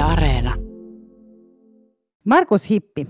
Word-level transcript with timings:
Yle 0.00 0.08
Areena. 0.08 0.54
Markus 2.24 2.70
Hippi. 2.70 3.06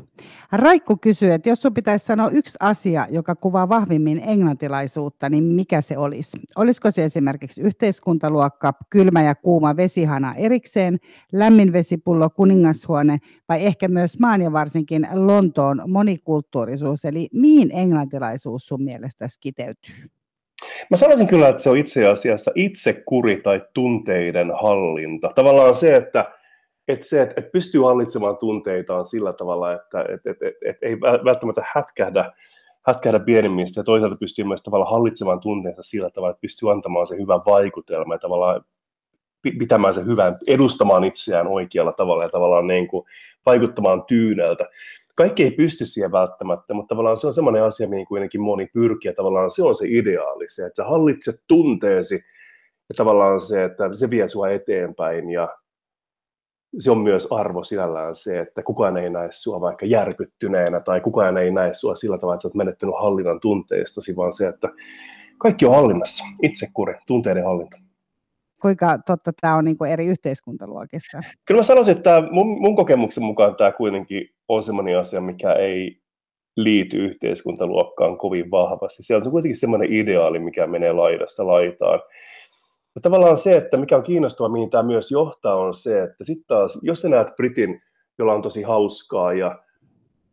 Raikku 0.52 0.97
kysyy, 0.97 1.33
että 1.33 1.49
jos 1.49 1.63
sun 1.63 1.75
pitäisi 1.75 2.07
sanoa 2.07 2.31
yksi 2.31 2.57
asia, 2.60 3.07
joka 3.10 3.34
kuvaa 3.34 3.68
vahvimmin 3.68 4.23
englantilaisuutta, 4.26 5.29
niin 5.29 5.45
mikä 5.45 5.81
se 5.81 5.99
olisi? 5.99 6.39
Olisiko 6.57 6.91
se 6.91 7.05
esimerkiksi 7.05 7.61
yhteiskuntaluokka, 7.61 8.73
kylmä 8.91 9.23
ja 9.23 9.34
kuuma 9.34 9.77
vesihana 9.77 10.34
erikseen, 10.34 10.98
lämmin 11.32 11.73
vesipullo, 11.73 12.30
kuningashuone 12.30 13.18
vai 13.48 13.66
ehkä 13.66 13.88
myös 13.88 14.18
maan 14.18 14.43
ja 14.43 14.52
varsinkin 14.52 15.09
Lontoon 15.12 15.82
monikulttuurisuus? 15.86 17.04
Eli 17.04 17.29
mihin 17.32 17.70
englantilaisuus 17.75 18.66
sun 18.66 18.82
mielestä 18.82 19.27
kiteytyy? 19.41 19.95
Mä 20.91 20.96
sanoisin 20.96 21.27
kyllä, 21.27 21.48
että 21.48 21.62
se 21.62 21.70
on 21.70 21.77
itse 21.77 22.07
asiassa 22.07 22.50
itsekuri 22.54 23.41
tai 23.43 23.62
tunteiden 23.75 24.52
hallinta. 24.62 25.30
Tavallaan 25.34 25.75
se, 25.75 25.96
että 25.96 26.39
että 26.93 27.07
se, 27.07 27.22
että, 27.22 27.34
että 27.36 27.50
pystyy 27.50 27.80
hallitsemaan 27.80 28.36
tunteitaan 28.36 29.07
sillä 29.07 29.32
tavalla, 29.32 29.72
että 29.72 30.04
että 30.14 30.31
että 30.31 30.46
että 30.46 30.71
että 30.71 30.86
ei 30.86 31.00
välttämättä 31.00 31.62
hätkähdä, 31.75 32.32
hätkähdä 32.86 33.20
pienimmistä 33.20 33.80
ja 33.80 33.84
toisaalta 33.84 34.16
pystyy 34.16 34.44
myös 34.44 34.62
tavallaan 34.62 34.90
hallitsemaan 34.90 35.40
tunteensa 35.40 35.82
sillä 35.82 36.10
tavalla, 36.10 36.30
että 36.30 36.40
pystyy 36.40 36.70
antamaan 36.70 37.06
se 37.06 37.16
hyvän 37.16 37.40
vaikutelma 37.46 38.14
ja 38.14 38.18
tavallaan 38.18 38.64
pitämään 39.42 39.95
se 39.95 40.04
hyvän, 40.06 40.36
edustamaan 40.48 41.04
itseään 41.04 41.46
oikealla 41.46 41.92
tavalla 41.92 42.22
ja 42.22 42.28
tavallaan 42.28 42.66
niin 42.66 42.88
kuin 42.88 43.06
vaikuttamaan 43.46 44.04
tyyneltä. 44.04 44.68
Kaikki 45.14 45.45
ei 45.45 45.50
pysty 45.50 45.84
siihen 45.84 46.12
välttämättä, 46.12 46.74
mutta 46.74 46.88
tavallaan 46.88 47.16
se 47.16 47.26
on 47.26 47.32
semmoinen 47.32 47.62
asia, 47.62 47.88
mihin 47.88 48.06
kuitenkin 48.06 48.40
moni 48.40 48.66
pyrkii 48.66 49.14
tavallaan 49.14 49.50
se 49.50 49.62
on 49.62 49.74
se 49.74 49.86
ideaali, 49.88 50.45
se, 50.48 50.66
että 50.66 50.82
sä 50.82 50.88
hallitset 50.88 51.36
tunteesi 51.48 52.14
ja 52.88 52.95
tavallaan 52.96 53.40
se, 53.40 53.64
että 53.64 53.92
se 53.92 54.10
vie 54.10 54.28
sua 54.28 54.50
eteenpäin 54.50 55.30
ja 55.30 55.48
se 56.79 56.91
on 56.91 56.98
myös 56.98 57.29
arvo 57.30 57.65
sinällään 57.65 58.16
se, 58.16 58.41
että 58.41 58.62
kukaan 58.62 58.97
ei 58.97 59.10
näe 59.10 59.29
sua 59.30 59.60
vaikka 59.60 59.87
järkyttyneenä 59.87 60.80
tai 60.80 61.01
kukaan 61.01 61.38
ei 61.38 61.51
näe 61.51 61.74
sua 61.74 61.96
sillä 61.96 62.18
tavalla, 62.18 62.35
että 62.35 62.43
sä 62.43 62.49
oot 62.49 62.54
menettänyt 62.54 62.95
hallinnan 63.01 63.40
tunteistasi, 63.40 64.17
vaan 64.17 64.33
se, 64.33 64.49
että 64.49 64.69
kaikki 65.39 65.67
on 65.67 65.75
hallinnassa, 65.75 66.25
itsekuri, 66.43 66.95
tunteiden 67.07 67.45
hallinta. 67.45 67.77
Kuinka 68.62 68.99
totta 69.07 69.33
tämä 69.41 69.57
on 69.57 69.65
niin 69.65 69.87
eri 69.89 70.07
yhteiskuntaluokissa? 70.07 71.21
Kyllä 71.45 71.59
mä 71.59 71.62
sanoisin, 71.62 71.97
että 71.97 72.23
mun, 72.31 72.61
mun 72.61 72.77
kokemuksen 72.77 73.25
mukaan 73.25 73.57
tämä 73.57 73.73
kuitenkin 73.73 74.29
on 74.49 74.62
sellainen 74.62 74.99
asia, 74.99 75.21
mikä 75.21 75.53
ei 75.53 76.01
liity 76.57 76.97
yhteiskuntaluokkaan 76.97 78.19
kovin 78.19 78.51
vahvasti. 78.51 79.03
Se 79.03 79.17
on 79.17 79.31
kuitenkin 79.31 79.61
semmoinen 79.61 79.93
ideaali, 79.93 80.39
mikä 80.39 80.67
menee 80.67 80.93
laidasta 80.93 81.47
laitaan. 81.47 82.01
Ja 82.95 83.01
tavallaan 83.01 83.37
se, 83.37 83.57
että 83.57 83.77
mikä 83.77 83.97
on 83.97 84.03
kiinnostavaa, 84.03 84.53
mihin 84.53 84.71
tämä 84.71 84.83
myös 84.83 85.11
johtaa, 85.11 85.57
on 85.57 85.75
se, 85.75 86.03
että 86.03 86.25
sitten 86.25 86.47
taas, 86.47 86.79
jos 86.83 87.01
sä 87.01 87.09
näet 87.09 87.37
Britin, 87.37 87.83
jolla 88.19 88.35
on 88.35 88.43
tosi 88.43 88.63
hauskaa 88.63 89.33
ja 89.33 89.59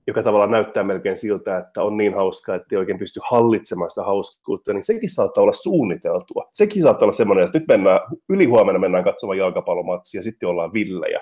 joka 0.08 0.24
tavallaan 0.24 0.52
näyttää 0.52 0.84
melkein 0.84 1.18
siltä, 1.18 1.58
että 1.58 1.84
on 1.84 1.98
niin 1.98 2.14
hauskaa, 2.14 2.56
että 2.56 2.68
ei 2.72 2.78
oikein 2.78 3.00
pysty 3.00 3.20
hallitsemaan 3.32 3.90
sitä 3.90 4.04
hauskuutta, 4.04 4.74
niin 4.74 4.84
sekin 4.84 5.10
saattaa 5.10 5.42
olla 5.42 5.54
suunniteltua. 5.54 6.48
Sekin 6.54 6.84
saattaa 6.84 7.06
olla 7.06 7.14
semmoinen, 7.14 7.46
että 7.46 7.60
nyt 7.60 7.68
mennään, 7.68 8.00
ylihuomenna 8.30 8.80
mennään 8.80 9.04
katsomaan 9.04 9.38
jalkapallomatsia 9.38 10.20
ja 10.20 10.24
sitten 10.24 10.50
ollaan 10.50 10.74
villejä. 10.74 11.20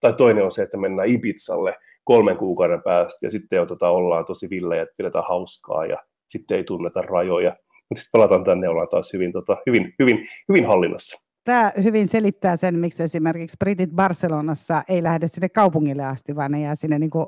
Tai 0.00 0.12
toinen 0.12 0.44
on 0.44 0.52
se, 0.52 0.62
että 0.62 0.76
mennään 0.76 1.08
Ibizalle 1.08 1.76
kolmen 2.04 2.36
kuukauden 2.36 2.82
päästä 2.82 3.26
ja 3.26 3.30
sitten 3.30 3.66
tota, 3.66 3.88
ollaan 3.88 4.24
tosi 4.24 4.50
villejä, 4.50 4.82
että 4.82 4.94
pidetään 4.98 5.24
hauskaa 5.28 5.86
ja 5.86 5.96
sitten 6.28 6.56
ei 6.56 6.64
tunneta 6.64 7.02
rajoja 7.02 7.56
mutta 7.90 8.02
sitten 8.02 8.12
palataan 8.12 8.44
tänne 8.44 8.68
ollaan 8.68 8.88
taas 8.88 9.12
hyvin, 9.12 9.32
tota, 9.32 9.56
hyvin, 9.66 9.94
hyvin, 9.98 10.28
hyvin 10.48 10.66
hallinnassa. 10.66 11.26
Tämä 11.44 11.72
hyvin 11.82 12.08
selittää 12.08 12.56
sen, 12.56 12.74
miksi 12.74 13.02
esimerkiksi 13.02 13.56
britit 13.58 13.90
Barcelonassa 13.90 14.82
ei 14.88 15.02
lähde 15.02 15.28
sinne 15.28 15.48
kaupungille 15.48 16.04
asti, 16.04 16.36
vaan 16.36 16.52
ne 16.52 16.60
jää 16.60 16.74
sinne 16.74 16.98
niin 16.98 17.10
kuin 17.10 17.26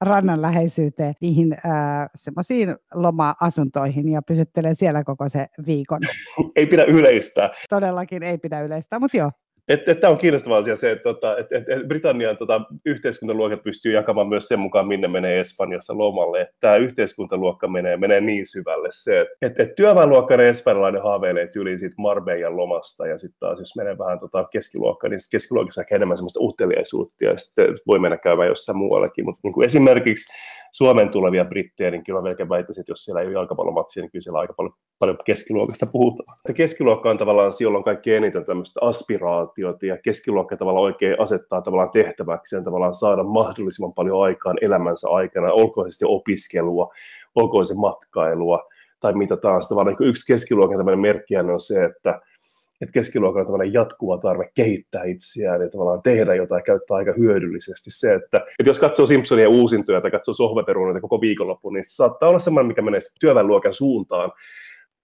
rannan 0.00 0.42
läheisyyteen 0.42 1.14
niihin 1.20 1.52
äh, 1.52 2.08
semmoisiin 2.14 2.76
loma-asuntoihin 2.94 4.08
ja 4.08 4.22
pysyttelee 4.22 4.74
siellä 4.74 5.04
koko 5.04 5.28
se 5.28 5.46
viikon. 5.66 6.00
ei 6.56 6.66
pidä 6.66 6.84
yleistää. 6.84 7.50
Todellakin 7.70 8.22
ei 8.22 8.38
pidä 8.38 8.60
yleistää, 8.60 8.98
mutta 8.98 9.16
joo. 9.16 9.30
Että, 9.68 9.94
tämä 9.94 10.10
on 10.10 10.18
kiinnostava 10.18 10.56
asia 10.56 10.76
se, 10.76 10.90
että, 10.90 11.02
tota, 11.02 11.38
että, 11.38 11.58
että, 11.58 11.74
että 11.74 11.86
Britannian 11.86 12.36
tota, 12.36 12.60
yhteiskuntaluokat 12.86 13.62
pystyy 13.62 13.92
jakamaan 13.92 14.28
myös 14.28 14.48
sen 14.48 14.58
mukaan, 14.58 14.88
minne 14.88 15.08
menee 15.08 15.40
Espanjassa 15.40 15.98
lomalle. 15.98 16.48
Tämä 16.60 16.76
yhteiskuntaluokka 16.76 17.68
menee, 17.68 17.96
menee 17.96 18.20
niin 18.20 18.46
syvälle 18.46 18.88
se, 18.92 19.20
että, 19.20 19.34
että, 19.42 19.62
että 19.62 19.74
työväenluokkainen 19.74 20.46
espanjalainen 20.46 21.02
haaveilee 21.02 21.46
tyyliin 21.46 21.78
siitä 21.78 21.94
Marbeijan 21.98 22.56
lomasta 22.56 23.06
ja 23.06 23.18
sitten 23.18 23.40
taas 23.40 23.58
jos 23.58 23.76
menee 23.76 23.98
vähän 23.98 24.20
tota, 24.20 24.44
keskiluokkaan, 24.44 25.10
niin 25.10 25.20
keskiluokassa 25.30 25.80
ehkä 25.80 25.96
enemmän 25.96 26.16
sellaista 26.16 26.40
uteliaisuutta 26.42 27.24
ja 27.24 27.38
sitten 27.38 27.78
voi 27.86 27.98
mennä 27.98 28.16
käymään 28.16 28.48
jossain 28.48 28.78
muuallakin. 28.78 29.24
Mutta 29.24 29.40
niin 29.42 29.52
kuin 29.52 29.66
esimerkiksi 29.66 30.32
Suomen 30.72 31.08
tulevia 31.08 31.44
brittejä, 31.44 31.90
niin 31.90 32.04
kyllä 32.04 32.22
melkein 32.22 32.48
väittäisin, 32.48 32.80
että 32.80 32.92
jos 32.92 33.04
siellä 33.04 33.20
ei 33.20 33.26
ole 33.26 33.34
jalkapallomatsia, 33.34 34.02
niin 34.02 34.10
kyllä 34.10 34.22
siellä 34.22 34.38
aika 34.38 34.52
paljon, 34.52 34.74
paljon 34.98 35.18
keskiluokasta 35.24 35.86
puhutaan. 35.86 36.36
Keskiluokka 36.54 37.10
on 37.10 37.18
tavallaan 37.18 37.52
silloin 37.52 37.84
kaikki 37.84 38.14
eniten 38.14 38.44
tämmöistä 38.44 38.80
aspiraatiota, 38.82 39.57
ja 39.82 39.98
keskiluokka 40.02 40.56
tavallaan 40.56 40.84
oikein 40.84 41.20
asettaa 41.20 41.62
tavallaan 41.62 41.90
tehtäväkseen 41.90 42.64
tavallaan 42.64 42.94
saada 42.94 43.22
mahdollisimman 43.22 43.94
paljon 43.94 44.22
aikaan 44.22 44.56
elämänsä 44.60 45.08
aikana, 45.08 45.52
olkoon 45.52 45.92
se 45.92 46.06
opiskelua, 46.06 46.94
olkoon 47.34 47.66
se 47.66 47.74
matkailua, 47.74 48.68
tai 49.00 49.12
mitä 49.12 49.36
taas. 49.36 49.68
Tavallaan 49.68 49.96
niin 50.00 50.08
yksi 50.08 50.26
keskiluokan 50.32 50.76
tämmöinen 50.76 51.00
merkki 51.00 51.36
on 51.36 51.60
se, 51.60 51.84
että 51.84 52.20
että 52.80 52.92
keskiluokalla 52.92 53.40
on 53.40 53.46
tämmöinen 53.46 53.72
jatkuva 53.72 54.18
tarve 54.18 54.50
kehittää 54.54 55.04
itseään 55.04 55.60
ja 55.60 55.70
tavallaan 55.70 56.02
tehdä 56.02 56.34
jotain, 56.34 56.62
käyttää 56.64 56.96
aika 56.96 57.12
hyödyllisesti 57.18 57.90
se, 57.90 58.14
että, 58.14 58.36
että 58.36 58.70
jos 58.70 58.78
katsoo 58.78 59.06
Simpsonia 59.06 59.48
uusintoja 59.48 60.00
tai 60.00 60.10
katsoo 60.10 60.34
sohvaperunoita 60.34 61.00
koko 61.00 61.20
viikonloppuun, 61.20 61.74
niin 61.74 61.84
se 61.84 61.90
saattaa 61.90 62.28
olla 62.28 62.38
semmoinen, 62.38 62.66
mikä 62.66 62.82
menee 62.82 63.00
työväenluokan 63.20 63.74
suuntaan. 63.74 64.32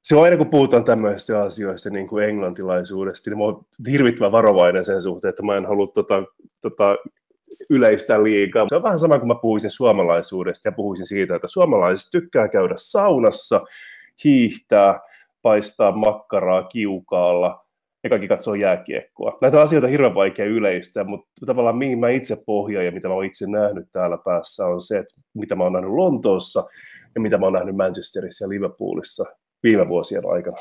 Se 0.04 0.16
on 0.16 0.24
aina, 0.24 0.36
kun 0.36 0.50
puhutaan 0.50 0.84
tämmöisistä 0.84 1.42
asioista, 1.42 1.90
niin 1.90 2.08
kuin 2.08 2.24
englantilaisuudesta, 2.24 3.30
niin 3.30 3.38
mä 3.38 3.44
oon 3.44 3.64
hirvittävän 3.90 4.32
varovainen 4.32 4.84
sen 4.84 5.02
suhteen, 5.02 5.30
että 5.30 5.42
mä 5.42 5.56
en 5.56 5.66
halua 5.66 5.86
tota, 5.86 6.22
tota, 6.60 6.96
yleistä 7.70 8.22
liikaa. 8.22 8.66
Se 8.68 8.76
on 8.76 8.82
vähän 8.82 8.98
sama 8.98 9.18
kuin 9.18 9.28
mä 9.28 9.34
puhuisin 9.34 9.70
suomalaisuudesta 9.70 10.68
ja 10.68 10.72
puhuisin 10.72 11.06
siitä, 11.06 11.36
että 11.36 11.48
suomalaiset 11.48 12.10
tykkää 12.12 12.48
käydä 12.48 12.74
saunassa, 12.76 13.60
hiihtää, 14.24 15.00
paistaa 15.42 15.92
makkaraa 15.92 16.62
kiukaalla, 16.62 17.64
ja 18.04 18.10
kaikki 18.10 18.28
katsoo 18.28 18.54
jääkiekkoa. 18.54 19.38
Näitä 19.40 19.60
asioita 19.60 19.86
on 19.86 19.90
hirveän 19.90 20.14
vaikea 20.14 20.46
yleistää, 20.46 21.04
mutta 21.04 21.46
tavallaan 21.46 21.78
mihin 21.78 21.98
mä 21.98 22.08
itse 22.08 22.36
pohjaan 22.46 22.86
ja 22.86 22.92
mitä 22.92 23.08
mä 23.08 23.14
oon 23.14 23.24
itse 23.24 23.46
nähnyt 23.46 23.88
täällä 23.92 24.18
päässä 24.24 24.66
on 24.66 24.82
se, 24.82 24.98
että 24.98 25.14
mitä 25.34 25.54
mä 25.54 25.64
oon 25.64 25.72
nähnyt 25.72 25.92
Lontoossa 25.92 26.64
ja 27.14 27.20
mitä 27.20 27.38
mä 27.38 27.46
oon 27.46 27.52
nähnyt 27.52 27.76
Manchesterissa 27.76 28.44
ja 28.44 28.48
Liverpoolissa 28.48 29.24
viime 29.64 29.88
vuosien 29.88 30.22
aikana. 30.26 30.56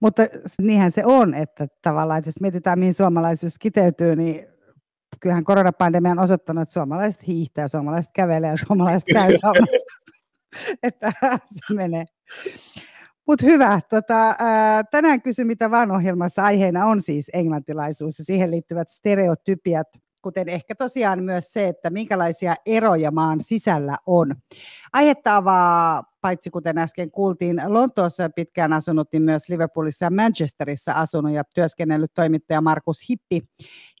Mutta 0.00 0.22
niinhän 0.62 0.90
se 0.90 1.02
on, 1.04 1.34
että 1.34 1.66
tavallaan, 1.82 2.18
että 2.18 2.28
jos 2.28 2.40
mietitään, 2.40 2.78
mihin 2.78 2.94
suomalaisuus 2.94 3.58
kiteytyy, 3.58 4.16
niin 4.16 4.46
kyllähän 5.20 5.44
koronapandemia 5.44 6.12
on 6.12 6.18
osoittanut, 6.18 6.62
että 6.62 6.72
suomalaiset 6.72 7.26
hiihtää, 7.26 7.68
suomalaiset 7.68 8.12
kävelee 8.14 8.50
ja 8.50 8.56
suomalaiset 8.66 9.08
käy 9.12 9.38
saunassa. 9.38 10.00
että 10.82 11.12
se 11.46 11.74
menee. 11.74 12.04
Mutta 13.26 13.46
hyvä. 13.46 13.80
Tota, 13.90 14.34
ää, 14.38 14.84
tänään 14.84 15.22
kysy 15.22 15.44
mitä 15.44 15.70
vaan 15.70 15.90
ohjelmassa 15.90 16.44
aiheena 16.44 16.86
on 16.86 17.00
siis 17.00 17.30
englantilaisuus 17.32 18.18
ja 18.18 18.24
siihen 18.24 18.50
liittyvät 18.50 18.88
stereotypiat, 18.88 19.86
kuten 20.22 20.48
ehkä 20.48 20.74
tosiaan 20.74 21.22
myös 21.22 21.52
se, 21.52 21.68
että 21.68 21.90
minkälaisia 21.90 22.54
eroja 22.66 23.10
maan 23.10 23.40
sisällä 23.40 23.96
on. 24.06 24.34
Aihetta 24.92 25.36
avaa, 25.36 26.02
paitsi 26.20 26.50
kuten 26.50 26.78
äsken 26.78 27.10
kuultiin, 27.10 27.62
Lontoossa 27.66 28.30
pitkään 28.30 28.72
asunut, 28.72 29.08
niin 29.12 29.22
myös 29.22 29.48
Liverpoolissa 29.48 30.04
ja 30.04 30.10
Manchesterissa 30.10 30.92
asunut 30.92 31.32
ja 31.32 31.44
työskennellyt 31.54 32.10
toimittaja 32.14 32.60
Markus 32.60 33.08
Hippi, 33.10 33.40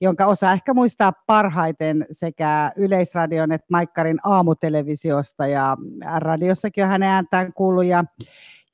jonka 0.00 0.26
osa 0.26 0.52
ehkä 0.52 0.74
muistaa 0.74 1.12
parhaiten 1.26 2.06
sekä 2.10 2.72
Yleisradion 2.76 3.52
että 3.52 3.66
Maikkarin 3.70 4.18
aamutelevisiosta 4.24 5.46
ja 5.46 5.76
radiossakin 6.18 6.84
on 6.84 6.90
hänen 6.90 7.08
ääntään 7.08 7.52
kuullut 7.52 7.84
ja 7.84 8.04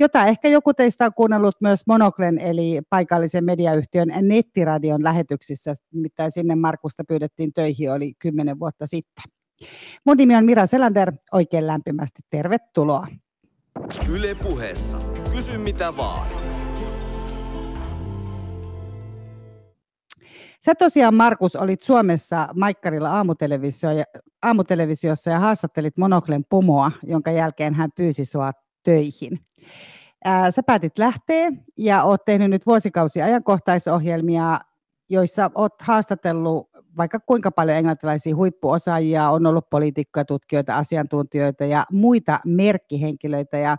jota 0.01 0.27
ehkä 0.27 0.49
joku 0.49 0.75
teistä 0.75 1.05
on 1.05 1.15
kuunnellut 1.15 1.57
myös 1.61 1.81
Monoklen 1.87 2.39
eli 2.39 2.81
paikallisen 2.91 3.45
mediayhtiön 3.45 4.09
nettiradion 4.23 5.05
lähetyksissä, 5.05 5.75
nimittäin 5.93 6.33
sinne 6.33 6.55
Markusta 6.55 7.05
pyydettiin 7.09 7.53
töihin 7.53 7.93
oli 7.93 8.15
kymmenen 8.19 8.59
vuotta 8.59 8.87
sitten. 8.87 9.25
Mun 10.05 10.17
nimi 10.17 10.37
on 10.37 10.45
Mira 10.45 10.67
Selander, 10.67 11.13
oikein 11.33 11.67
lämpimästi 11.67 12.23
tervetuloa. 12.31 13.07
Yle 14.09 14.35
puheessa. 14.35 14.99
Kysy 15.35 15.59
mitä 15.59 15.97
vaan. 15.97 16.29
Sä 20.65 20.75
tosiaan, 20.75 21.15
Markus, 21.15 21.57
olit 21.57 21.83
Suomessa 21.83 22.49
Maikkarilla 22.55 23.11
aamutelevisio 23.11 23.91
ja, 23.91 24.05
aamutelevisiosssa 24.43 25.31
ja 25.31 25.39
haastattelit 25.39 25.97
Monoklen 25.97 26.45
pomoa, 26.45 26.93
jonka 27.03 27.31
jälkeen 27.31 27.75
hän 27.75 27.91
pyysi 27.97 28.25
sua 28.25 28.53
töihin. 28.83 29.41
Ää, 30.25 30.51
sä 30.51 30.63
päätit 30.63 30.99
lähteä 30.99 31.53
ja 31.77 32.05
oot 32.05 32.25
tehnyt 32.25 32.51
nyt 32.51 32.67
vuosikausia 32.67 33.25
ajankohtaisohjelmia, 33.25 34.61
joissa 35.09 35.51
oot 35.55 35.83
haastatellut 35.83 36.71
vaikka 36.97 37.21
kuinka 37.21 37.51
paljon 37.51 37.77
englantilaisia 37.77 38.37
huippuosaajia, 38.37 39.31
on 39.31 39.47
ollut 39.47 39.71
poliitikkoja, 39.71 40.25
tutkijoita, 40.25 40.77
asiantuntijoita 40.77 41.65
ja 41.65 41.85
muita 41.93 42.41
merkkihenkilöitä. 42.45 43.59
Ja 43.59 43.77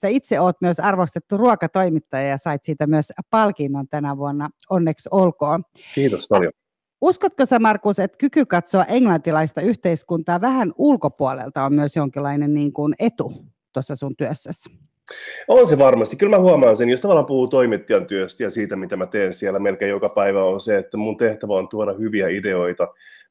sä 0.00 0.08
itse 0.08 0.40
oot 0.40 0.56
myös 0.60 0.80
arvostettu 0.80 1.36
ruokatoimittaja 1.36 2.28
ja 2.28 2.38
sait 2.38 2.64
siitä 2.64 2.86
myös 2.86 3.12
palkinnon 3.30 3.88
tänä 3.88 4.16
vuonna. 4.16 4.50
Onneksi 4.70 5.08
olkoon. 5.12 5.64
Kiitos 5.94 6.26
paljon. 6.30 6.52
Uskotko 7.00 7.46
sä, 7.46 7.58
Markus, 7.58 7.98
että 7.98 8.18
kyky 8.18 8.46
katsoa 8.46 8.84
englantilaista 8.84 9.60
yhteiskuntaa 9.60 10.40
vähän 10.40 10.72
ulkopuolelta 10.76 11.64
on 11.64 11.74
myös 11.74 11.96
jonkinlainen 11.96 12.54
niin 12.54 12.72
kuin 12.72 12.94
etu 12.98 13.46
tuossa 13.72 13.96
sun 13.96 14.16
työssäsi? 14.16 14.70
On 15.48 15.66
se 15.66 15.78
varmasti. 15.78 16.16
Kyllä 16.16 16.36
mä 16.36 16.42
huomaan 16.42 16.76
sen, 16.76 16.88
jos 16.88 17.00
tavallaan 17.00 17.26
puhuu 17.26 17.48
toimittajan 17.48 18.06
työstä 18.06 18.42
ja 18.42 18.50
siitä, 18.50 18.76
mitä 18.76 18.96
mä 18.96 19.06
teen 19.06 19.34
siellä 19.34 19.58
melkein 19.58 19.90
joka 19.90 20.08
päivä, 20.08 20.44
on 20.44 20.60
se, 20.60 20.78
että 20.78 20.96
mun 20.96 21.16
tehtävä 21.16 21.52
on 21.52 21.68
tuoda 21.68 21.92
hyviä 21.92 22.28
ideoita 22.28 22.88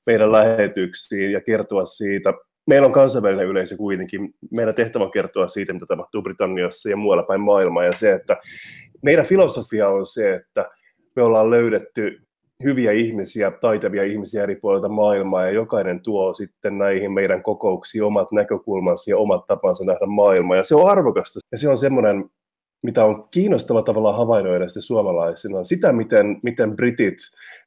meidän 0.07 0.31
lähetyksiin 0.31 1.31
ja 1.31 1.41
kertoa 1.41 1.85
siitä. 1.85 2.33
Meillä 2.67 2.85
on 2.85 2.93
kansainvälinen 2.93 3.47
yleisö 3.47 3.77
kuitenkin. 3.77 4.33
Meidän 4.51 4.75
tehtävä 4.75 5.03
on 5.03 5.11
kertoa 5.11 5.47
siitä, 5.47 5.73
mitä 5.73 5.85
tapahtuu 5.85 6.21
Britanniassa 6.21 6.89
ja 6.89 6.97
muualla 6.97 7.23
päin 7.23 7.41
maailmaa. 7.41 7.85
Ja 7.85 7.91
se, 7.95 8.13
että 8.13 8.37
meidän 9.03 9.25
filosofia 9.25 9.89
on 9.89 10.05
se, 10.05 10.33
että 10.33 10.69
me 11.15 11.23
ollaan 11.23 11.49
löydetty 11.49 12.21
hyviä 12.63 12.91
ihmisiä, 12.91 13.51
taitavia 13.51 14.03
ihmisiä 14.03 14.43
eri 14.43 14.55
puolilta 14.55 14.89
maailmaa, 14.89 15.45
ja 15.45 15.51
jokainen 15.51 16.01
tuo 16.03 16.33
sitten 16.33 16.77
näihin 16.77 17.11
meidän 17.11 17.43
kokouksiin 17.43 18.03
omat 18.03 18.31
näkökulmansa 18.31 19.11
ja 19.11 19.17
omat 19.17 19.47
tapansa 19.47 19.85
nähdä 19.85 20.05
maailmaa, 20.05 20.57
ja 20.57 20.63
se 20.63 20.75
on 20.75 20.89
arvokasta, 20.89 21.39
ja 21.51 21.57
se 21.57 21.69
on 21.69 21.77
semmoinen, 21.77 22.25
mitä 22.83 23.05
on 23.05 23.27
kiinnostava 23.31 23.81
tavalla 23.81 24.17
havainnoida 24.17 24.67
sitten 24.67 24.83
suomalaisina, 24.83 25.63
sitä, 25.63 25.93
miten, 25.93 26.39
miten 26.43 26.75
britit 26.75 27.17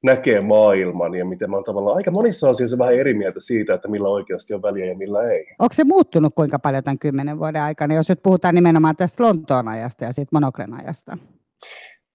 näkee 0.03 0.41
maailman, 0.41 1.15
ja 1.15 1.25
miten 1.25 1.51
mä 1.51 1.57
oon 1.57 1.65
tavallaan 1.65 1.97
aika 1.97 2.11
monissa 2.11 2.51
asioissa 2.51 2.79
vähän 2.79 2.95
eri 2.95 3.15
mieltä 3.15 3.41
siitä, 3.41 3.75
että 3.75 3.89
millä 3.89 4.09
oikeasti 4.09 4.55
on 4.55 4.63
väliä 4.63 4.87
ja 4.87 4.97
millä 4.97 5.23
ei. 5.23 5.47
Onko 5.59 5.75
se 5.75 5.85
muuttunut 5.85 6.35
kuinka 6.35 6.59
paljon 6.59 6.85
tämän 6.85 6.99
kymmenen 6.99 7.39
vuoden 7.39 7.63
aikana, 7.63 7.95
jos 7.95 8.09
nyt 8.09 8.23
puhutaan 8.23 8.55
nimenomaan 8.55 8.97
tästä 8.97 9.23
Lontoon 9.23 9.69
ajasta 9.69 10.05
ja 10.05 10.13
siitä 10.13 10.29
monoklen 10.33 10.75
ajasta? 10.75 11.19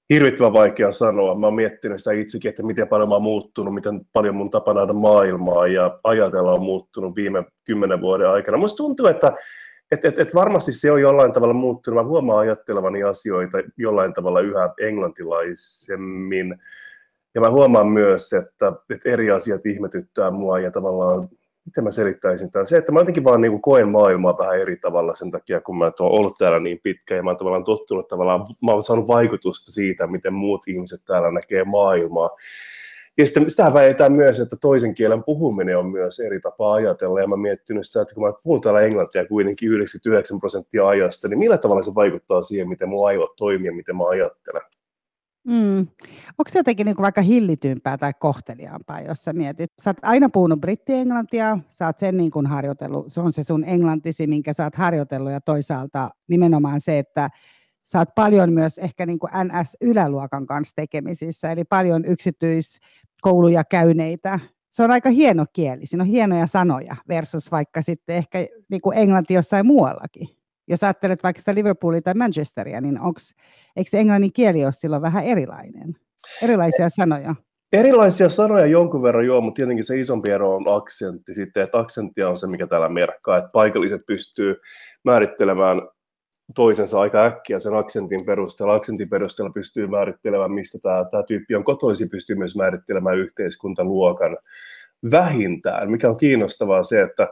Hirvittävän 0.09 0.53
vaikea 0.53 0.91
sanoa. 0.91 1.35
Mä 1.35 1.47
oon 1.47 1.53
miettinyt 1.53 1.99
sitä 1.99 2.11
itsekin, 2.11 2.49
että 2.49 2.63
miten 2.63 2.87
paljon 2.87 3.09
mä 3.09 3.15
oon 3.15 3.23
muuttunut, 3.23 3.73
miten 3.73 4.01
paljon 4.13 4.35
mun 4.35 4.49
tapa 4.49 4.73
nähdä 4.73 4.93
maailmaa 4.93 5.67
ja 5.67 5.99
ajatella 6.03 6.53
on 6.53 6.61
muuttunut 6.61 7.15
viime 7.15 7.43
kymmenen 7.65 8.01
vuoden 8.01 8.29
aikana. 8.29 8.57
Musta 8.57 8.77
tuntuu, 8.77 9.07
että 9.07 9.33
et, 9.91 10.05
et, 10.05 10.19
et 10.19 10.35
varmasti 10.35 10.71
se 10.71 10.91
on 10.91 11.01
jollain 11.01 11.31
tavalla 11.31 11.53
muuttunut. 11.53 12.03
Mä 12.03 12.09
huomaan 12.09 12.39
ajattelevani 12.39 13.03
asioita 13.03 13.57
jollain 13.77 14.13
tavalla 14.13 14.41
yhä 14.41 14.69
englantilaisemmin. 14.81 16.55
Ja 17.35 17.41
mä 17.41 17.49
huomaan 17.49 17.87
myös, 17.87 18.33
että, 18.33 18.73
että 18.89 19.09
eri 19.09 19.31
asiat 19.31 19.65
ihmetyttää 19.65 20.31
mua 20.31 20.59
ja 20.59 20.71
tavallaan 20.71 21.29
miten 21.69 21.83
mä 21.83 21.91
selittäisin 21.91 22.51
tämän? 22.51 22.67
Se, 22.67 22.77
että 22.77 22.91
mä 22.91 22.99
jotenkin 22.99 23.23
vaan 23.23 23.41
niin 23.41 23.51
kuin 23.51 23.61
koen 23.61 23.89
maailmaa 23.89 24.37
vähän 24.37 24.59
eri 24.59 24.77
tavalla 24.77 25.15
sen 25.15 25.31
takia, 25.31 25.61
kun 25.61 25.77
mä 25.77 25.85
oon 25.85 26.11
ollut 26.11 26.37
täällä 26.37 26.59
niin 26.59 26.79
pitkä 26.83 27.15
ja 27.15 27.23
mä 27.23 27.29
oon 27.29 27.37
tavallaan 27.37 27.63
tottunut 27.63 28.07
tavallaan, 28.07 28.45
mä 28.65 28.71
oon 28.71 28.83
saanut 28.83 29.07
vaikutusta 29.07 29.71
siitä, 29.71 30.07
miten 30.07 30.33
muut 30.33 30.67
ihmiset 30.67 31.01
täällä 31.05 31.31
näkee 31.31 31.63
maailmaa. 31.63 32.29
Ja 33.17 33.25
sitten 33.25 33.49
sitä 33.49 33.73
väitetään 33.73 34.13
myös, 34.13 34.39
että 34.39 34.55
toisen 34.61 34.95
kielen 34.95 35.23
puhuminen 35.23 35.77
on 35.77 35.85
myös 35.85 36.19
eri 36.19 36.39
tapa 36.39 36.73
ajatella. 36.73 37.21
Ja 37.21 37.27
mä 37.27 37.37
miettinyt 37.37 37.87
sitä, 37.87 38.01
että 38.01 38.15
kun 38.15 38.23
mä 38.23 38.33
puhun 38.43 38.61
täällä 38.61 38.81
englantia 38.81 39.25
kuitenkin 39.25 39.69
99 39.69 40.39
prosenttia 40.39 40.87
ajasta, 40.87 41.27
niin 41.27 41.39
millä 41.39 41.57
tavalla 41.57 41.81
se 41.81 41.95
vaikuttaa 41.95 42.43
siihen, 42.43 42.69
miten 42.69 42.89
mun 42.89 43.07
aivot 43.07 43.35
toimii 43.35 43.67
ja 43.67 43.73
miten 43.73 43.95
mä 43.95 44.09
ajattelen. 44.09 44.61
Mm. 45.43 45.77
Onko 46.37 46.49
se 46.49 46.59
jotenkin 46.59 46.85
niin 46.85 46.97
vaikka 46.97 47.21
hillitympää 47.21 47.97
tai 47.97 48.13
kohteliaampaa, 48.19 49.01
jos 49.01 49.23
sä 49.23 49.33
mietit? 49.33 49.71
Sä 49.81 49.89
oot 49.89 49.97
aina 50.01 50.29
puhunut 50.29 50.61
brittienglantia, 50.61 51.57
sä 51.71 51.85
oot 51.85 51.97
sen 51.97 52.17
niin 52.17 52.31
kuin 52.31 52.45
harjoitellut, 52.47 53.13
se 53.13 53.19
on 53.21 53.33
se 53.33 53.43
sun 53.43 53.63
englantisi, 53.63 54.27
minkä 54.27 54.53
sä 54.53 54.63
oot 54.63 54.75
harjoitellut 54.75 55.31
ja 55.31 55.41
toisaalta 55.41 56.09
nimenomaan 56.27 56.81
se, 56.81 56.99
että 56.99 57.29
sä 57.81 57.99
oot 57.99 58.09
paljon 58.15 58.53
myös 58.53 58.77
ehkä 58.77 59.05
niin 59.05 59.19
kuin 59.19 59.31
NS-yläluokan 59.43 60.45
kanssa 60.45 60.75
tekemisissä, 60.75 61.51
eli 61.51 61.63
paljon 61.63 62.05
yksityiskouluja 62.05 63.63
käyneitä. 63.63 64.39
Se 64.69 64.83
on 64.83 64.91
aika 64.91 65.09
hieno 65.09 65.45
kieli, 65.53 65.85
siinä 65.85 66.03
on 66.03 66.09
hienoja 66.09 66.47
sanoja 66.47 66.95
versus 67.07 67.51
vaikka 67.51 67.81
sitten 67.81 68.15
ehkä 68.15 68.47
niin 68.69 68.81
kuin 68.81 68.97
englanti 68.97 69.33
jossain 69.33 69.65
muuallakin 69.65 70.38
jos 70.69 70.83
ajattelet 70.83 71.23
vaikka 71.23 71.39
sitä 71.39 71.55
Liverpoolia 71.55 72.01
tai 72.01 72.13
Manchesteria, 72.13 72.81
niin 72.81 72.99
onks, 72.99 73.35
eikö 73.75 73.97
englannin 73.97 74.33
kieli 74.33 74.65
ole 74.65 74.73
silloin 74.73 75.01
vähän 75.01 75.23
erilainen? 75.23 75.95
Erilaisia 76.41 76.89
sanoja. 76.89 77.35
Erilaisia 77.73 78.29
sanoja 78.29 78.65
jonkun 78.65 79.03
verran 79.03 79.25
joo, 79.25 79.41
mutta 79.41 79.55
tietenkin 79.55 79.85
se 79.85 79.99
isompi 79.99 80.31
ero 80.31 80.55
on 80.55 80.65
aksentti 80.69 81.33
sitten, 81.33 81.63
että 81.63 81.79
aksenttia 81.79 82.29
on 82.29 82.37
se, 82.37 82.47
mikä 82.47 82.67
täällä 82.67 82.89
merkkaa, 82.89 83.37
että 83.37 83.49
paikalliset 83.53 84.01
pystyy 84.07 84.55
määrittelemään 85.03 85.81
toisensa 86.55 87.01
aika 87.01 87.25
äkkiä 87.25 87.59
sen 87.59 87.77
aksentin 87.77 88.25
perusteella. 88.25 88.75
Aksentin 88.75 89.09
perusteella 89.09 89.53
pystyy 89.53 89.87
määrittelemään, 89.87 90.51
mistä 90.51 90.77
tämä, 90.81 91.05
tämä 91.11 91.23
tyyppi 91.23 91.55
on 91.55 91.63
kotoisin, 91.63 92.09
pystyy 92.09 92.35
myös 92.35 92.55
määrittelemään 92.55 93.17
yhteiskuntaluokan 93.17 94.37
vähintään, 95.11 95.91
mikä 95.91 96.09
on 96.09 96.17
kiinnostavaa 96.17 96.83
se, 96.83 97.01
että 97.01 97.27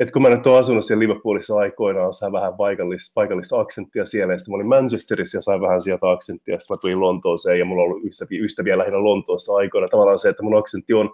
että 0.00 0.12
kun 0.12 0.22
mä 0.22 0.28
nyt 0.28 0.46
olen 0.46 0.60
asunut 0.60 0.84
siellä 0.84 1.02
Liverpoolissa 1.02 1.56
aikoinaan, 1.56 2.12
sain 2.12 2.32
vähän 2.32 2.54
paikallista, 2.54 3.12
paikallista 3.14 3.60
aksenttia 3.60 4.06
siellä, 4.06 4.32
ja 4.32 4.38
sitten 4.38 4.52
mä 4.52 4.56
olin 4.56 4.66
Manchesterissa 4.66 5.38
ja 5.38 5.42
sain 5.42 5.60
vähän 5.60 5.82
sieltä 5.82 6.10
aksenttia, 6.10 6.58
sitten 6.58 6.74
mä 6.74 6.80
tulin 6.80 7.00
Lontooseen, 7.00 7.58
ja 7.58 7.64
mulla 7.64 7.82
on 7.82 7.88
ollut 7.88 8.04
ystäviä, 8.04 8.44
ystäviä 8.44 8.78
lähinnä 8.78 9.04
Lontoossa 9.04 9.54
aikoina. 9.54 9.88
Tavallaan 9.88 10.18
se, 10.18 10.28
että 10.28 10.42
mun 10.42 10.58
aksentti 10.58 10.94
on 10.94 11.10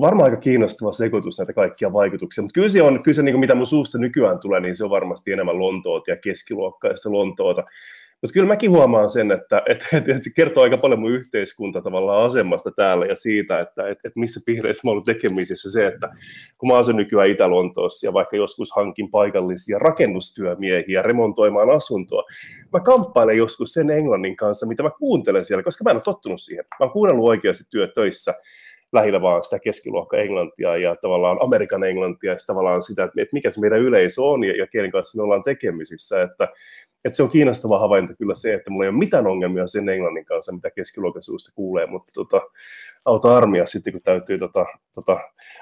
varmaan 0.00 0.30
aika 0.30 0.40
kiinnostava 0.40 0.92
sekoitus 0.92 1.38
näitä 1.38 1.52
kaikkia 1.52 1.92
vaikutuksia, 1.92 2.42
mutta 2.42 2.54
kyllä 2.54 2.68
se 2.68 2.82
on, 2.82 3.02
kyllä 3.02 3.16
se 3.16 3.22
niin 3.22 3.40
mitä 3.40 3.54
mun 3.54 3.66
suusta 3.66 3.98
nykyään 3.98 4.38
tulee, 4.38 4.60
niin 4.60 4.76
se 4.76 4.84
on 4.84 4.90
varmasti 4.90 5.32
enemmän 5.32 5.58
Lontoota 5.58 6.10
ja 6.10 6.16
keskiluokkaista 6.16 7.12
Lontoota. 7.12 7.64
Mutta 8.24 8.32
kyllä 8.32 8.48
mäkin 8.48 8.70
huomaan 8.70 9.10
sen, 9.10 9.32
että, 9.32 9.62
että, 9.68 9.86
että, 9.96 10.12
että 10.12 10.24
se 10.24 10.30
kertoo 10.36 10.62
aika 10.62 10.78
paljon 10.78 11.00
mun 11.00 11.10
yhteiskunta 11.10 11.82
tavallaan 11.82 12.26
asemasta 12.26 12.70
täällä 12.76 13.06
ja 13.06 13.16
siitä, 13.16 13.60
että, 13.60 13.82
että, 13.82 14.08
että 14.08 14.20
missä 14.20 14.40
piireissä 14.46 14.80
mä 14.84 14.90
ollut 14.90 15.04
tekemisissä 15.04 15.70
se, 15.70 15.86
että 15.86 16.10
kun 16.58 16.68
mä 16.68 16.76
asun 16.76 16.96
nykyään 16.96 17.30
Itä-Lontoossa 17.30 18.06
ja 18.06 18.12
vaikka 18.12 18.36
joskus 18.36 18.72
hankin 18.76 19.10
paikallisia 19.10 19.78
rakennustyömiehiä 19.78 21.02
remontoimaan 21.02 21.70
asuntoa, 21.70 22.22
mä 22.72 22.80
kamppailen 22.80 23.36
joskus 23.36 23.72
sen 23.72 23.90
englannin 23.90 24.36
kanssa, 24.36 24.66
mitä 24.66 24.82
mä 24.82 24.90
kuuntelen 24.98 25.44
siellä, 25.44 25.62
koska 25.62 25.84
mä 25.84 25.90
en 25.90 25.96
ole 25.96 26.02
tottunut 26.04 26.40
siihen. 26.40 26.64
Mä 26.70 26.84
oon 26.84 26.92
kuunnellut 26.92 27.28
oikeasti 27.28 27.64
työtöissä 27.70 28.34
lähinnä 28.94 29.22
vaan 29.22 29.44
sitä 29.44 29.58
keskiluokka 29.58 30.16
englantia 30.16 30.76
ja 30.76 30.96
tavallaan 30.96 31.38
Amerikan 31.40 31.84
englantia 31.84 32.32
ja 32.32 32.38
tavallaan 32.46 32.82
sitä, 32.82 33.04
että 33.04 33.28
mikä 33.32 33.50
se 33.50 33.60
meidän 33.60 33.80
yleisö 33.80 34.22
on 34.22 34.44
ja, 34.44 34.56
ja 34.56 34.66
kenen 34.66 34.90
kanssa 34.90 35.18
me 35.18 35.22
ollaan 35.22 35.42
tekemisissä, 35.42 36.22
että 36.22 36.48
että 37.04 37.16
se 37.16 37.22
on 37.22 37.30
kiinnostava 37.30 37.78
havainto 37.78 38.14
kyllä 38.18 38.34
se, 38.34 38.54
että 38.54 38.70
mulla 38.70 38.84
ei 38.84 38.88
ole 38.88 38.98
mitään 38.98 39.26
ongelmia 39.26 39.66
sen 39.66 39.88
englannin 39.88 40.24
kanssa, 40.24 40.52
mitä 40.52 40.70
keskiluokaisuudesta 40.70 41.52
kuulee, 41.54 41.86
mutta 41.86 42.12
tota, 42.12 42.40
auta 43.04 43.36
armia 43.36 43.66
sitten, 43.66 43.92
kun 43.92 44.02
täytyy 44.04 44.38
tota, 44.38 44.66
tota, 44.94 45.20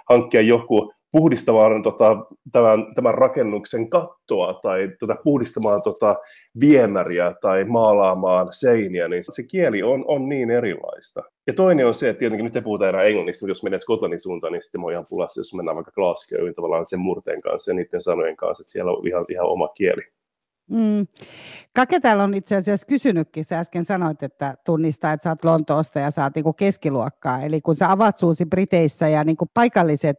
hankkia 0.09 0.41
joku 0.41 0.95
puhdistamaan 1.13 1.83
tota, 1.83 2.17
tämän, 2.53 2.95
tämän 2.95 3.15
rakennuksen 3.15 3.91
kattoa 3.91 4.55
tai 4.55 4.89
tota, 5.01 5.17
puhdistamaan 5.25 5.83
tota, 5.83 6.17
viemäriä 6.61 7.35
tai 7.41 7.65
maalaamaan 7.65 8.49
seiniä, 8.51 9.09
niin 9.09 9.23
se 9.23 9.43
kieli 9.43 9.83
on, 9.83 10.05
on 10.09 10.29
niin 10.29 10.51
erilaista. 10.51 11.23
Ja 11.47 11.53
toinen 11.53 11.87
on 11.87 11.95
se, 11.95 12.09
että 12.09 12.19
tietenkin 12.19 12.45
nyt 12.45 12.57
ei 12.57 12.63
puhuta 12.63 12.89
enää 12.89 13.03
englannista, 13.03 13.45
mutta 13.45 13.51
jos 13.51 13.63
menee 13.63 13.79
Skotlannin 13.79 14.21
suuntaan, 14.21 14.53
niin 14.53 14.63
sitten 14.63 14.81
mä 14.81 14.93
ihan 14.93 15.07
pulassa, 15.09 15.41
jos 15.41 15.55
mennään 15.55 15.77
vaikka 15.77 15.93
Glasgowin 15.93 16.55
tavallaan 16.55 16.87
sen 16.87 17.01
murteen 17.01 17.41
kanssa 17.41 17.71
ja 17.71 17.75
niiden 17.75 18.03
sanojen 18.03 18.37
kanssa, 18.37 18.63
että 18.63 18.73
siellä 18.73 18.93
on 18.93 19.09
ihan, 19.09 19.25
ihan 19.29 19.47
oma 19.47 19.69
kieli. 19.69 20.03
Mm. 20.71 21.07
Kake 21.75 22.01
täällä 22.01 22.25
on 22.25 22.35
itse 22.35 22.57
asiassa 22.57 22.87
kysynytkin, 22.87 23.45
sä 23.45 23.59
äsken 23.59 23.85
sanoit, 23.85 24.23
että 24.23 24.55
tunnistaa, 24.65 25.13
että 25.13 25.25
sä 25.25 25.31
oot 25.31 25.45
Lontoosta 25.45 25.99
ja 25.99 26.11
sä 26.11 26.23
oot 26.23 26.35
niinku 26.35 26.53
keskiluokkaa. 26.53 27.43
Eli 27.43 27.61
kun 27.61 27.75
sä 27.75 27.91
avaat 27.91 28.19
suusi 28.19 28.45
Briteissä 28.47 29.09
ja 29.09 29.25
niinku 29.25 29.47
paikalliset, 29.55 30.19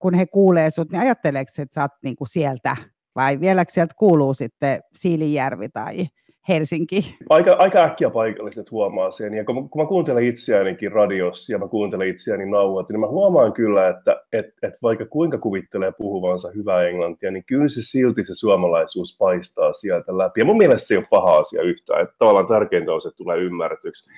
kun 0.00 0.14
he 0.14 0.26
kuulee 0.26 0.70
sut, 0.70 0.92
niin 0.92 1.02
ajatteleeko, 1.02 1.50
että 1.58 1.74
sä 1.74 1.80
oot 1.80 1.90
niinku 2.02 2.26
sieltä? 2.26 2.76
Vai 3.14 3.40
vieläkö 3.40 3.72
sieltä 3.72 3.94
kuuluu 3.98 4.34
sitten 4.34 4.80
Siilijärvi 4.94 5.68
tai 5.68 6.06
Helsinki? 6.48 7.16
Aika, 7.30 7.52
aika 7.52 7.78
äkkiä 7.84 8.10
paikalliset 8.10 8.70
huomaa 8.70 9.10
sen. 9.10 9.34
Ja 9.34 9.44
kun, 9.44 9.70
kun 9.70 9.82
mä 9.82 9.88
kuuntelen 9.88 10.24
itseäänikin 10.24 10.92
radiossa 10.92 11.52
ja 11.52 11.58
mä 11.58 11.68
kuuntelen 11.68 12.08
itseäni 12.08 12.50
nauhat, 12.50 12.88
niin 12.88 13.00
mä 13.00 13.06
huomaan 13.06 13.52
kyllä, 13.52 13.88
että 13.88 14.22
et, 14.32 14.46
et 14.62 14.74
vaikka 14.82 15.06
kuinka 15.06 15.38
kuvittelee 15.38 15.92
puhuvansa 15.92 16.48
hyvää 16.54 16.88
englantia, 16.88 17.30
niin 17.30 17.44
kyllä 17.44 17.68
se 17.68 17.80
silti 17.82 18.24
se 18.24 18.34
suomalaisuus 18.34 19.16
paistaa 19.18 19.72
sieltä 19.72 20.18
läpi. 20.18 20.40
Ja 20.40 20.44
mun 20.44 20.58
mielestä 20.58 20.88
se 20.88 20.94
ei 20.94 20.98
ole 20.98 21.06
paha 21.10 21.36
asia 21.36 21.62
yhtään. 21.62 22.02
Että 22.02 22.14
tavallaan 22.18 22.46
tärkeintä 22.46 22.92
on 22.92 23.00
se, 23.00 23.08
että 23.08 23.16
tulee 23.16 23.38
ymmärretyksi. 23.38 24.10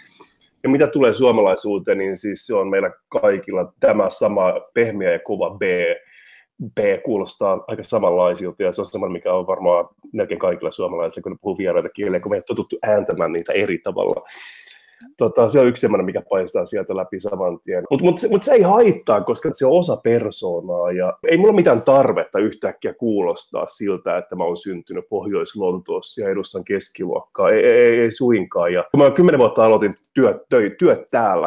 Ja 0.62 0.68
mitä 0.68 0.86
tulee 0.86 1.12
suomalaisuuteen, 1.12 1.98
niin 1.98 2.16
siis 2.16 2.46
se 2.46 2.54
on 2.54 2.68
meillä 2.68 2.90
kaikilla 3.08 3.72
tämä 3.80 4.10
sama 4.10 4.52
pehmeä 4.74 5.12
ja 5.12 5.18
kova 5.18 5.50
B 5.50 5.62
B 6.74 6.78
kuulostaa 7.04 7.64
aika 7.66 7.82
samanlaisilta, 7.82 8.62
ja 8.62 8.72
se 8.72 8.80
on 8.80 8.86
sama, 8.86 9.08
mikä 9.08 9.32
on 9.32 9.46
varmaan 9.46 9.88
melkein 10.12 10.40
kaikilla 10.40 10.70
suomalaisilla, 10.70 11.22
kun 11.22 11.32
ne 11.32 11.38
puhuu 11.40 11.58
vieraita 11.58 11.88
kieliä, 11.88 12.20
kun 12.20 12.30
me 12.30 12.36
ei 12.36 12.42
totuttu 12.42 12.78
ääntämään 12.82 13.32
niitä 13.32 13.52
eri 13.52 13.78
tavalla. 13.78 14.28
Tota, 15.16 15.48
se 15.48 15.60
on 15.60 15.66
yksi 15.66 15.80
sellainen, 15.80 16.06
mikä 16.06 16.22
paistaa 16.30 16.66
sieltä 16.66 16.96
läpi 16.96 17.20
saman 17.20 17.60
tien. 17.64 17.84
Mutta 17.90 18.04
mut, 18.04 18.20
mut 18.30 18.42
se 18.42 18.52
ei 18.52 18.62
haittaa, 18.62 19.20
koska 19.20 19.50
se 19.52 19.66
on 19.66 19.78
osa 19.78 19.96
persoonaa 19.96 20.92
ja 20.92 21.18
ei 21.28 21.38
mulla 21.38 21.52
mitään 21.52 21.82
tarvetta 21.82 22.38
yhtäkkiä 22.38 22.94
kuulostaa 22.94 23.66
siltä, 23.66 24.18
että 24.18 24.36
mä 24.36 24.44
oon 24.44 24.56
syntynyt 24.56 25.04
Pohjois-Lontoossa 25.08 26.20
ja 26.20 26.30
edustan 26.30 26.64
keskiluokkaa. 26.64 27.48
Ei, 27.48 27.64
ei, 27.64 28.00
ei 28.00 28.10
suinkaan. 28.10 28.72
Ja 28.72 28.84
kun 28.90 29.00
mä 29.00 29.10
kymmenen 29.10 29.40
vuotta 29.40 29.64
aloitin 29.64 29.94
työt, 30.14 30.36
työt, 30.48 30.76
työt 30.78 31.02
täällä, 31.10 31.46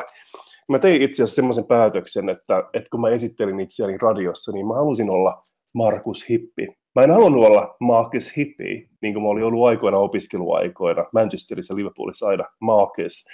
mä 0.69 0.79
tein 0.79 1.01
itse 1.01 1.23
asiassa 1.23 1.35
semmoisen 1.35 1.65
päätöksen, 1.65 2.29
että, 2.29 2.63
että 2.73 2.89
kun 2.89 3.01
mä 3.01 3.09
esittelin 3.09 3.59
itseäni 3.59 3.97
radiossa, 3.97 4.51
niin 4.51 4.67
mä 4.67 4.73
halusin 4.73 5.09
olla 5.09 5.41
Markus 5.73 6.29
Hippi. 6.29 6.67
Mä 6.95 7.03
en 7.03 7.11
halunnut 7.11 7.45
olla 7.45 7.75
Marcus 7.79 8.37
Hippie, 8.37 8.89
niin 9.01 9.13
kuin 9.13 9.23
mä 9.23 9.29
olin 9.29 9.43
ollut 9.43 9.65
aikoina 9.65 9.97
opiskeluaikoina, 9.97 11.05
Manchesterissa 11.13 11.73
ja 11.73 11.77
Liverpoolissa 11.77 12.27
aina 12.27 12.45
Marcus. 12.59 13.25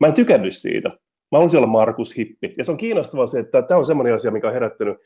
Mä 0.00 0.06
en 0.06 0.14
tykännyt 0.14 0.56
siitä. 0.56 0.88
Mä 1.32 1.38
haluaisin 1.38 1.58
olla 1.58 1.66
Markus 1.66 2.16
Hippi. 2.16 2.52
Ja 2.58 2.64
se 2.64 2.72
on 2.72 2.76
kiinnostavaa 2.76 3.26
se, 3.26 3.38
että 3.38 3.62
tämä 3.62 3.78
on 3.78 3.84
semmoinen 3.84 4.14
asia, 4.14 4.30
mikä 4.30 4.46
on 4.46 4.52
herättänyt 4.52 4.96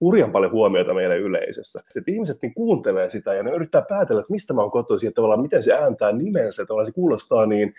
hurjan 0.00 0.32
paljon 0.32 0.52
huomiota 0.52 0.94
meidän 0.94 1.18
yleisössä. 1.18 1.80
Että 1.96 2.10
ihmiset 2.10 2.36
niin 2.42 2.54
kuuntelee 2.54 3.10
sitä 3.10 3.34
ja 3.34 3.42
ne 3.42 3.50
yrittää 3.50 3.82
päätellä, 3.88 4.20
että 4.20 4.32
mistä 4.32 4.52
mä 4.52 4.60
oon 4.60 4.70
kotoisin, 4.70 5.08
että 5.08 5.14
tavallaan 5.14 5.42
miten 5.42 5.62
se 5.62 5.72
ääntää 5.72 6.12
nimensä, 6.12 6.62
että 6.62 6.74
se 6.84 6.92
kuulostaa 6.92 7.46
niin, 7.46 7.74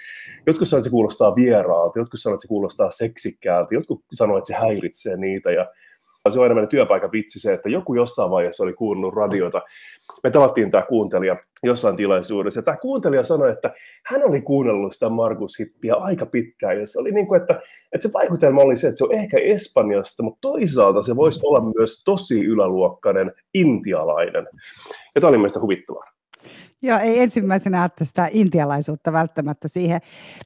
jotkut 0.47 0.67
sanoo, 0.67 0.79
että 0.79 0.89
se 0.89 0.91
kuulostaa 0.91 1.35
vieraalta, 1.35 1.99
jotkut 1.99 2.19
sanoo, 2.19 2.33
että 2.35 2.41
se 2.41 2.47
kuulostaa 2.47 2.91
seksikkäältä, 2.91 3.75
jotkut 3.75 4.03
sanoo, 4.13 4.37
että 4.37 4.47
se 4.47 4.53
häiritsee 4.53 5.17
niitä 5.17 5.51
ja 5.51 5.67
se 6.29 6.39
on 6.39 6.45
enemmän 6.45 6.67
työpaikan 6.67 7.11
vitsi 7.11 7.39
se, 7.39 7.53
että 7.53 7.69
joku 7.69 7.95
jossain 7.95 8.31
vaiheessa 8.31 8.63
oli 8.63 8.73
kuunnellut 8.73 9.13
radiota. 9.13 9.61
Me 10.23 10.31
tavattiin 10.31 10.71
tämä 10.71 10.83
kuuntelija 10.89 11.35
jossain 11.63 11.95
tilaisuudessa, 11.95 12.57
ja 12.57 12.63
tämä 12.63 12.77
kuuntelija 12.77 13.23
sanoi, 13.23 13.51
että 13.51 13.73
hän 14.05 14.23
oli 14.23 14.41
kuunnellut 14.41 14.93
sitä 14.93 15.09
Markus 15.09 15.59
Hippiä 15.59 15.95
aika 15.95 16.25
pitkään, 16.25 16.79
ja 16.79 16.87
se 16.87 16.99
oli 16.99 17.11
niin 17.11 17.27
kuin, 17.27 17.41
että, 17.41 17.61
että 17.91 18.07
se 18.07 18.13
vaikutelma 18.13 18.61
oli 18.61 18.77
se, 18.77 18.87
että 18.87 18.97
se 18.97 19.03
on 19.03 19.13
ehkä 19.13 19.37
Espanjasta, 19.37 20.23
mutta 20.23 20.39
toisaalta 20.41 21.01
se 21.01 21.15
voisi 21.15 21.39
olla 21.43 21.73
myös 21.77 22.03
tosi 22.03 22.45
yläluokkainen 22.45 23.31
intialainen. 23.53 24.47
Ja 25.15 25.21
tämä 25.21 25.29
oli 25.29 25.37
mielestäni 25.37 25.61
huvittavaa. 25.61 26.10
Joo, 26.83 26.99
ei 26.99 27.19
ensimmäisenä 27.19 27.81
ajattelin 27.81 28.07
sitä 28.07 28.29
intialaisuutta 28.31 29.13
välttämättä 29.13 29.67
siihen. 29.67 30.01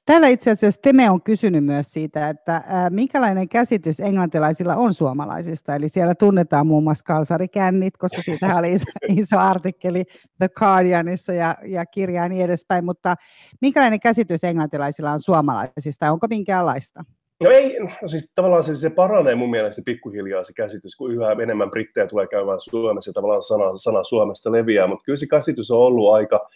Täällä 0.05 0.27
itse 0.27 0.51
asiassa 0.51 0.81
Teme 0.81 1.09
on 1.09 1.21
kysynyt 1.21 1.65
myös 1.65 1.93
siitä, 1.93 2.29
että 2.29 2.63
ää, 2.67 2.89
minkälainen 2.89 3.49
käsitys 3.49 3.99
englantilaisilla 3.99 4.75
on 4.75 4.93
suomalaisista. 4.93 5.75
Eli 5.75 5.89
siellä 5.89 6.15
tunnetaan 6.15 6.67
muun 6.67 6.83
muassa 6.83 7.03
kalsarikännit, 7.03 7.97
koska 7.97 8.21
siitä 8.21 8.55
oli 8.55 8.73
iso, 8.73 8.85
iso 9.21 9.39
artikkeli 9.39 10.03
The 10.37 10.49
Guardianissa 10.49 11.33
ja, 11.33 11.57
ja 11.65 11.85
kirja 11.85 12.23
ja 12.23 12.29
niin 12.29 12.45
edespäin. 12.45 12.85
Mutta 12.85 13.15
minkälainen 13.61 13.99
käsitys 13.99 14.43
englantilaisilla 14.43 15.11
on 15.11 15.19
suomalaisista? 15.19 16.11
Onko 16.11 16.27
minkäänlaista? 16.29 17.05
No 17.43 17.49
ei, 17.51 17.79
no 17.79 17.89
siis 18.07 18.33
tavallaan 18.35 18.63
se, 18.63 18.75
se 18.75 18.89
paranee 18.89 19.35
mun 19.35 19.49
mielestä 19.49 19.81
pikkuhiljaa 19.85 20.43
se 20.43 20.53
käsitys, 20.53 20.95
kun 20.95 21.11
yhä 21.11 21.31
enemmän 21.31 21.69
brittejä 21.69 22.07
tulee 22.07 22.27
käymään 22.27 22.59
Suomessa 22.59 23.09
ja 23.09 23.13
tavallaan 23.13 23.43
sana, 23.43 23.77
sana 23.77 24.03
Suomesta 24.03 24.51
leviää, 24.51 24.87
mutta 24.87 25.03
kyllä 25.03 25.17
se 25.17 25.27
käsitys 25.27 25.71
on 25.71 25.79
ollut 25.79 26.13
aika, 26.13 26.49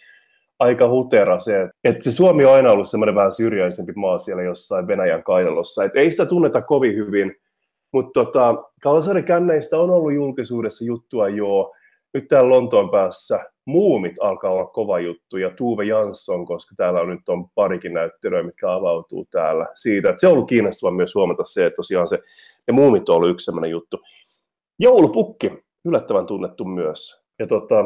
aika 0.58 0.88
hutera 0.88 1.40
se, 1.40 1.68
että 1.84 2.04
se 2.04 2.12
Suomi 2.12 2.44
on 2.44 2.54
aina 2.54 2.72
ollut 2.72 2.88
semmoinen 2.88 3.14
vähän 3.14 3.32
syrjäisempi 3.32 3.92
maa 3.96 4.18
siellä 4.18 4.42
jossain 4.42 4.86
Venäjän 4.86 5.22
kainalossa, 5.22 5.84
että 5.84 6.00
ei 6.00 6.10
sitä 6.10 6.26
tunneta 6.26 6.62
kovin 6.62 6.96
hyvin, 6.96 7.36
mutta 7.92 8.24
tota, 8.24 8.54
kalsarikänneistä 8.82 9.78
on 9.78 9.90
ollut 9.90 10.12
julkisuudessa 10.12 10.84
juttua 10.84 11.28
jo, 11.28 11.72
nyt 12.14 12.28
täällä 12.28 12.50
Lontoon 12.50 12.90
päässä 12.90 13.44
muumit 13.70 14.16
alkaa 14.20 14.50
olla 14.50 14.66
kova 14.66 15.00
juttu, 15.00 15.36
ja 15.36 15.50
Tuve 15.50 15.84
Jansson, 15.84 16.46
koska 16.46 16.74
täällä 16.76 17.00
on 17.00 17.08
nyt 17.08 17.28
on 17.28 17.48
parikin 17.54 17.94
näyttelyä, 17.94 18.42
mitkä 18.42 18.72
avautuu 18.72 19.26
täällä 19.30 19.66
siitä. 19.74 20.10
Että 20.10 20.20
se 20.20 20.26
on 20.26 20.32
ollut 20.32 20.48
kiinnostavaa 20.48 20.96
myös 20.96 21.14
huomata 21.14 21.44
se, 21.44 21.66
että 21.66 21.76
tosiaan 21.76 22.08
se, 22.08 22.18
ne 22.66 22.72
muumit 22.72 23.08
on 23.08 23.16
ollut 23.16 23.30
yksi 23.30 23.44
sellainen 23.44 23.70
juttu. 23.70 24.00
Joulupukki, 24.78 25.52
yllättävän 25.84 26.26
tunnettu 26.26 26.64
myös. 26.64 27.22
Ja 27.38 27.46
tota, 27.46 27.84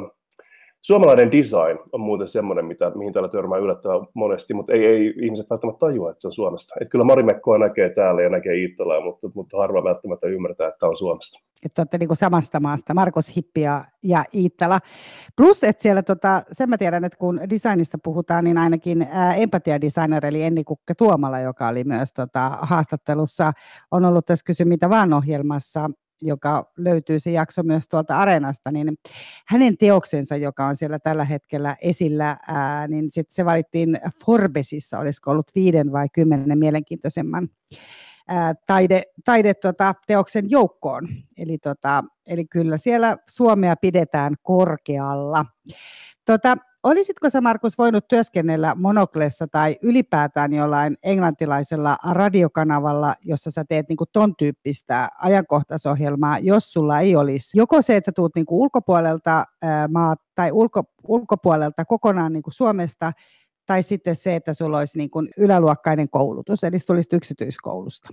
Suomalainen 0.84 1.32
design 1.32 1.78
on 1.92 2.00
muuten 2.00 2.28
semmoinen, 2.28 2.64
mitä, 2.64 2.92
mihin 2.94 3.12
täällä 3.12 3.28
törmää 3.28 3.58
yllättävän 3.58 4.06
monesti, 4.14 4.54
mutta 4.54 4.72
ei, 4.72 4.86
ei 4.86 5.14
ihmiset 5.20 5.50
välttämättä 5.50 5.78
tajua, 5.78 6.10
että 6.10 6.20
se 6.20 6.26
on 6.26 6.32
Suomesta. 6.32 6.74
Et 6.80 6.88
kyllä 6.88 7.04
Marimekkoa 7.04 7.58
näkee 7.58 7.90
täällä 7.90 8.22
ja 8.22 8.28
näkee 8.28 8.56
Iittalaa, 8.56 9.00
mutta, 9.00 9.30
mutta 9.34 9.58
harva 9.58 9.84
välttämättä 9.84 10.26
ymmärtää, 10.26 10.68
että 10.68 10.86
on 10.86 10.96
Suomesta. 10.96 11.38
Että 11.64 11.82
olette 11.82 11.98
niin 11.98 12.16
samasta 12.16 12.60
maasta, 12.60 12.94
Markus 12.94 13.36
Hippi 13.36 13.60
ja, 13.60 13.84
ja 14.02 14.24
Iittala. 14.34 14.80
Plus, 15.36 15.64
että 15.64 15.82
siellä, 15.82 16.02
tota, 16.02 16.42
sen 16.52 16.68
mä 16.68 16.78
tiedän, 16.78 17.04
että 17.04 17.18
kun 17.18 17.40
designista 17.50 17.98
puhutaan, 18.04 18.44
niin 18.44 18.58
ainakin 18.58 19.06
empatiadesigner, 19.36 20.26
eli 20.26 20.42
Enni 20.42 20.64
Kukke 20.64 20.94
Tuomala, 20.94 21.40
joka 21.40 21.68
oli 21.68 21.84
myös 21.84 22.12
tota, 22.12 22.58
haastattelussa, 22.62 23.52
on 23.90 24.04
ollut 24.04 24.26
tässä 24.26 24.44
Kysy 24.44 24.64
mitä 24.64 24.90
vaan 24.90 25.12
ohjelmassa 25.12 25.90
joka 26.22 26.72
löytyy 26.76 27.20
se 27.20 27.30
jakso 27.30 27.62
myös 27.62 27.88
tuolta 27.88 28.18
Areenasta, 28.18 28.70
niin 28.70 28.98
hänen 29.46 29.78
teoksensa, 29.78 30.36
joka 30.36 30.66
on 30.66 30.76
siellä 30.76 30.98
tällä 30.98 31.24
hetkellä 31.24 31.76
esillä, 31.80 32.36
ää, 32.48 32.88
niin 32.88 33.10
sit 33.10 33.30
se 33.30 33.44
valittiin 33.44 33.98
Forbesissa, 34.24 34.98
olisiko 34.98 35.30
ollut 35.30 35.50
viiden 35.54 35.92
vai 35.92 36.08
kymmenen 36.12 36.58
mielenkiintoisemman 36.58 37.48
ää, 38.28 38.54
taide, 38.66 39.02
taide 39.24 39.54
tota, 39.54 39.94
teoksen 40.06 40.50
joukkoon. 40.50 41.08
Eli, 41.38 41.58
tota, 41.58 42.04
eli 42.26 42.44
kyllä 42.44 42.78
siellä 42.78 43.16
Suomea 43.28 43.76
pidetään 43.76 44.34
korkealla. 44.42 45.44
Tota, 46.24 46.56
Olisitko 46.84 47.30
sä 47.30 47.40
Markus 47.40 47.78
voinut 47.78 48.08
työskennellä 48.08 48.74
Monoklessa 48.74 49.46
tai 49.52 49.76
ylipäätään 49.82 50.52
jollain 50.52 50.96
englantilaisella 51.02 51.96
radiokanavalla, 52.12 53.14
jossa 53.22 53.50
sä 53.50 53.64
teet 53.68 53.88
niinku 53.88 54.04
ton 54.12 54.36
tyyppistä 54.36 55.08
ajankohtaisohjelmaa, 55.22 56.38
jos 56.38 56.72
sulla 56.72 57.00
ei 57.00 57.16
olisi 57.16 57.58
joko 57.58 57.82
se, 57.82 57.96
että 57.96 58.08
sä 58.08 58.12
tuut 58.12 58.34
niinku 58.34 58.62
ulkopuolelta 58.62 59.44
ää, 59.62 59.88
tai 60.34 60.52
ulko, 60.52 60.82
ulkopuolelta 61.08 61.84
kokonaan 61.84 62.32
niinku 62.32 62.50
Suomesta, 62.50 63.12
tai 63.66 63.82
sitten 63.82 64.16
se, 64.16 64.36
että 64.36 64.54
sulla 64.54 64.78
olisi 64.78 64.98
niinku 64.98 65.22
yläluokkainen 65.36 66.08
koulutus, 66.10 66.64
eli 66.64 66.78
tulisit 66.86 67.12
yksityiskoulusta? 67.12 68.08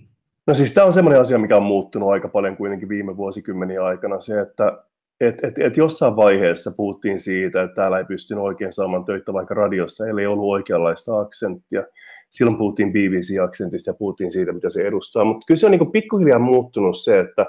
No 0.47 0.53
siis 0.53 0.73
tämä 0.73 0.87
on 0.87 0.93
semmoinen 0.93 1.21
asia, 1.21 1.37
mikä 1.37 1.57
on 1.57 1.63
muuttunut 1.63 2.09
aika 2.09 2.27
paljon 2.27 2.57
kuitenkin 2.57 2.89
viime 2.89 3.17
vuosikymmeniä 3.17 3.85
aikana, 3.85 4.21
se, 4.21 4.41
että 4.41 4.83
et, 5.21 5.43
et, 5.43 5.59
et 5.59 5.77
jossain 5.77 6.15
vaiheessa 6.15 6.71
puhuttiin 6.77 7.19
siitä, 7.19 7.63
että 7.63 7.75
täällä 7.75 7.97
ei 7.97 8.05
pystynyt 8.05 8.43
oikein 8.43 8.73
saamaan 8.73 9.05
töitä 9.05 9.33
vaikka 9.33 9.53
radiossa, 9.53 10.07
eli 10.07 10.21
ei 10.21 10.27
ollut 10.27 10.49
oikeanlaista 10.49 11.19
aksenttia. 11.19 11.83
Silloin 12.29 12.57
puhuttiin 12.57 12.93
BBC-aksentista 12.93 13.89
ja 13.89 13.93
puhuttiin 13.93 14.31
siitä, 14.31 14.53
mitä 14.53 14.69
se 14.69 14.81
edustaa. 14.81 15.23
Mutta 15.23 15.45
kyllä 15.47 15.59
se 15.59 15.65
on 15.65 15.71
niin 15.71 15.91
pikkuhiljaa 15.91 16.39
muuttunut 16.39 16.97
se, 16.97 17.19
että, 17.19 17.45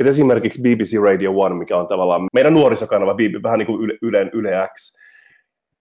että 0.00 0.10
esimerkiksi 0.10 0.62
BBC 0.62 1.02
Radio 1.02 1.32
One, 1.34 1.54
mikä 1.54 1.76
on 1.76 1.86
tavallaan 1.86 2.22
meidän 2.32 2.54
nuorisokanava, 2.54 3.16
vähän 3.42 3.58
niin 3.58 3.66
kuin 3.66 3.98
Yle, 4.02 4.30
Yle 4.32 4.68
X, 4.74 5.01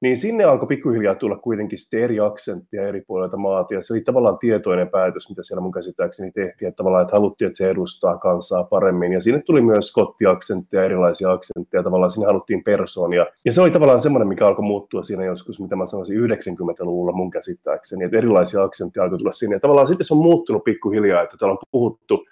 niin 0.02 0.18
sinne 0.18 0.44
alkoi 0.44 0.68
pikkuhiljaa 0.68 1.16
tulla 1.16 1.38
kuitenkin 1.38 1.80
sitten 1.80 2.04
eri 2.04 2.20
aksenttia 2.20 2.88
eri 2.88 3.02
puolilta 3.02 3.38
maata, 3.38 3.74
ja 3.74 3.82
se 3.82 3.94
oli 3.94 4.02
tavallaan 4.02 4.38
tietoinen 4.38 4.90
päätös, 4.90 5.30
mitä 5.30 5.44
siellä 5.44 5.62
mun 5.62 5.72
käsittääkseni 5.72 6.32
tehtiin, 6.32 6.70
että 6.70 6.78
tavallaan, 6.78 7.02
että 7.02 7.16
haluttiin, 7.16 7.48
että 7.48 7.58
se 7.58 7.70
edustaa 7.70 8.18
kansaa 8.18 8.64
paremmin, 8.64 9.14
ja 9.14 9.22
sinne 9.22 9.42
tuli 9.42 9.62
myös 9.62 9.88
skottiaksentteja, 9.88 10.84
erilaisia 10.84 11.32
aksentteja, 11.32 11.84
tavallaan 11.84 12.12
sinne 12.12 12.28
haluttiin 12.28 12.64
persoonia, 12.64 13.26
ja 13.46 13.54
se 13.54 13.62
oli 13.62 13.72
tavallaan 13.72 14.02
semmoinen, 14.02 14.28
mikä 14.28 14.48
alkoi 14.48 14.66
muuttua 14.66 15.04
siinä 15.04 15.26
joskus, 15.26 15.60
mitä 15.60 15.76
mä 15.76 15.86
sanoisin 15.86 16.20
90-luvulla 16.20 17.12
mun 17.12 17.32
käsittääkseni, 17.32 18.06
että 18.06 18.18
erilaisia 18.18 18.64
aksentteja 18.64 19.04
alkoi 19.04 19.18
tulla 19.18 19.32
sinne, 19.32 19.56
ja 19.56 19.60
tavallaan 19.60 19.88
sitten 19.88 20.06
se 20.06 20.14
on 20.14 20.22
muuttunut 20.24 20.64
pikkuhiljaa, 20.64 21.22
että 21.22 21.38
täällä 21.38 21.52
on 21.52 21.58
puhuttu 21.72 22.26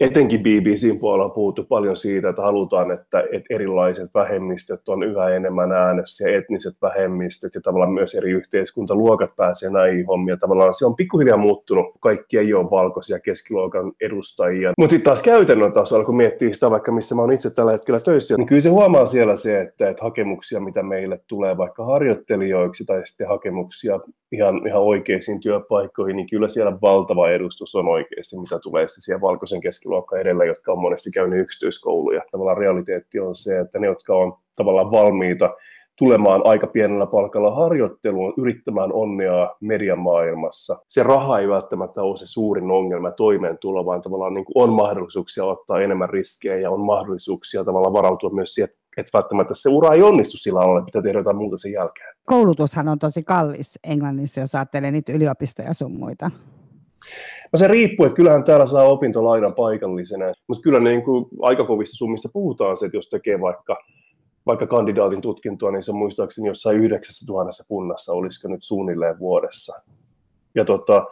etenkin 0.00 0.40
BBCn 0.40 0.98
puolella 1.00 1.24
on 1.24 1.30
puhuttu 1.32 1.64
paljon 1.64 1.96
siitä, 1.96 2.28
että 2.28 2.42
halutaan, 2.42 2.90
että, 2.90 3.20
että 3.32 3.54
erilaiset 3.54 4.10
vähemmistöt 4.14 4.88
on 4.88 5.02
yhä 5.02 5.28
enemmän 5.28 5.72
äänessä 5.72 6.28
ja 6.28 6.38
etniset 6.38 6.74
vähemmistöt 6.82 7.54
ja 7.54 7.60
tavallaan 7.60 7.92
myös 7.92 8.14
eri 8.14 8.30
yhteiskuntaluokat 8.30 9.36
pääsee 9.36 9.70
näihin 9.70 10.06
hommiin. 10.06 10.38
Tavallaan 10.38 10.74
se 10.74 10.86
on 10.86 10.96
pikkuhiljaa 10.96 11.36
muuttunut. 11.36 11.86
Kaikki 12.00 12.38
ei 12.38 12.54
ole 12.54 12.70
valkoisia 12.70 13.20
keskiluokan 13.20 13.92
edustajia. 14.00 14.72
Mutta 14.78 14.90
sitten 14.90 15.04
taas 15.04 15.22
käytännön 15.22 15.72
tasolla, 15.72 16.04
kun 16.04 16.16
miettii 16.16 16.54
sitä 16.54 16.70
vaikka 16.70 16.92
missä 16.92 17.14
mä 17.14 17.20
oon 17.20 17.32
itse 17.32 17.50
tällä 17.50 17.72
hetkellä 17.72 18.00
töissä, 18.00 18.36
niin 18.36 18.46
kyllä 18.46 18.60
se 18.60 18.68
huomaa 18.68 19.06
siellä 19.06 19.36
se, 19.36 19.60
että, 19.60 19.90
että 19.90 20.04
hakemuksia, 20.04 20.60
mitä 20.60 20.82
meille 20.82 21.20
tulee 21.28 21.56
vaikka 21.56 21.84
harjoittelijoiksi 21.84 22.84
tai 22.84 23.06
sitten 23.06 23.28
hakemuksia 23.28 24.00
ihan, 24.32 24.66
ihan 24.66 24.82
oikeisiin 24.82 25.40
työpaikkoihin, 25.40 26.16
niin 26.16 26.30
kyllä 26.30 26.48
siellä 26.48 26.78
valtava 26.82 27.30
edustus 27.30 27.74
on 27.74 27.88
oikeasti, 27.88 28.38
mitä 28.38 28.58
tulee 28.58 28.88
sitten 28.88 29.02
siihen 29.02 29.20
valkoisen 29.20 29.60
keskiluokkaan 29.60 30.20
edellä, 30.20 30.44
jotka 30.44 30.72
on 30.72 30.78
monesti 30.78 31.10
käynyt 31.10 31.40
yksityiskouluja. 31.40 32.22
Tavallaan 32.30 32.56
realiteetti 32.56 33.20
on 33.20 33.36
se, 33.36 33.58
että 33.58 33.78
ne, 33.78 33.86
jotka 33.86 34.16
on 34.16 34.32
tavallaan 34.56 34.90
valmiita 34.90 35.50
tulemaan 35.98 36.42
aika 36.44 36.66
pienellä 36.66 37.06
palkalla 37.06 37.54
harjoitteluun, 37.54 38.34
yrittämään 38.36 38.92
onnea 38.92 39.54
mediamaailmassa. 39.60 40.76
Se 40.88 41.02
raha 41.02 41.38
ei 41.38 41.48
välttämättä 41.48 42.02
ole 42.02 42.16
se 42.16 42.26
suurin 42.26 42.70
ongelma 42.70 43.10
toimeentulo, 43.10 43.86
vaan 43.86 44.02
tavallaan 44.02 44.34
niin 44.34 44.44
kuin 44.44 44.62
on 44.62 44.72
mahdollisuuksia 44.72 45.44
ottaa 45.44 45.80
enemmän 45.80 46.10
riskejä 46.10 46.56
ja 46.56 46.70
on 46.70 46.80
mahdollisuuksia 46.80 47.64
tavallaan 47.64 47.92
varautua 47.92 48.30
myös 48.30 48.54
siihen, 48.54 48.70
että 48.70 48.85
välttämättä 49.14 49.54
se 49.54 49.68
ura 49.68 49.94
ei 49.94 50.02
onnistu 50.02 50.36
sillä 50.36 50.60
alalla, 50.60 50.78
että 50.78 50.86
pitää 50.86 51.02
tehdä 51.02 51.18
jotain 51.18 51.36
muuta 51.36 51.58
sen 51.58 51.72
jälkeen. 51.72 52.14
Koulutushan 52.24 52.88
on 52.88 52.98
tosi 52.98 53.22
kallis 53.22 53.78
Englannissa, 53.84 54.40
jos 54.40 54.54
ajattelee 54.54 54.90
niitä 54.90 55.12
yliopistoja 55.12 55.74
sun 55.74 55.98
muita. 55.98 56.30
No 57.52 57.56
se 57.56 57.68
riippuu, 57.68 58.06
että 58.06 58.16
kyllähän 58.16 58.44
täällä 58.44 58.66
saa 58.66 58.84
opintolainan 58.84 59.54
paikallisena, 59.54 60.24
mutta 60.48 60.62
kyllä 60.62 60.80
niin 60.80 61.02
kuin 61.02 61.26
aika 61.42 61.64
kovista 61.64 61.96
summista 61.96 62.28
puhutaan 62.32 62.76
se, 62.76 62.86
että 62.86 62.96
jos 62.96 63.08
tekee 63.08 63.40
vaikka, 63.40 63.76
vaikka 64.46 64.66
kandidaatin 64.66 65.20
tutkintoa, 65.20 65.70
niin 65.70 65.82
se 65.82 65.92
muistaakseni 65.92 66.48
jossain 66.48 66.76
9000 66.76 67.64
punnassa, 67.68 68.12
olisiko 68.12 68.48
nyt 68.48 68.62
suunnilleen 68.62 69.18
vuodessa. 69.18 69.82
Ja 70.54 70.64
tota, 70.64 71.06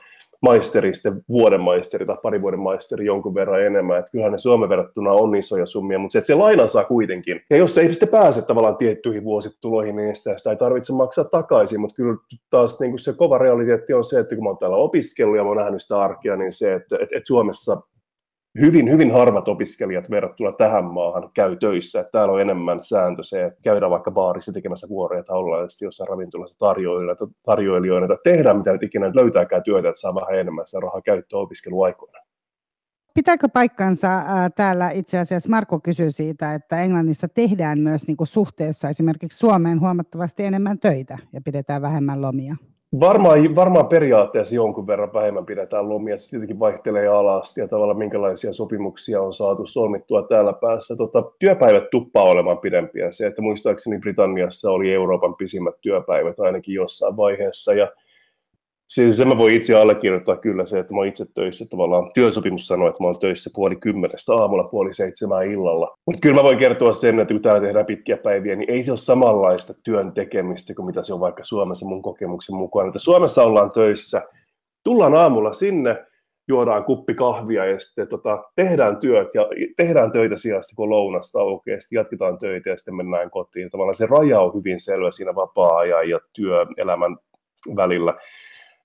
maisteri, 0.45 0.95
sitten 0.95 1.25
vuoden 1.29 1.61
maisteri 1.61 2.07
tai 2.07 2.17
pari 2.23 2.43
vuoden 2.43 2.61
maisteri 2.61 3.07
jonkun 3.07 3.35
verran 3.35 3.63
enemmän. 3.63 3.99
Että 3.99 4.11
kyllähän 4.11 4.33
ne 4.33 4.39
Suomen 4.39 4.69
verrattuna 4.69 5.13
on 5.13 5.37
isoja 5.37 5.67
summia, 5.67 5.99
mutta 5.99 6.13
se, 6.13 6.19
että 6.19 6.27
se 6.27 6.35
lainan 6.35 6.69
saa 6.69 6.85
kuitenkin. 6.85 7.41
Ja 7.51 7.57
jos 7.57 7.75
se 7.75 7.81
ei 7.81 7.91
sitten 7.91 8.09
pääse 8.09 8.43
tavallaan 8.43 8.77
tiettyihin 8.77 9.25
vuosituloihin, 9.25 9.97
niin 9.97 10.17
sitä, 10.17 10.39
sitä 10.39 10.51
ei 10.51 10.57
tarvitse 10.57 10.93
maksaa 10.93 11.25
takaisin, 11.25 11.81
mutta 11.81 11.97
kyllä 11.97 12.17
taas 12.51 12.81
niin 12.81 12.91
kuin 12.93 12.99
se 12.99 13.13
kova 13.13 13.39
realiteetti 13.39 13.95
on 13.95 14.05
se, 14.05 14.21
että 14.21 14.35
kun 14.35 14.45
mä 14.45 14.51
oon 14.51 14.59
täällä 14.59 14.77
opiskellut 14.77 15.37
ja 15.37 15.43
mä 15.43 15.49
oon 15.49 15.57
nähnyt 15.57 15.83
sitä 15.83 16.01
arkea, 16.01 16.37
niin 16.37 16.53
se, 16.53 16.75
että, 16.75 16.97
että, 16.97 17.17
että 17.17 17.27
Suomessa 17.27 17.81
hyvin, 18.61 18.91
hyvin 18.91 19.13
harvat 19.13 19.49
opiskelijat 19.49 20.11
verrattuna 20.11 20.53
tähän 20.53 20.85
maahan 20.85 21.31
käy 21.35 21.57
töissä. 21.57 22.01
Että 22.01 22.11
täällä 22.11 22.35
on 22.35 22.41
enemmän 22.41 22.85
sääntö 22.85 23.23
se, 23.23 23.45
että 23.45 23.63
käydään 23.65 23.91
vaikka 23.91 24.11
baarissa 24.11 24.53
tekemässä 24.53 24.89
vuoroja 24.89 25.23
tai 25.23 25.37
ollaan 25.37 25.69
jossain 25.83 26.09
ravintolassa 26.09 26.59
tarjoilijoina, 26.59 27.15
tarjoilijoina 27.43 28.09
tai 28.09 28.17
tehdään 28.25 28.57
mitä 28.57 28.73
nyt 28.73 28.83
ikinä 28.83 29.11
löytääkään 29.15 29.63
työtä, 29.63 29.89
että 29.89 30.01
saa 30.01 30.15
vähän 30.15 30.39
enemmän 30.41 30.67
sitä 30.67 30.81
rahaa 30.81 31.03
käyttöön 31.03 31.43
opiskeluaikoina. 31.43 32.19
Pitääkö 33.15 33.49
paikkansa 33.49 34.09
ää, 34.09 34.51
täällä 34.51 34.91
itse 34.91 35.19
asiassa 35.19 35.49
Marko 35.49 35.81
kysyy 35.81 36.11
siitä, 36.11 36.55
että 36.55 36.83
Englannissa 36.83 37.29
tehdään 37.29 37.79
myös 37.79 38.07
niin 38.07 38.17
kuin 38.17 38.29
suhteessa 38.29 38.89
esimerkiksi 38.89 39.39
Suomeen 39.39 39.81
huomattavasti 39.81 40.45
enemmän 40.45 40.79
töitä 40.79 41.19
ja 41.33 41.41
pidetään 41.41 41.83
vähemmän 41.83 42.23
lomia? 42.23 42.57
Varmaan, 43.01 43.55
varmaan 43.57 43.87
periaatteessa 43.87 44.55
jonkun 44.55 44.87
verran 44.87 45.13
vähemmän 45.13 45.47
pidetään 45.47 45.89
lomia, 45.89 46.19
se 46.19 46.31
tietenkin 46.31 46.59
vaihtelee 46.59 47.09
alasti 47.09 47.61
ja 47.61 47.69
tavallaan 47.69 47.99
minkälaisia 47.99 48.53
sopimuksia 48.53 49.23
on 49.23 49.33
saatu 49.33 49.67
solmittua 49.67 50.23
täällä 50.23 50.53
päässä. 50.53 50.97
Tota, 50.97 51.23
työpäivät 51.39 51.91
tuppaa 51.91 52.25
olemaan 52.25 52.59
pidempiä. 52.59 53.13
Se, 53.13 53.27
että 53.27 53.43
muistaakseni 53.43 53.99
Britanniassa 53.99 54.71
oli 54.71 54.93
Euroopan 54.93 55.35
pisimmät 55.35 55.75
työpäivät 55.81 56.41
ainakin 56.41 56.75
jossain 56.75 57.17
vaiheessa 57.17 57.75
ja 57.75 57.93
Siis 58.89 59.17
se 59.17 59.25
mä 59.25 59.39
voin 59.39 59.55
itse 59.55 59.75
allekirjoittaa 59.75 60.37
kyllä 60.37 60.67
se, 60.67 60.79
että 60.79 60.95
mä 60.95 61.01
oon 61.01 61.07
itse 61.07 61.25
töissä 61.35 61.65
tavallaan. 61.71 62.11
Työsopimus 62.15 62.67
sanoo, 62.67 62.89
että 62.89 63.03
mä 63.03 63.07
oon 63.07 63.21
töissä 63.21 63.51
puoli 63.55 63.77
kymmenestä 63.77 64.33
aamulla, 64.33 64.65
puoli 64.65 64.95
seitsemän 64.95 65.51
illalla. 65.51 65.97
Mutta 66.07 66.21
kyllä 66.21 66.35
mä 66.35 66.43
voin 66.43 66.59
kertoa 66.59 66.93
sen, 66.93 67.21
että 67.21 67.35
kun 67.35 67.43
täällä 67.43 67.61
tehdään 67.61 67.87
pitkiä 67.87 68.17
päiviä, 68.17 68.57
niin 68.57 68.71
ei 68.71 68.83
se 68.83 68.93
ole 68.93 68.99
samanlaista 68.99 69.75
työn 69.85 70.13
tekemistä 70.13 70.75
kuin 70.75 70.87
mitä 70.87 71.03
se 71.03 71.15
on 71.15 71.21
vaikka 71.21 71.45
Suomessa 71.45 71.87
mun 71.87 72.03
kokemuksen 72.03 72.57
mukaan. 72.57 72.87
Että 72.87 72.99
Suomessa 72.99 73.43
ollaan 73.43 73.71
töissä, 73.71 74.23
tullaan 74.85 75.15
aamulla 75.15 75.53
sinne, 75.53 76.05
juodaan 76.49 76.85
kuppi 76.85 77.15
kahvia 77.15 77.65
ja 77.65 77.79
sitten 77.79 78.09
tota, 78.09 78.45
tehdään 78.57 78.97
työt 78.97 79.29
ja 79.35 79.49
tehdään 79.77 80.11
töitä 80.11 80.37
sijasta, 80.37 80.77
kun 80.77 80.91
lounasta 80.91 81.43
oikeasti 81.43 81.97
jatketaan 81.97 82.39
töitä 82.39 82.71
ja 82.71 82.77
sitten 82.77 82.97
mennään 82.97 83.31
kotiin. 83.31 83.71
Tavallaan 83.71 83.95
se 83.95 84.07
raja 84.07 84.41
on 84.41 84.55
hyvin 84.55 84.81
selvä 84.81 85.11
siinä 85.11 85.35
vapaa-ajan 85.35 86.09
ja 86.09 86.21
työelämän 86.33 87.17
välillä 87.77 88.15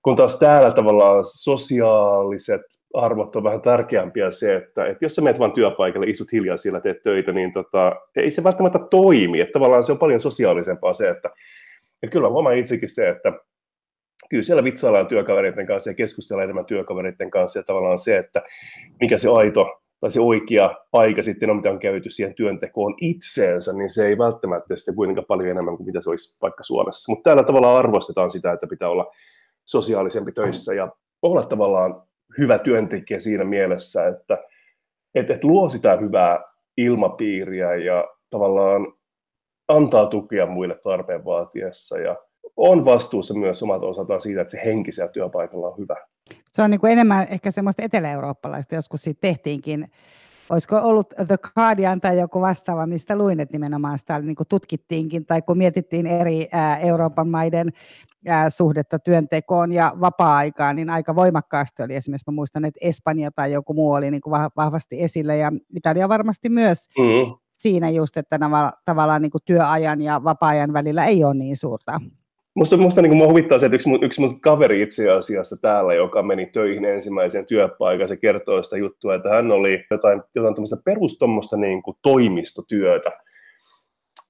kun 0.01 0.15
taas 0.15 0.39
täällä 0.39 0.71
tavallaan 0.71 1.25
sosiaaliset 1.25 2.61
arvot 2.93 3.35
on 3.35 3.43
vähän 3.43 3.61
tärkeämpiä 3.61 4.31
se, 4.31 4.55
että, 4.55 4.85
että 4.85 5.05
jos 5.05 5.15
sä 5.15 5.21
menet 5.21 5.39
vain 5.39 5.51
työpaikalle, 5.51 6.07
istut 6.07 6.31
hiljaa 6.31 6.57
siellä, 6.57 6.81
teet 6.81 7.01
töitä, 7.01 7.31
niin 7.31 7.53
tota, 7.53 7.95
ei 8.15 8.31
se 8.31 8.43
välttämättä 8.43 8.79
toimi. 8.79 9.41
Että 9.41 9.53
tavallaan 9.53 9.83
se 9.83 9.91
on 9.91 9.99
paljon 9.99 10.19
sosiaalisempaa 10.19 10.93
se, 10.93 11.09
että, 11.09 11.29
että 12.03 12.11
kyllä 12.11 12.29
huomaan 12.29 12.57
itsekin 12.57 12.89
se, 12.89 13.09
että 13.09 13.33
kyllä 14.29 14.43
siellä 14.43 14.63
vitsaillaan 14.63 15.07
työkavereiden 15.07 15.65
kanssa 15.65 15.89
ja 15.89 15.93
keskustellaan 15.93 16.43
enemmän 16.43 16.65
työkavereiden 16.65 17.31
kanssa 17.31 17.59
ja 17.59 17.63
tavallaan 17.63 17.99
se, 17.99 18.17
että 18.17 18.41
mikä 19.01 19.17
se 19.17 19.29
aito 19.29 19.79
tai 19.99 20.11
se 20.11 20.21
oikea 20.21 20.75
aika 20.93 21.21
sitten 21.23 21.49
on, 21.49 21.55
mitä 21.55 21.69
on 21.69 21.79
käytetty 21.79 22.09
siihen 22.09 22.35
työntekoon 22.35 22.95
itseensä, 23.01 23.73
niin 23.73 23.89
se 23.89 24.07
ei 24.07 24.17
välttämättä 24.17 24.75
sitten 24.75 24.95
kuitenkaan 24.95 25.25
paljon 25.27 25.49
enemmän 25.49 25.77
kuin 25.77 25.87
mitä 25.87 26.01
se 26.01 26.09
olisi 26.09 26.37
vaikka 26.41 26.63
Suomessa. 26.63 27.11
Mutta 27.11 27.29
täällä 27.29 27.43
tavallaan 27.43 27.77
arvostetaan 27.77 28.31
sitä, 28.31 28.51
että 28.51 28.67
pitää 28.67 28.89
olla 28.89 29.11
sosiaalisempi 29.69 30.31
töissä 30.31 30.73
ja 30.73 30.91
olla 31.21 31.45
tavallaan 31.45 32.03
hyvä 32.37 32.57
työntekijä 32.57 33.19
siinä 33.19 33.43
mielessä, 33.43 34.07
että 34.07 34.37
et, 35.15 35.29
et 35.29 35.43
luo 35.43 35.69
sitä 35.69 35.97
hyvää 35.97 36.39
ilmapiiriä 36.77 37.75
ja 37.75 38.07
tavallaan 38.29 38.93
antaa 39.67 40.05
tukea 40.05 40.45
muille 40.45 40.79
tarpeen 40.83 41.25
vaatiessa 41.25 41.97
ja 41.97 42.15
on 42.57 42.85
vastuussa 42.85 43.33
myös 43.33 43.63
omalta 43.63 43.85
osaltaan 43.85 44.21
siitä, 44.21 44.41
että 44.41 44.51
se 44.51 44.61
henki 44.65 44.91
siellä 44.91 45.11
työpaikalla 45.11 45.67
on 45.67 45.77
hyvä. 45.77 45.95
Se 46.47 46.61
on 46.61 46.71
niin 46.71 46.79
kuin 46.79 46.91
enemmän 46.91 47.27
ehkä 47.29 47.51
semmoista 47.51 47.83
etelä-eurooppalaista, 47.83 48.75
joskus 48.75 49.01
siitä 49.01 49.21
tehtiinkin 49.21 49.91
olisiko 50.49 50.77
ollut 50.77 51.13
The 51.27 51.37
Guardian 51.55 52.01
tai 52.01 52.19
joku 52.19 52.41
vastaava, 52.41 52.87
mistä 52.87 53.15
luin, 53.17 53.39
että 53.39 53.55
nimenomaan 53.55 53.99
sitä 53.99 54.19
niin 54.19 54.35
tutkittiinkin, 54.49 55.25
tai 55.25 55.41
kun 55.41 55.57
mietittiin 55.57 56.07
eri 56.07 56.47
ää, 56.51 56.77
Euroopan 56.77 57.29
maiden 57.29 57.69
ää, 58.27 58.49
suhdetta 58.49 58.99
työntekoon 58.99 59.73
ja 59.73 59.93
vapaa-aikaan, 60.01 60.75
niin 60.75 60.89
aika 60.89 61.15
voimakkaasti 61.15 61.83
oli 61.83 61.95
esimerkiksi, 61.95 62.31
mä 62.31 62.35
muistan, 62.35 62.65
että 62.65 62.79
Espanja 62.81 63.31
tai 63.31 63.51
joku 63.51 63.73
muu 63.73 63.91
oli 63.91 64.11
niin 64.11 64.21
kuin 64.21 64.41
vahvasti 64.55 65.03
esillä, 65.03 65.35
ja 65.35 65.51
Italia 65.75 66.09
varmasti 66.09 66.49
myös 66.49 66.89
mm-hmm. 66.97 67.33
siinä 67.51 67.89
just, 67.89 68.17
että 68.17 68.37
nämä, 68.37 68.71
tavallaan 68.85 69.21
niin 69.21 69.31
kuin 69.31 69.41
työajan 69.45 70.01
ja 70.01 70.23
vapaa-ajan 70.23 70.73
välillä 70.73 71.05
ei 71.05 71.23
ole 71.23 71.33
niin 71.33 71.57
suurta 71.57 72.01
Musta, 72.55 72.77
musta 72.77 73.01
niin 73.01 73.17
mua 73.17 73.27
huvittaa 73.27 73.59
se, 73.59 73.65
että 73.65 73.75
yksi 73.75 73.89
mun, 73.89 74.03
yksi 74.03 74.21
mun 74.21 74.41
kaveri 74.41 74.81
itse 74.81 75.09
asiassa 75.11 75.55
täällä, 75.61 75.93
joka 75.93 76.23
meni 76.23 76.45
töihin 76.45 76.85
ensimmäiseen 76.85 77.45
työpaikkaan, 77.45 78.07
se 78.07 78.17
kertoo 78.17 78.63
sitä 78.63 78.77
juttua, 78.77 79.15
että 79.15 79.29
hän 79.29 79.51
oli 79.51 79.85
jotain, 79.91 80.21
jotain 80.35 80.55
tämmöistä 80.55 81.57
niin 81.57 81.83
kuin 81.83 81.97
toimistotyötä. 82.01 83.11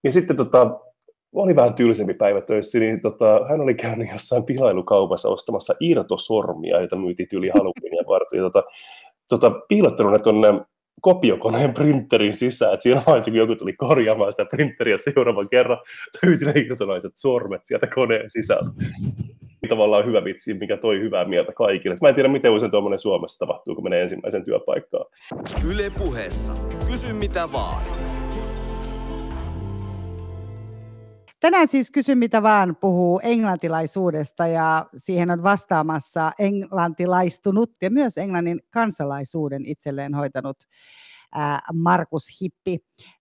Ja 0.04 0.12
sitten 0.12 0.36
tota, 0.36 0.80
oli 1.34 1.56
vähän 1.56 1.74
tylsempi 1.74 2.14
päivä 2.14 2.42
töissä, 2.42 2.80
niin 2.80 3.02
tota, 3.02 3.46
hän 3.50 3.62
oli 3.62 3.76
käynyt 3.76 4.08
jossain 4.14 4.44
pilailukaupassa 4.44 5.30
ostamassa 5.30 5.74
irtosormia, 5.80 6.78
joita 6.78 6.96
myytiin 6.96 7.30
tyyli 7.30 7.50
Halloweenia 7.50 8.04
varten. 8.08 8.40
Tota, 8.40 8.64
tota, 9.30 9.52
piilottanut 9.70 10.12
ne 10.12 10.20
tuonne 10.20 10.48
kopiokoneen 11.02 11.74
printerin 11.74 12.34
sisään, 12.34 12.74
että 12.74 12.84
siinä 12.84 13.02
vaiheessa, 13.08 13.32
kun 13.32 13.38
joku 13.38 13.56
tuli 13.56 13.74
korjaamaan 13.74 14.34
sitä 14.34 14.46
printeriä 14.46 14.98
seuraavan 14.98 15.50
kerran, 15.50 15.78
löysi 16.26 16.46
ne 16.46 16.54
irtonaiset 16.56 17.12
sormet 17.16 17.66
sieltä 17.66 17.88
koneen 17.88 18.32
sisältä. 18.32 18.70
Tavallaan 19.70 20.06
hyvä 20.06 20.24
vitsi, 20.24 20.54
mikä 20.54 20.78
toi 20.78 21.00
hyvää 21.00 21.26
mieltä 21.26 21.52
kaikille. 21.54 21.98
Mä 22.02 22.10
en 22.10 22.16
tiedä, 22.16 22.30
miten 22.30 22.52
usein 22.52 22.72
tuommoinen 22.72 23.00
Suomessa 23.00 23.40
tapahtuu, 23.40 23.76
kun 23.76 23.84
menee 23.84 24.02
ensimmäisen 24.02 24.46
työpaikkaan. 24.46 25.06
Yle 25.70 25.92
puheessa. 25.98 26.54
Kysy 26.92 27.14
mitä 27.14 27.50
vaan. 27.52 27.84
Tänään 31.40 31.68
siis 31.68 31.92
kysy 31.92 32.16
mitä 32.16 32.44
vaan 32.44 32.76
puhuu 32.76 33.20
englantilaisuudesta 33.24 34.48
ja 34.48 34.86
siihen 34.96 35.32
on 35.32 35.44
vastaamassa 35.44 36.32
englantilaistunut 36.40 37.72
ja 37.82 37.92
myös 37.92 38.18
englannin 38.18 38.60
kansalaisuuden 38.70 39.66
itselleen 39.66 40.14
hoitanut 40.14 40.58
Markus 41.74 42.24
Hippi. 42.42 42.78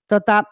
Tota, 0.09 0.45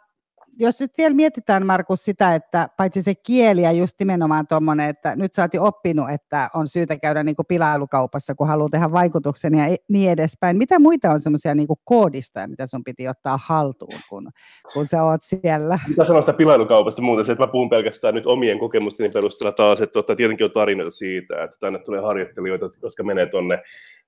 jos 0.58 0.80
nyt 0.80 0.90
vielä 0.98 1.14
mietitään, 1.14 1.66
Markus, 1.66 2.04
sitä, 2.04 2.34
että 2.34 2.68
paitsi 2.76 3.02
se 3.02 3.14
kieli 3.14 3.62
ja 3.62 3.72
just 3.72 3.96
nimenomaan 3.98 4.46
tuommoinen, 4.46 4.90
että 4.90 5.16
nyt 5.16 5.32
sä 5.32 5.42
oot 5.42 5.54
jo 5.54 5.64
oppinut, 5.64 6.10
että 6.10 6.50
on 6.54 6.68
syytä 6.68 6.96
käydä 6.96 7.22
niin 7.22 7.36
kuin 7.36 7.46
pilailukaupassa, 7.46 8.34
kun 8.34 8.46
haluaa 8.46 8.68
tehdä 8.68 8.92
vaikutuksen 8.92 9.54
ja 9.54 9.66
e-, 9.66 9.76
niin 9.88 10.10
edespäin. 10.10 10.56
Mitä 10.56 10.78
muita 10.78 11.10
on 11.10 11.20
semmoisia 11.20 11.54
niin 11.54 11.68
koodistoja, 11.84 12.48
mitä 12.48 12.66
sun 12.66 12.84
piti 12.84 13.08
ottaa 13.08 13.38
haltuun, 13.44 14.00
kun, 14.10 14.30
kun 14.72 14.86
sä 14.86 15.04
oot 15.04 15.22
siellä? 15.22 15.78
Mitä 15.88 16.04
sanoa 16.04 16.22
pilailukaupasta 16.22 17.02
muuta? 17.02 17.24
Se, 17.24 17.32
että 17.32 17.44
mä 17.44 17.52
puhun 17.52 17.70
pelkästään 17.70 18.14
nyt 18.14 18.26
omien 18.26 18.58
kokemusteni 18.58 19.10
perusteella 19.10 19.52
taas, 19.52 19.80
että 19.80 20.16
tietenkin 20.16 20.44
on 20.44 20.50
tarinoita 20.50 20.90
siitä, 20.90 21.44
että 21.44 21.56
tänne 21.60 21.78
tulee 21.78 22.00
harjoittelijoita, 22.00 22.70
jotka 22.82 23.02
menee 23.02 23.26
tuonne 23.26 23.62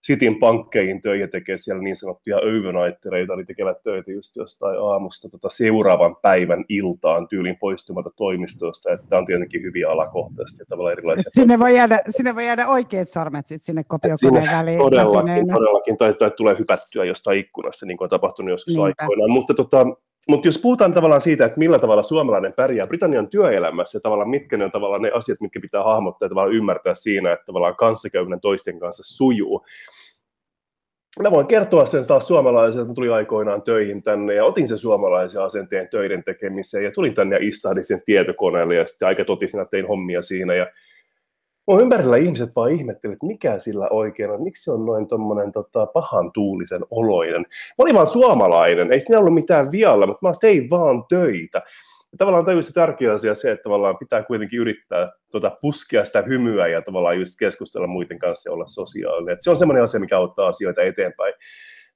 Cityn 0.06 0.38
pankkeihin 0.38 1.00
töihin 1.00 1.30
tekee 1.30 1.58
siellä 1.58 1.82
niin 1.82 1.96
sanottuja 1.96 2.37
overnightereita, 2.37 3.34
eli 3.34 3.44
tekevät 3.44 3.82
töitä 3.82 4.11
just 4.12 4.37
jostain 4.37 4.78
aamusta 4.80 5.28
tota 5.28 5.48
seuraavan 5.50 6.16
päivän 6.22 6.64
iltaan 6.68 7.28
tyylin 7.28 7.56
poistumatta 7.56 8.11
toimistosta, 8.16 8.92
että 8.92 9.18
on 9.18 9.26
tietenkin 9.26 9.62
hyviä 9.62 9.90
alakohtaisesti 9.90 10.62
ja 10.62 10.66
tavallaan 10.68 10.92
erilaisia. 10.92 11.30
Sinne 11.32 11.58
voi 11.58 11.76
jäädä, 11.76 11.98
sinne 12.11 12.34
voi 12.34 12.46
jäädä 12.46 12.68
oikeat 12.68 13.08
sormet 13.08 13.46
sit 13.46 13.62
sinne 13.62 13.84
kopiokoneen 13.84 14.42
sinne 14.42 14.58
väliin. 14.58 14.78
Todellakin, 14.78 15.48
todellakin 15.48 15.96
tai, 15.96 16.14
tai, 16.14 16.30
tulee 16.30 16.58
hypättyä 16.58 17.04
jostain 17.04 17.38
ikkunasta, 17.38 17.87
niin 17.87 17.96
kuin 17.96 18.06
on 18.06 18.11
tapahtunut 18.11 18.50
joskus 18.50 18.74
Niinpä. 18.74 19.02
aikoinaan, 19.02 19.30
mutta 19.30 19.54
tota, 19.54 19.87
mutta 20.28 20.48
jos 20.48 20.61
puhutaan 20.61 20.92
tavallaan 20.92 21.20
siitä, 21.20 21.46
että 21.46 21.59
millä 21.59 21.78
tavalla 21.78 22.02
suomalainen 22.02 22.52
pärjää 22.52 22.87
Britannian 22.87 23.28
työelämässä 23.28 23.96
ja 23.96 24.00
tavallaan 24.00 24.31
mitkä 24.31 24.57
ne 24.57 24.64
on 24.64 24.70
tavallaan 24.70 25.02
ne 25.02 25.11
asiat, 25.14 25.40
mitkä 25.40 25.61
pitää 25.61 25.85
hahmottaa 25.85 26.26
ja 26.26 26.31
tavallaan 26.31 26.57
ymmärtää 26.57 26.94
siinä, 26.94 27.33
että 27.33 27.44
tavallaan 27.46 27.76
kanssakäyminen 27.76 28.40
toisten 28.40 28.78
kanssa 28.78 29.16
sujuu, 29.16 29.64
mä 31.22 31.31
voin 31.31 31.46
kertoa 31.46 31.85
sen 31.85 32.07
taas 32.07 32.28
suomalaisille, 32.28 32.83
että 32.83 32.94
tuli 32.94 33.09
aikoinaan 33.09 33.62
töihin 33.62 34.02
tänne 34.02 34.35
ja 34.35 34.44
otin 34.44 34.68
sen 34.68 34.78
suomalaisen 34.78 35.42
asenteen 35.42 35.88
töiden 35.88 36.24
tekemiseen 36.24 36.85
ja 36.85 36.90
tulin 36.90 37.14
tänne 37.14 37.37
ja 37.37 37.48
istahdin 37.48 37.85
sen 37.85 38.02
tietokoneelle 38.04 38.74
ja 38.74 38.87
sitten 38.87 39.09
aika 39.09 39.24
totisina 39.24 39.64
tein 39.64 39.88
hommia 39.88 40.22
siinä 40.22 40.54
ja 40.54 40.66
Mun 41.68 41.81
ympärillä 41.81 42.16
ihmiset 42.16 42.50
vaan 42.57 42.70
ihmettelivät, 42.70 43.16
että 43.16 43.26
mikä 43.26 43.59
sillä 43.59 43.88
oikein 43.90 44.31
on, 44.31 44.42
miksi 44.42 44.64
se 44.64 44.72
on 44.72 44.87
noin 44.87 45.09
tuommoinen 45.09 45.52
tota, 45.52 45.87
pahan 45.87 46.33
tuulisen 46.33 46.83
oloinen. 46.90 47.40
Mä 47.40 47.74
olin 47.78 47.94
vaan 47.94 48.07
suomalainen, 48.07 48.92
ei 48.92 49.00
siinä 49.00 49.18
ollut 49.18 49.35
mitään 49.35 49.72
vialla, 49.72 50.07
mutta 50.07 50.28
mä 50.28 50.33
tein 50.40 50.70
vaan 50.70 51.04
töitä. 51.09 51.62
Ja 52.12 52.18
tavallaan 52.18 52.44
tajusin 52.44 52.74
tärkeä 52.74 53.12
asia 53.12 53.35
se, 53.35 53.50
että 53.52 53.62
tavallaan 53.62 53.96
pitää 53.98 54.22
kuitenkin 54.22 54.59
yrittää 54.61 55.12
tuota, 55.31 55.52
puskea 55.61 56.04
sitä 56.04 56.22
hymyä 56.22 56.66
ja 56.66 56.83
tavallaan 56.83 57.18
just 57.18 57.38
keskustella 57.38 57.87
muiden 57.87 58.18
kanssa 58.18 58.50
ja 58.50 58.54
olla 58.54 58.66
sosiaalinen. 58.66 59.33
Et 59.33 59.42
se 59.42 59.50
on 59.50 59.57
semmoinen 59.57 59.85
asia, 59.85 60.00
mikä 60.00 60.18
auttaa 60.18 60.48
asioita 60.48 60.83
eteenpäin. 60.83 61.35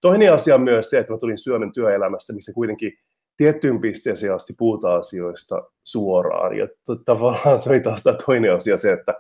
Toinen 0.01 0.35
asia 0.35 0.55
on 0.55 0.63
myös 0.63 0.91
se, 0.91 0.99
että 0.99 1.13
mä 1.13 1.19
tulin 1.19 1.39
Suomen 1.39 1.73
työelämästä, 1.73 2.33
missä 2.33 2.53
kuitenkin 2.55 2.93
tiettyyn 3.37 3.81
pisteeseen 3.81 4.35
asti 4.35 4.55
puhutaan 4.59 5.01
asioista 5.01 5.63
suoraan. 5.85 6.57
Ja 6.57 6.69
tavallaan 7.05 7.61
se 7.61 7.71
oli 7.71 7.81
taas 7.81 8.03
toinen 8.27 8.55
asia 8.55 8.77
se, 8.77 8.93
että 8.93 9.15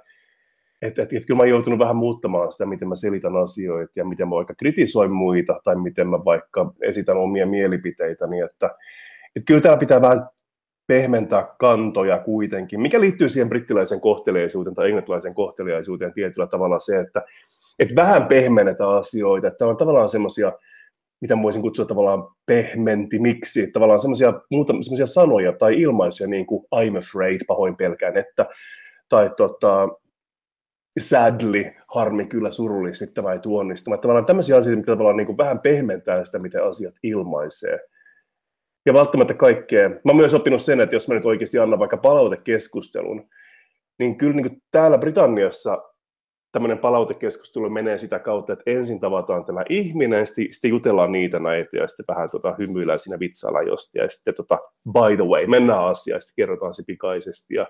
että, 0.82 1.02
että, 1.02 1.16
että 1.16 1.26
kyllä 1.26 1.38
mä 1.38 1.42
oon 1.42 1.48
joutunut 1.48 1.78
vähän 1.78 1.96
muuttamaan 1.96 2.52
sitä, 2.52 2.66
miten 2.66 2.88
mä 2.88 2.96
selitän 2.96 3.36
asioita 3.36 3.92
ja 3.96 4.04
miten 4.04 4.28
mä 4.28 4.34
vaikka 4.34 4.54
kritisoin 4.54 5.10
muita 5.10 5.60
tai 5.64 5.76
miten 5.76 6.08
mä 6.08 6.24
vaikka 6.24 6.72
esitän 6.80 7.16
omia 7.16 7.46
mielipiteitäni, 7.46 8.40
että, 8.40 8.66
että 9.36 9.46
kyllä 9.46 9.60
täällä 9.60 9.78
pitää 9.78 10.02
vähän 10.02 10.28
pehmentää 10.86 11.54
kantoja 11.58 12.18
kuitenkin, 12.18 12.80
mikä 12.80 13.00
liittyy 13.00 13.28
siihen 13.28 13.48
brittiläisen 13.48 14.00
kohteliaisuuteen 14.00 14.74
tai 14.74 14.86
englantilaisen 14.86 15.34
kohteliaisuuteen 15.34 16.12
tietyllä 16.12 16.46
tavalla 16.46 16.78
se, 16.78 17.00
että, 17.00 17.22
että 17.78 17.94
vähän 17.94 18.26
pehmennetään 18.26 18.90
asioita, 18.90 19.48
että 19.48 19.66
on 19.66 19.76
tavallaan 19.76 20.08
semmoisia, 20.08 20.52
mitä 21.20 21.42
voisin 21.42 21.62
kutsua 21.62 21.84
tavallaan 21.84 22.28
pehmenti, 22.46 23.18
miksi, 23.18 23.66
tavallaan 23.72 24.00
semmoisia, 24.00 24.32
semmoisia 24.82 25.06
sanoja 25.06 25.52
tai 25.52 25.80
ilmaisuja 25.80 26.28
niin 26.28 26.46
kuin 26.46 26.64
I'm 26.74 26.98
afraid, 26.98 27.40
pahoin 27.46 27.76
pelkään, 27.76 28.16
että, 28.16 28.46
tai 29.08 29.30
tota, 29.36 29.88
sadly, 30.98 31.64
harmi 31.88 32.26
kyllä 32.26 32.50
surullisesti 32.50 33.14
tämä 33.14 33.32
ei. 33.32 33.38
Tavallaan 34.00 34.26
tämmöisiä 34.26 34.56
asioita, 34.56 34.76
mitkä 34.76 34.92
tavallaan 34.92 35.16
niin 35.16 35.26
kuin 35.26 35.38
vähän 35.38 35.60
pehmentää 35.60 36.24
sitä, 36.24 36.38
miten 36.38 36.64
asiat 36.64 36.94
ilmaisee. 37.02 37.78
Ja 38.86 38.94
välttämättä 38.94 39.34
kaikkea. 39.34 39.88
Mä 39.88 39.98
oon 40.06 40.16
myös 40.16 40.34
oppinut 40.34 40.62
sen, 40.62 40.80
että 40.80 40.96
jos 40.96 41.08
mä 41.08 41.14
nyt 41.14 41.24
oikeasti 41.24 41.58
annan 41.58 41.78
vaikka 41.78 41.96
palautekeskustelun, 41.96 43.28
niin 43.98 44.18
kyllä 44.18 44.36
niin 44.36 44.48
kuin 44.48 44.62
täällä 44.70 44.98
Britanniassa 44.98 45.82
tämmöinen 46.52 46.78
palautekeskustelu 46.78 47.70
menee 47.70 47.98
sitä 47.98 48.18
kautta, 48.18 48.52
että 48.52 48.70
ensin 48.70 49.00
tavataan 49.00 49.44
tämä 49.44 49.64
ihminen, 49.68 50.26
sitten, 50.26 50.46
sitten 50.50 50.68
jutellaan 50.68 51.12
niitä 51.12 51.38
näitä 51.38 51.76
ja 51.76 51.88
sitten 51.88 52.14
vähän 52.14 52.28
tota, 52.30 52.54
hymyillään 52.58 52.98
siinä 52.98 53.18
vitsailla 53.18 53.62
josti 53.62 53.98
ja 53.98 54.10
sitten 54.10 54.34
tota, 54.34 54.58
by 54.92 55.16
the 55.16 55.24
way, 55.24 55.46
mennään 55.46 55.84
asiaan 55.84 56.16
ja 56.16 56.20
sitten 56.20 56.42
kerrotaan 56.42 56.74
se 56.74 56.82
pikaisesti 56.86 57.54
ja 57.54 57.66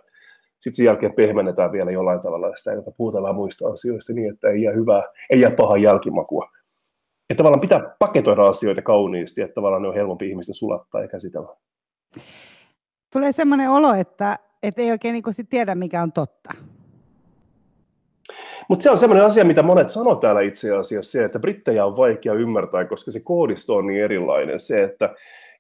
sitten 0.63 0.75
sen 0.75 0.87
jälkeen 0.87 1.15
pehmennetään 1.15 1.73
vielä 1.73 1.91
jollain 1.91 2.21
tavalla 2.21 2.57
sitä, 2.57 2.73
että 2.73 2.91
puhutellaan 2.97 3.35
muista 3.35 3.69
asioista 3.69 4.13
niin, 4.13 4.33
että 4.33 4.49
ei 4.49 4.63
jää 4.63 4.75
hyvää, 4.75 5.03
ei 5.31 5.41
jää 5.41 5.51
pahaa 5.51 5.77
jälkimakua. 5.77 6.49
Että 7.31 7.37
tavallaan 7.39 7.61
pitää 7.61 7.95
paketoida 7.99 8.43
asioita 8.43 8.83
kauniisti, 8.83 9.43
että 9.43 9.55
tavallaan 9.55 9.83
ne 9.83 9.89
on 9.89 9.95
helpompi 9.95 10.29
ihmisten 10.29 10.55
sulattaa 10.55 11.03
ja 11.03 11.09
käsitellä. 11.09 11.49
Tulee 13.13 13.33
sellainen 13.33 13.71
olo, 13.71 13.95
että, 13.95 14.39
että 14.63 14.83
ei 14.83 14.91
oikein 14.91 15.13
niin 15.13 15.35
sit 15.35 15.49
tiedä, 15.49 15.75
mikä 15.75 16.03
on 16.03 16.13
totta. 16.13 16.55
Mutta 18.69 18.83
se 18.83 18.91
on 18.91 18.99
sellainen 18.99 19.27
asia, 19.27 19.45
mitä 19.45 19.63
monet 19.63 19.91
sanoo 19.91 20.15
täällä 20.15 20.41
itse 20.41 20.77
asiassa, 20.77 21.13
se, 21.13 21.25
että 21.25 21.39
brittejä 21.39 21.87
on 21.87 21.97
vaikea 21.97 22.35
ymmärtää, 22.35 22.85
koska 22.85 23.11
se 23.11 23.21
koodisto 23.21 23.77
on 23.77 23.87
niin 23.87 24.05
erilainen. 24.05 24.61
Se, 24.61 24.83
että 24.83 25.15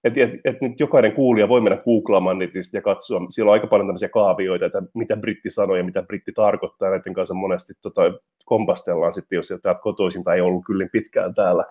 et, 0.05 0.19
et, 0.19 0.31
et 0.45 0.61
nyt 0.61 0.81
jokainen 0.81 1.12
kuulija 1.12 1.49
voi 1.49 1.61
mennä 1.61 1.79
googlaamaan 1.85 2.38
netistä 2.38 2.79
ja 2.79 2.83
katsoa, 2.83 3.21
siellä 3.31 3.51
on 3.51 3.53
aika 3.53 3.67
paljon 3.67 3.88
tämmöisiä 3.88 4.09
kaavioita, 4.09 4.67
että 4.67 4.83
mitä 4.95 5.17
britti 5.17 5.51
sanoo 5.51 5.77
ja 5.77 5.85
mitä 5.85 6.03
britti 6.03 6.33
tarkoittaa, 6.33 6.91
näiden 6.91 7.15
kanssa 7.15 7.35
monesti 7.35 7.73
tota, 7.83 8.03
kompastellaan 8.45 9.12
sitten, 9.12 9.37
jos 9.37 9.53
täältä 9.62 9.81
kotoisin 9.81 10.25
tai 10.25 10.37
ei 10.37 10.41
ollut 10.41 10.65
kyllin 10.67 10.91
pitkään 10.93 11.35
täällä. 11.35 11.65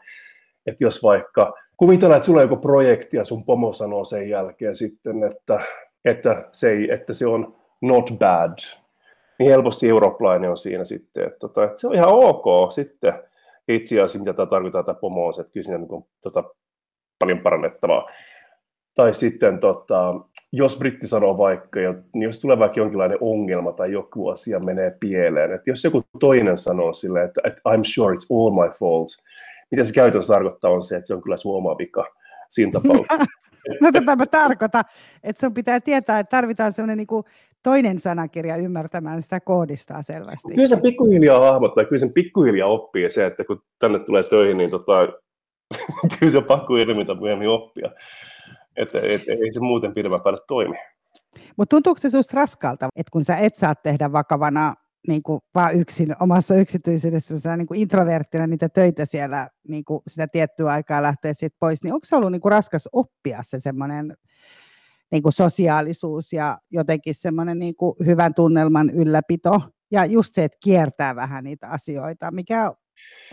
Että 0.66 0.84
jos 0.84 1.04
vaikka 1.04 1.54
kuvitellaan, 1.78 2.18
että 2.18 2.26
sulla 2.26 2.40
on 2.40 2.50
joku 2.50 2.58
projekti 2.58 3.18
ja 3.18 3.26
sun 3.26 3.46
pomo 3.46 3.74
sanoo 3.74 4.06
sen 4.06 4.30
jälkeen 4.30 4.76
sitten, 4.76 5.24
että, 5.24 5.60
että, 6.06 6.50
se, 6.52 6.72
ei, 6.72 6.92
että 6.92 7.14
se 7.14 7.28
on 7.28 7.56
not 7.82 8.12
bad, 8.20 8.58
niin 9.40 9.50
helposti 9.50 9.90
eurooppalainen 9.90 10.50
on 10.50 10.58
siinä 10.58 10.86
sitten, 10.86 11.24
että, 11.24 11.40
tota, 11.40 11.64
että 11.64 11.80
se 11.82 11.88
on 11.88 11.96
ihan 11.96 12.10
ok 12.10 12.72
sitten. 12.72 13.14
Itse 13.68 13.96
asiassa, 13.96 14.20
mitä 14.20 14.34
tämä 14.34 14.46
tarkoittaa 14.46 14.84
tämä 14.84 15.00
pomo 15.02 15.28
on 15.28 15.34
se, 15.34 15.42
että 15.42 15.54
kyllä 15.54 15.64
siinä 15.64 15.78
niin 15.78 15.88
kuin, 15.88 16.06
tota, 16.24 16.44
paljon 17.22 17.40
parannettavaa. 17.40 18.06
Tai 18.96 19.14
sitten, 19.14 19.60
tota, 19.60 20.14
jos 20.52 20.78
britti 20.78 21.08
sanoo 21.08 21.38
vaikka, 21.38 21.80
niin 22.14 22.24
jos 22.24 22.40
tulee 22.40 22.60
vaikka 22.60 22.80
jonkinlainen 22.80 23.18
ongelma 23.22 23.72
tai 23.72 23.92
joku 23.92 24.30
asia 24.30 24.60
menee 24.60 24.98
pieleen, 25.00 25.54
että 25.54 25.70
jos 25.70 25.84
joku 25.84 26.04
toinen 26.20 26.58
sanoo 26.58 26.94
sille, 26.94 27.24
että, 27.24 27.42
että 27.44 27.62
I'm 27.70 27.82
sure 27.84 28.16
it's 28.16 28.28
all 28.32 28.52
my 28.52 28.74
fault, 28.80 29.08
mitä 29.72 29.84
se 29.84 29.94
käytännössä 29.94 30.34
tarkoittaa 30.34 30.72
on 30.72 30.84
se, 30.84 30.96
että 30.96 31.08
se 31.08 31.14
on 31.14 31.22
kyllä 31.22 31.38
sun 31.38 31.56
oma 31.56 31.78
vika 31.78 32.06
siinä 32.50 32.72
tapauksessa. 32.72 33.26
no 33.82 33.92
tätä 33.92 34.16
mä 34.16 34.26
tarkoitan, 34.26 34.84
että 35.24 35.40
sun 35.40 35.54
pitää 35.54 35.80
tietää, 35.80 36.20
että 36.20 36.38
tarvitaan 36.38 36.74
sellainen 36.74 36.98
niin 36.98 37.08
kuin 37.08 37.24
toinen 37.64 38.00
sanakirja 38.00 38.56
ymmärtämään 38.56 39.22
sitä 39.22 39.40
koodistaa 39.40 40.02
selvästi. 40.02 40.54
Kyllä 40.56 40.68
sen 40.68 40.82
pikkuhiljaa 40.82 41.52
hahmottaa, 41.52 41.84
kyllä 41.84 42.00
sen 42.00 42.14
pikkuhiljaa 42.14 42.68
oppii 42.68 43.10
se, 43.10 43.26
että 43.26 43.44
kun 43.44 43.62
tänne 43.80 44.00
tulee 44.00 44.24
töihin, 44.24 44.58
niin 44.58 44.72
tota, 44.72 44.94
kyllä 46.20 46.32
se 46.32 46.38
on 46.38 46.44
pakko 46.44 46.78
ilmiötä 46.78 47.14
myöhemmin 47.14 47.50
oppia. 47.50 47.92
Että 48.78 48.98
et, 48.98 49.28
ei 49.28 49.52
se 49.52 49.60
muuten 49.60 49.94
pidemmän 49.94 50.22
päälle 50.22 50.40
toimi. 50.48 50.76
Mutta 51.58 51.76
tuntuuko 51.76 52.00
se 52.00 52.10
sinusta 52.10 52.38
raskalta, 52.38 52.90
että 52.96 53.12
kun 53.12 53.26
sä 53.26 53.38
et 53.38 53.56
saa 53.56 53.76
tehdä 53.76 54.12
vakavana 54.12 54.76
niin 55.08 55.24
kuin 55.24 55.42
vaan 55.56 55.76
yksin 55.76 56.16
omassa 56.20 56.56
yksityisyydessä, 56.56 57.40
sä 57.40 57.58
niin 57.58 57.68
kuin 57.68 57.80
introverttina 57.80 58.48
niitä 58.48 58.70
töitä 58.70 59.06
siellä 59.06 59.50
niin 59.68 59.86
kuin 59.86 60.02
sitä 60.08 60.28
tiettyä 60.28 60.72
aikaa 60.72 61.02
lähtee 61.02 61.34
sitten 61.34 61.58
pois, 61.60 61.84
niin 61.84 61.94
onko 61.94 62.06
se 62.06 62.16
ollut 62.16 62.32
niin 62.32 62.42
kuin 62.42 62.52
raskas 62.52 62.90
oppia 62.92 63.40
se 63.44 63.60
semmoinen 63.60 64.18
niin 65.12 65.24
kuin 65.24 65.34
sosiaalisuus 65.34 66.34
ja 66.34 66.58
jotenkin 66.72 67.16
semmoinen 67.16 67.60
niin 67.60 67.76
kuin 67.76 67.96
hyvän 68.06 68.34
tunnelman 68.34 68.90
ylläpito 68.90 69.62
ja 69.92 70.06
just 70.06 70.34
se, 70.34 70.44
että 70.44 70.58
kiertää 70.64 71.16
vähän 71.16 71.44
niitä 71.44 71.68
asioita, 71.68 72.32
mikä 72.32 72.74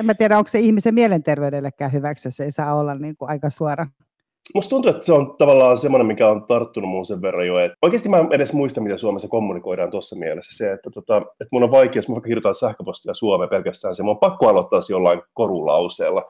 en 0.01 0.07
mä 0.07 0.15
tiedä, 0.15 0.39
onko 0.39 0.49
se 0.49 0.59
ihmisen 0.59 0.95
mielenterveydellekään 0.95 1.93
hyväksi, 1.93 2.29
jos 2.29 2.41
ei 2.41 2.53
saa 2.53 2.75
olla 2.75 2.95
niin 2.95 3.17
kuin 3.17 3.31
aika 3.31 3.51
suora. 3.51 3.87
Musta 4.55 4.71
tuntuu, 4.71 4.91
että 4.91 5.07
se 5.07 5.13
on 5.13 5.35
tavallaan 5.39 5.77
semmoinen, 5.77 6.07
mikä 6.07 6.29
on 6.29 6.47
tarttunut 6.47 6.91
mun 6.91 7.07
sen 7.07 7.23
verran 7.23 7.47
jo. 7.47 7.59
Että 7.59 7.77
oikeasti 7.83 8.09
mä 8.09 8.17
en 8.17 8.33
edes 8.33 8.53
muista, 8.53 8.81
miten 8.81 8.99
Suomessa 8.99 9.29
kommunikoidaan 9.29 9.91
tuossa 9.91 10.17
mielessä. 10.17 10.57
Se, 10.57 10.73
että, 10.73 10.91
tota, 10.91 11.17
että 11.17 11.49
mun 11.53 11.63
on 11.63 11.71
vaikea, 11.71 11.99
jos 11.99 12.09
mä 12.09 12.13
vaikka 12.13 12.29
kirjoitan 12.29 12.55
sähköpostia 12.55 13.15
Suomeen 13.15 13.51
pelkästään 13.51 13.95
se, 13.95 14.03
mun 14.03 14.11
on 14.11 14.19
pakko 14.19 14.49
aloittaa 14.49 14.81
se 14.81 14.93
jollain 14.93 15.23
korulauseella. 15.35 16.21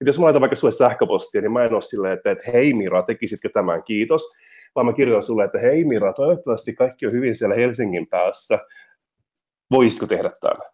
Että 0.00 0.08
jos 0.08 0.18
mä 0.18 0.24
laitan 0.24 0.40
vaikka 0.40 0.56
sulle 0.56 0.72
sähköpostia, 0.72 1.40
niin 1.40 1.52
mä 1.52 1.64
en 1.64 1.72
ole 1.72 1.82
silleen, 1.82 2.12
että, 2.12 2.30
että 2.30 2.50
hei 2.50 2.74
Mira, 2.74 3.02
tekisitkö 3.02 3.48
tämän, 3.48 3.82
kiitos. 3.82 4.22
Vaan 4.74 4.86
mä 4.86 4.92
kirjoitan 4.92 5.22
sulle, 5.22 5.44
että 5.44 5.58
hei 5.58 5.84
Mira, 5.84 6.12
toivottavasti 6.12 6.74
kaikki 6.74 7.06
on 7.06 7.12
hyvin 7.12 7.36
siellä 7.36 7.54
Helsingin 7.54 8.06
päässä. 8.10 8.58
Voisitko 9.70 10.06
tehdä 10.06 10.30
tämän? 10.40 10.66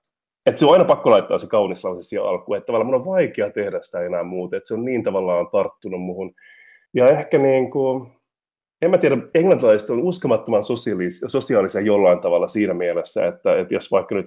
Että 0.47 0.59
se 0.59 0.67
on 0.67 0.73
aina 0.73 0.85
pakko 0.85 1.11
laittaa 1.11 1.39
se 1.39 1.47
kaunis 1.47 1.85
lause 1.85 2.03
siihen 2.03 2.27
alkuun, 2.27 2.57
että 2.57 2.67
tavallaan 2.67 2.87
mun 2.87 2.95
on 2.95 3.07
vaikea 3.07 3.51
tehdä 3.51 3.83
sitä 3.83 4.01
enää 4.01 4.23
muuten, 4.23 4.57
että 4.57 4.67
se 4.67 4.75
on 4.75 4.85
niin 4.85 5.03
tavallaan 5.03 5.49
tarttunut 5.49 6.01
muhun. 6.01 6.35
Ja 6.95 7.07
ehkä 7.07 7.39
niin 7.39 7.71
kuin, 7.71 8.07
en 8.83 8.91
mä 8.91 8.99
tiedä, 8.99 9.17
englantilaiset 9.35 9.91
on 9.91 10.03
uskomattoman 10.03 10.63
sosiaalis- 10.63 11.25
sosiaalisia 11.27 11.81
jollain 11.81 12.19
tavalla 12.19 12.49
siinä 12.49 12.75
mielessä, 12.75 13.27
että, 13.27 13.59
että 13.59 13.75
jos 13.75 13.91
vaikka 13.91 14.15
nyt 14.15 14.27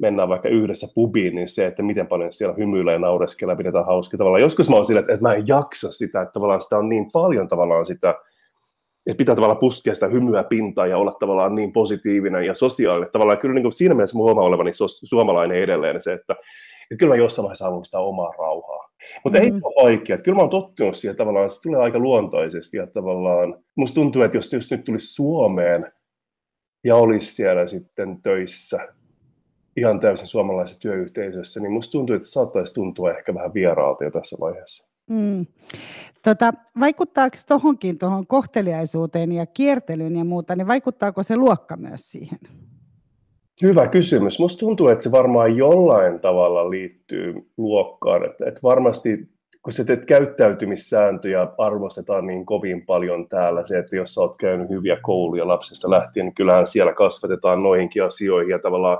mennään 0.00 0.28
vaikka 0.28 0.48
yhdessä 0.48 0.86
pubiin, 0.94 1.34
niin 1.34 1.48
se, 1.48 1.66
että 1.66 1.82
miten 1.82 2.06
paljon 2.06 2.32
siellä 2.32 2.54
hymyilee 2.54 2.92
ja 2.92 2.98
naureskelee, 2.98 3.56
pidetään 3.56 3.86
hauska 3.86 4.16
tavallaan. 4.16 4.42
Joskus 4.42 4.68
mä 4.68 4.76
oon 4.76 4.86
sillä, 4.86 5.00
että, 5.00 5.12
että 5.12 5.22
mä 5.22 5.34
en 5.34 5.48
jaksa 5.48 5.92
sitä, 5.92 6.22
että 6.22 6.32
tavallaan 6.32 6.60
sitä 6.60 6.78
on 6.78 6.88
niin 6.88 7.10
paljon 7.12 7.48
tavallaan 7.48 7.86
sitä, 7.86 8.14
että 9.08 9.18
pitää 9.18 9.34
tavallaan 9.34 9.58
puskea 9.58 9.94
sitä 9.94 10.08
hymyä 10.08 10.44
pintaa 10.44 10.86
ja 10.86 10.98
olla 10.98 11.12
tavallaan 11.12 11.54
niin 11.54 11.72
positiivinen 11.72 12.46
ja 12.46 12.54
sosiaalinen. 12.54 13.12
Tavallaan 13.12 13.38
kyllä 13.38 13.54
niin 13.54 13.62
kuin 13.62 13.72
siinä 13.72 13.94
mielessä 13.94 14.18
mä 14.18 14.22
huomaan 14.22 14.46
olevani 14.46 14.70
suomalainen 15.04 15.62
edelleen 15.62 16.02
se, 16.02 16.12
että, 16.12 16.32
että 16.90 16.98
kyllä 16.98 17.12
mä 17.12 17.16
jossain 17.16 17.44
vaiheessa 17.44 17.64
haluan 17.64 17.84
sitä 17.84 17.98
omaa 17.98 18.32
rauhaa. 18.38 18.90
Mutta 19.24 19.38
mm-hmm. 19.38 19.44
ei 19.44 19.50
se 19.50 19.58
ole 19.62 19.84
vaikea. 19.84 20.18
Kyllä 20.18 20.36
mä 20.36 20.42
oon 20.42 20.50
tottunut 20.50 20.96
siihen 20.96 21.16
tavallaan, 21.16 21.50
se 21.50 21.62
tulee 21.62 21.80
aika 21.80 21.98
luontaisesti. 21.98 22.76
Ja 22.76 22.86
tavallaan, 22.86 23.58
musta 23.74 23.94
tuntuu, 23.94 24.22
että 24.22 24.36
jos, 24.38 24.52
jos 24.52 24.70
nyt 24.70 24.84
tulisi 24.84 25.14
Suomeen 25.14 25.92
ja 26.84 26.96
olisi 26.96 27.34
siellä 27.34 27.66
sitten 27.66 28.22
töissä 28.22 28.88
ihan 29.76 30.00
täysin 30.00 30.26
suomalaisessa 30.26 30.80
työyhteisössä, 30.80 31.60
niin 31.60 31.72
musta 31.72 31.92
tuntuu, 31.92 32.16
että 32.16 32.28
saattaisi 32.28 32.74
tuntua 32.74 33.10
ehkä 33.10 33.34
vähän 33.34 33.54
vieraalta 33.54 34.04
jo 34.04 34.10
tässä 34.10 34.36
vaiheessa. 34.40 34.87
Mm. 35.08 35.46
Tota, 36.22 36.52
vaikuttaako 36.80 37.36
tuohonkin 37.48 37.98
tuohon 37.98 38.26
kohteliaisuuteen 38.26 39.32
ja 39.32 39.46
kiertelyyn 39.46 40.16
ja 40.16 40.24
muuta, 40.24 40.56
niin 40.56 40.66
vaikuttaako 40.66 41.22
se 41.22 41.36
luokka 41.36 41.76
myös 41.76 42.10
siihen? 42.10 42.38
Hyvä 43.62 43.86
kysymys. 43.86 44.38
Musta 44.38 44.60
tuntuu, 44.60 44.88
että 44.88 45.04
se 45.04 45.12
varmaan 45.12 45.56
jollain 45.56 46.20
tavalla 46.20 46.70
liittyy 46.70 47.34
luokkaan. 47.56 48.24
Että, 48.24 48.48
että 48.48 48.60
varmasti 48.62 49.28
kun 49.62 49.72
se 49.72 49.84
teet 49.84 50.06
käyttäytymissääntöjä 50.06 51.48
arvostetaan 51.58 52.26
niin 52.26 52.46
kovin 52.46 52.86
paljon 52.86 53.28
täällä, 53.28 53.64
se, 53.64 53.78
että 53.78 53.96
jos 53.96 54.14
sä 54.14 54.20
oot 54.20 54.36
käynyt 54.36 54.70
hyviä 54.70 54.96
kouluja 55.02 55.48
lapsesta 55.48 55.90
lähtien, 55.90 56.26
niin 56.26 56.34
kyllähän 56.34 56.66
siellä 56.66 56.92
kasvatetaan 56.92 57.62
noihinkin 57.62 58.04
asioihin. 58.04 58.50
Ja 58.50 58.58
tavallaan 58.58 58.98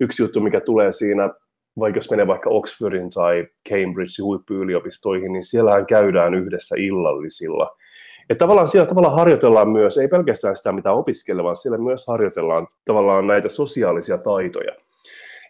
yksi 0.00 0.22
juttu, 0.22 0.40
mikä 0.40 0.60
tulee 0.60 0.92
siinä, 0.92 1.30
vaikka 1.78 1.98
jos 1.98 2.10
menee 2.10 2.26
vaikka 2.26 2.50
Oxfordin 2.50 3.10
tai 3.10 3.46
Cambridge 3.68 4.22
huippuyliopistoihin, 4.22 5.32
niin 5.32 5.44
siellähän 5.44 5.86
käydään 5.86 6.34
yhdessä 6.34 6.76
illallisilla. 6.78 7.76
Ja 8.28 8.34
tavallaan 8.34 8.68
siellä 8.68 8.88
tavallaan 8.88 9.14
harjoitellaan 9.14 9.68
myös, 9.68 9.98
ei 9.98 10.08
pelkästään 10.08 10.56
sitä 10.56 10.72
mitä 10.72 10.92
opiskella, 10.92 11.44
vaan 11.44 11.56
siellä 11.56 11.78
myös 11.78 12.06
harjoitellaan 12.06 12.66
tavallaan 12.84 13.26
näitä 13.26 13.48
sosiaalisia 13.48 14.18
taitoja. 14.18 14.72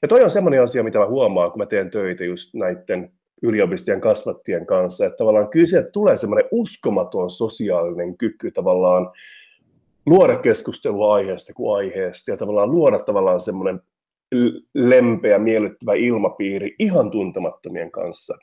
Ja 0.03 0.09
toi 0.09 0.23
on 0.23 0.31
semmoinen 0.31 0.63
asia, 0.63 0.83
mitä 0.83 0.99
mä 0.99 1.07
huomaan, 1.07 1.51
kun 1.51 1.59
mä 1.59 1.67
teen 1.67 1.91
töitä 1.91 2.25
just 2.25 2.55
näiden 2.55 3.13
yliopistojen 3.43 4.01
kasvattien 4.01 4.67
kanssa, 4.67 5.07
että 5.07 5.17
tavallaan 5.17 5.49
kyllä 5.49 5.67
sieltä 5.67 5.91
tulee 5.91 6.17
semmoinen 6.17 6.49
uskomaton 6.51 7.31
sosiaalinen 7.31 8.17
kyky 8.17 8.51
tavallaan 8.51 9.11
luoda 10.07 10.37
keskustelua 10.37 11.15
aiheesta 11.15 11.53
kuin 11.55 11.77
aiheesta 11.77 12.31
ja 12.31 12.37
tavallaan 12.37 12.71
luoda 12.71 12.99
tavallaan 12.99 13.41
semmoinen 13.41 13.81
lempeä, 14.75 15.39
miellyttävä 15.39 15.95
ilmapiiri 15.95 16.75
ihan 16.79 17.11
tuntemattomien 17.11 17.91
kanssa. 17.91 18.39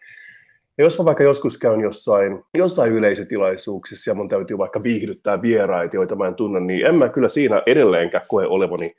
Ja 0.77 0.83
jos 0.83 0.99
mä 0.99 1.05
vaikka 1.05 1.23
joskus 1.23 1.57
käyn 1.57 1.81
jossain, 1.81 2.43
jossain 2.57 2.91
yleisötilaisuuksissa 2.91 4.11
ja 4.11 4.15
mun 4.15 4.29
täytyy 4.29 4.57
vaikka 4.57 4.83
viihdyttää 4.83 5.41
vieraita, 5.41 5.95
joita 5.95 6.15
mä 6.15 6.27
en 6.27 6.35
tunne, 6.35 6.59
niin 6.59 6.87
en 6.87 6.95
mä 6.95 7.09
kyllä 7.09 7.29
siinä 7.29 7.61
edelleenkään 7.65 8.25
koe 8.27 8.45
olevani 8.45 8.91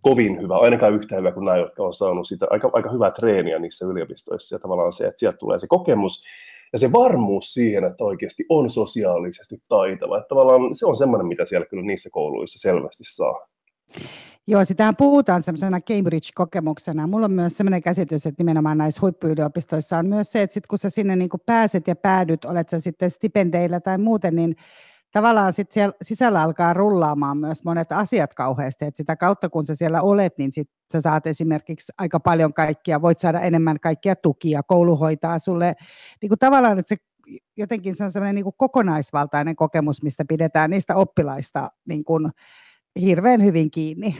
kovin 0.00 0.40
hyvä, 0.40 0.56
ainakaan 0.56 0.94
yhtä 0.94 1.16
hyvä 1.16 1.32
kuin 1.32 1.44
nämä, 1.44 1.56
jotka 1.56 1.82
on 1.82 1.94
saanut 1.94 2.28
sitä 2.28 2.46
aika, 2.50 2.70
aika 2.72 2.90
hyvää 2.90 3.10
treeniä 3.10 3.58
niissä 3.58 3.86
yliopistoissa. 3.86 4.54
Ja 4.54 4.58
tavallaan 4.58 4.92
se, 4.92 5.06
että 5.06 5.18
sieltä 5.18 5.38
tulee 5.38 5.58
se 5.58 5.66
kokemus 5.66 6.24
ja 6.72 6.78
se 6.78 6.92
varmuus 6.92 7.54
siihen, 7.54 7.84
että 7.84 8.04
oikeasti 8.04 8.44
on 8.48 8.70
sosiaalisesti 8.70 9.56
taitava. 9.68 10.18
Että 10.18 10.28
tavallaan 10.28 10.74
se 10.74 10.86
on 10.86 10.96
semmoinen, 10.96 11.26
mitä 11.26 11.44
siellä 11.44 11.66
kyllä 11.66 11.82
niissä 11.82 12.08
kouluissa 12.12 12.58
selvästi 12.58 13.04
saa. 13.06 13.48
Joo, 14.48 14.64
sitähän 14.64 14.96
puhutaan 14.96 15.42
semmoisena 15.42 15.80
Cambridge-kokemuksena. 15.80 17.06
Mulla 17.06 17.24
on 17.24 17.32
myös 17.32 17.56
semmoinen 17.56 17.82
käsitys, 17.82 18.26
että 18.26 18.42
nimenomaan 18.42 18.78
näissä 18.78 19.00
huippuyliopistoissa 19.00 19.98
on 19.98 20.06
myös 20.06 20.32
se, 20.32 20.42
että 20.42 20.54
sit 20.54 20.66
kun 20.66 20.78
sä 20.78 20.90
sinne 20.90 21.16
niin 21.16 21.30
pääset 21.46 21.86
ja 21.88 21.96
päädyt, 21.96 22.44
olet 22.44 22.68
sä 22.68 22.80
sitten 22.80 23.10
stipendeillä 23.10 23.80
tai 23.80 23.98
muuten, 23.98 24.36
niin 24.36 24.56
tavallaan 25.12 25.52
sit 25.52 25.72
siellä 25.72 25.94
sisällä 26.02 26.42
alkaa 26.42 26.72
rullaamaan 26.74 27.38
myös 27.38 27.64
monet 27.64 27.92
asiat 27.92 28.34
kauheasti, 28.34 28.84
että 28.84 28.96
sitä 28.96 29.16
kautta 29.16 29.48
kun 29.48 29.66
sä 29.66 29.74
siellä 29.74 30.02
olet, 30.02 30.38
niin 30.38 30.52
sit 30.52 30.70
sä 30.92 31.00
saat 31.00 31.26
esimerkiksi 31.26 31.92
aika 31.98 32.20
paljon 32.20 32.54
kaikkia, 32.54 33.02
voit 33.02 33.18
saada 33.18 33.40
enemmän 33.40 33.80
kaikkia 33.80 34.16
tukia, 34.16 34.62
koulu 34.62 34.96
hoitaa 34.96 35.38
sulle, 35.38 35.74
niin 36.22 36.28
kuin 36.28 36.38
tavallaan, 36.38 36.78
että 36.78 36.88
se 36.88 36.96
jotenkin 37.56 37.94
se 37.96 38.04
on 38.04 38.10
semmoinen 38.10 38.34
niin 38.34 38.54
kokonaisvaltainen 38.56 39.56
kokemus, 39.56 40.02
mistä 40.02 40.24
pidetään 40.28 40.70
niistä 40.70 40.96
oppilaista 40.96 41.70
niin 41.88 42.04
kuin 42.04 42.30
hirveän 43.00 43.44
hyvin 43.44 43.70
kiinni. 43.70 44.16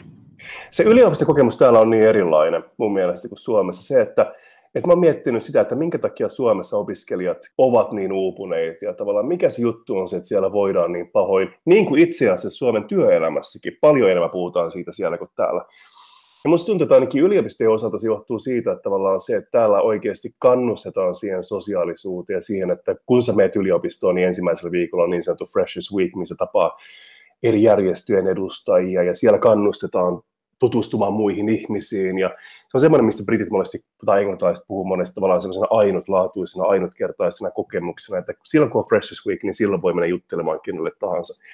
Se 0.71 0.83
yliopistokokemus 0.83 1.57
täällä 1.57 1.81
on 1.81 1.91
niin 1.91 2.03
erilainen 2.03 2.65
mun 2.77 2.93
mielestä 2.93 3.29
kuin 3.29 3.39
Suomessa. 3.39 3.83
Se, 3.83 4.01
että 4.01 4.33
et 4.75 4.87
mä 4.87 4.93
oon 4.93 5.01
miettinyt 5.01 5.43
sitä, 5.43 5.61
että 5.61 5.75
minkä 5.75 5.99
takia 5.99 6.29
Suomessa 6.29 6.77
opiskelijat 6.77 7.39
ovat 7.59 7.93
niin 7.93 8.13
uupuneita 8.13 8.85
ja 8.85 8.95
tavallaan 8.95 9.27
mikä 9.27 9.51
se 9.51 9.63
juttu 9.63 9.99
on 9.99 10.09
se, 10.09 10.17
että 10.17 10.29
siellä 10.29 10.53
voidaan 10.53 10.93
niin 10.93 11.09
pahoin, 11.09 11.49
niin 11.65 11.87
kuin 11.87 12.03
itse 12.03 12.31
asiassa 12.31 12.59
Suomen 12.59 12.85
työelämässäkin, 12.85 13.79
paljon 13.81 14.11
enemmän 14.11 14.31
puhutaan 14.31 14.73
siitä 14.73 14.93
siellä 14.93 15.19
kuin 15.19 15.31
täällä. 15.37 15.65
Ja 16.45 16.51
musta 16.51 16.67
tuntuu, 16.67 16.85
että 16.85 16.95
ainakin 16.95 17.23
yliopistojen 17.23 17.71
osalta 17.71 17.99
se 17.99 18.07
johtuu 18.07 18.39
siitä, 18.39 18.73
että 18.73 18.83
tavallaan 18.83 19.21
se, 19.21 19.37
että 19.37 19.51
täällä 19.51 19.81
oikeasti 19.81 20.33
kannustetaan 20.41 21.15
siihen 21.15 21.45
sosiaalisuuteen 21.45 22.37
ja 22.37 22.43
siihen, 22.43 22.71
että 22.71 22.97
kun 23.07 23.23
sä 23.23 23.33
meet 23.33 23.57
yliopistoon, 23.57 24.15
niin 24.15 24.27
ensimmäisellä 24.27 24.71
viikolla 24.73 25.05
on 25.05 25.11
niin 25.11 25.25
sanottu 25.25 25.47
Freshers 25.47 25.95
Week, 25.95 26.15
missä 26.15 26.35
tapaa 26.39 26.79
eri 27.49 27.63
järjestöjen 27.63 28.27
edustajia 28.27 29.03
ja 29.03 29.15
siellä 29.15 29.39
kannustetaan 29.39 30.23
tutustumaan 30.59 31.13
muihin 31.13 31.49
ihmisiin. 31.49 32.19
Ja 32.19 32.29
se 32.39 32.71
on 32.75 32.81
semmoinen, 32.81 33.05
mistä 33.05 33.23
britit 33.27 33.51
monesti 33.51 33.85
tai 34.07 34.21
englantilaiset 34.21 34.65
puhuu 34.69 34.85
monesti 34.85 35.15
tavallaan 35.15 35.43
semmoisena 35.43 35.67
ainutlaatuisena, 35.71 36.65
ainutkertaisena 36.65 37.51
kokemuksena, 37.51 38.19
että 38.19 38.33
silloin 38.45 38.73
kun 38.73 38.79
on 38.79 38.89
Freshers 38.89 39.27
Week, 39.27 39.43
niin 39.43 39.55
silloin 39.55 39.83
voi 39.83 39.95
mennä 39.95 40.07
juttelemaan 40.07 40.61
kenelle 40.65 40.91
tahansa. 40.99 41.45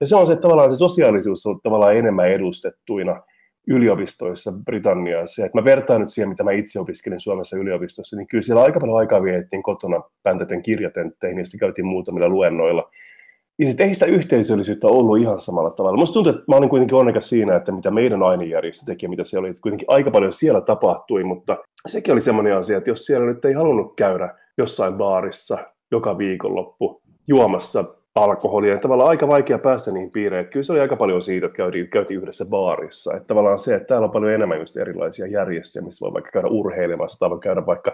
Ja 0.00 0.06
se 0.06 0.16
on 0.16 0.26
se, 0.26 0.32
että 0.32 0.42
tavallaan 0.42 0.70
se 0.70 0.76
sosiaalisuus 0.76 1.46
on 1.46 1.60
tavallaan 1.62 1.96
enemmän 1.96 2.28
edustettuina 2.28 3.22
yliopistoissa 3.68 4.52
Britanniassa. 4.64 5.44
Että 5.46 5.58
mä 5.58 5.64
vertaan 5.64 6.00
nyt 6.00 6.10
siihen, 6.10 6.28
mitä 6.28 6.44
mä 6.44 6.52
itse 6.52 6.80
opiskelin 6.80 7.20
Suomessa 7.20 7.56
yliopistossa, 7.56 8.16
niin 8.16 8.26
kyllä 8.26 8.42
siellä 8.42 8.62
aika 8.62 8.80
paljon 8.80 8.98
aikaa 8.98 9.22
vietettiin 9.22 9.62
kotona 9.62 10.02
päntäten 10.22 10.62
kirjatentteihin, 10.62 11.38
ja 11.38 11.44
sitten 11.44 11.60
käytiin 11.60 11.86
muutamilla 11.86 12.28
luennoilla– 12.28 12.90
niin 13.58 13.68
sitten 13.68 13.88
ei 13.88 13.94
sitä 13.94 14.06
yhteisöllisyyttä 14.06 14.86
ollut 14.86 15.18
ihan 15.18 15.40
samalla 15.40 15.70
tavalla. 15.70 15.98
Musta 15.98 16.14
tuntuu, 16.14 16.30
että 16.30 16.44
mä 16.48 16.56
olin 16.56 16.68
kuitenkin 16.68 16.98
onnekas 16.98 17.28
siinä, 17.28 17.56
että 17.56 17.72
mitä 17.72 17.90
meidän 17.90 18.22
ainejärjestö 18.22 18.86
teki, 18.86 19.08
mitä 19.08 19.24
siellä 19.24 19.40
oli, 19.40 19.50
että 19.50 19.62
kuitenkin 19.62 19.90
aika 19.90 20.10
paljon 20.10 20.32
siellä 20.32 20.60
tapahtui, 20.60 21.24
mutta 21.24 21.56
sekin 21.88 22.12
oli 22.12 22.20
semmoinen 22.20 22.56
asia, 22.56 22.78
että 22.78 22.90
jos 22.90 23.06
siellä 23.06 23.26
nyt 23.26 23.44
ei 23.44 23.52
halunnut 23.52 23.92
käydä 23.96 24.34
jossain 24.58 24.94
baarissa 24.94 25.58
joka 25.90 26.18
viikonloppu 26.18 27.02
juomassa 27.28 27.84
alkoholia, 28.14 28.72
niin 28.72 28.80
tavallaan 28.80 29.10
aika 29.10 29.28
vaikea 29.28 29.58
päästä 29.58 29.92
niihin 29.92 30.10
piireihin. 30.10 30.50
Kyllä 30.50 30.64
se 30.64 30.72
oli 30.72 30.80
aika 30.80 30.96
paljon 30.96 31.22
siitä, 31.22 31.46
että 31.46 31.56
käytiin, 31.56 31.88
käytiin 31.88 32.20
yhdessä 32.20 32.44
baarissa. 32.44 33.14
Että 33.14 33.26
tavallaan 33.26 33.58
se, 33.58 33.74
että 33.74 33.86
täällä 33.86 34.04
on 34.04 34.10
paljon 34.10 34.32
enemmän 34.32 34.58
just 34.58 34.76
erilaisia 34.76 35.26
järjestöjä, 35.26 35.84
missä 35.84 36.04
voi 36.04 36.12
vaikka 36.12 36.30
käydä 36.30 36.48
urheilemassa 36.48 37.18
tai 37.18 37.30
voi 37.30 37.38
käydä 37.38 37.66
vaikka 37.66 37.92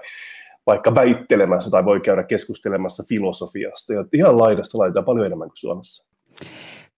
vaikka 0.66 0.94
väittelemässä 0.94 1.70
tai 1.70 1.84
voi 1.84 2.00
käydä 2.00 2.22
keskustelemassa 2.22 3.04
filosofiasta. 3.08 3.94
Ja 3.94 4.04
ihan 4.14 4.38
laidasta 4.38 4.78
laitetaan 4.78 5.04
paljon 5.04 5.26
enemmän 5.26 5.48
kuin 5.48 5.56
Suomessa. 5.56 6.10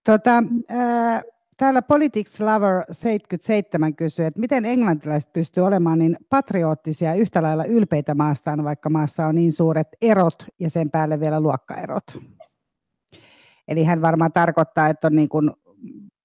Tota, 0.05 0.43
äh, 0.71 1.23
täällä 1.57 1.83
Politics 1.83 2.41
Lover 2.41 2.85
77 2.91 3.97
kysyy, 3.97 4.25
että 4.25 4.41
miten 4.41 4.65
englantilaiset 4.65 5.33
pystyvät 5.33 5.67
olemaan 5.67 5.99
niin 5.99 6.17
patriottisia 6.29 7.15
yhtä 7.15 7.43
lailla 7.43 7.65
ylpeitä 7.65 8.15
maastaan, 8.15 8.65
vaikka 8.65 8.91
maassa 8.91 9.27
on 9.27 9.35
niin 9.35 9.53
suuret 9.53 9.89
erot 10.03 10.47
ja 10.61 10.71
sen 10.71 10.91
päälle 10.91 11.21
vielä 11.21 11.41
luokkaerot. 11.41 12.05
Eli 13.69 13.85
hän 13.85 14.03
varmaan 14.03 14.33
tarkoittaa, 14.33 14.89
että 14.89 15.07
on 15.07 15.17
niin 15.17 15.29
kuin 15.29 15.51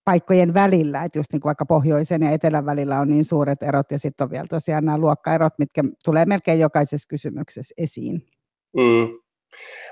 paikkojen 0.08 0.54
välillä, 0.54 1.04
että 1.04 1.20
just 1.20 1.34
niin 1.34 1.42
kuin 1.42 1.50
vaikka 1.50 1.66
pohjoisen 1.66 2.22
ja 2.22 2.32
etelän 2.32 2.66
välillä 2.66 3.00
on 3.00 3.08
niin 3.08 3.26
suuret 3.26 3.64
erot 3.64 3.92
ja 3.92 4.00
sitten 4.00 4.26
on 4.26 4.32
vielä 4.32 4.48
tosiaan 4.50 4.86
nämä 4.86 4.98
luokkaerot, 4.98 5.54
mitkä 5.58 5.84
tulee 6.06 6.26
melkein 6.26 6.60
jokaisessa 6.60 7.10
kysymyksessä 7.10 7.76
esiin. 7.78 8.22
Mm. 8.78 9.20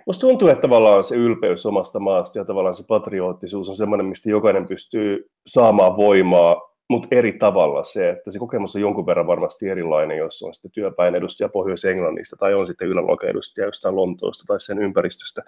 Musta 0.05 0.27
tuntuu, 0.27 0.47
että 0.47 0.61
tavallaan 0.61 1.03
se 1.03 1.15
ylpeys 1.15 1.65
omasta 1.65 1.99
maasta 1.99 2.39
ja 2.39 2.45
tavallaan 2.45 2.75
se 2.75 2.83
patriottisuus 2.87 3.69
on 3.69 3.75
sellainen, 3.75 4.05
mistä 4.05 4.29
jokainen 4.29 4.65
pystyy 4.65 5.29
saamaan 5.47 5.97
voimaa, 5.97 6.61
mutta 6.89 7.07
eri 7.11 7.33
tavalla 7.33 7.83
se, 7.83 8.09
että 8.09 8.31
se 8.31 8.39
kokemus 8.39 8.75
on 8.75 8.81
jonkun 8.81 9.05
verran 9.05 9.27
varmasti 9.27 9.69
erilainen, 9.69 10.17
jos 10.17 10.43
on 10.43 10.53
sitten 10.53 10.71
työpäin 10.71 11.15
edustaja 11.15 11.49
Pohjois-Englannista 11.49 12.35
tai 12.39 12.53
on 12.53 12.67
sitten 12.67 12.87
yläluokan 12.87 13.29
edustaja 13.29 13.67
jostain 13.67 13.95
Lontoosta 13.95 14.43
tai 14.47 14.59
sen 14.59 14.79
ympäristöstä. 14.79 15.41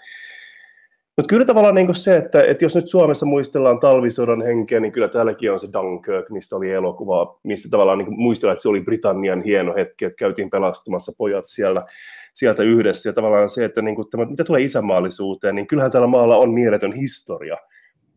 Mutta 1.17 1.29
kyllä 1.29 1.45
tavallaan 1.45 1.75
niin 1.75 1.95
se, 1.95 2.17
että, 2.17 2.43
että 2.43 2.65
jos 2.65 2.75
nyt 2.75 2.87
Suomessa 2.87 3.25
muistellaan 3.25 3.79
talvisodan 3.79 4.41
henkeä, 4.41 4.79
niin 4.79 4.91
kyllä 4.91 5.07
täälläkin 5.07 5.51
on 5.51 5.59
se 5.59 5.67
Dunkirk, 5.73 6.29
mistä 6.29 6.55
oli 6.55 6.71
elokuva, 6.71 7.39
mistä 7.43 7.69
tavallaan 7.71 7.97
niin 7.97 8.21
muistellaan, 8.21 8.53
että 8.53 8.61
se 8.61 8.69
oli 8.69 8.81
Britannian 8.81 9.41
hieno 9.41 9.73
hetki, 9.75 10.05
että 10.05 10.17
käytiin 10.17 10.49
pelastamassa 10.49 11.11
pojat 11.17 11.45
siellä, 11.45 11.85
sieltä 12.33 12.63
yhdessä. 12.63 13.09
Ja 13.09 13.13
tavallaan 13.13 13.49
se, 13.49 13.65
että 13.65 13.81
niin 13.81 13.95
kuin, 13.95 14.09
tämä, 14.09 14.25
mitä 14.25 14.43
tulee 14.43 14.61
isänmaallisuuteen, 14.61 15.55
niin 15.55 15.67
kyllähän 15.67 15.91
tällä 15.91 16.07
maalla 16.07 16.37
on 16.37 16.53
mieletön 16.53 16.93
historia. 16.93 17.57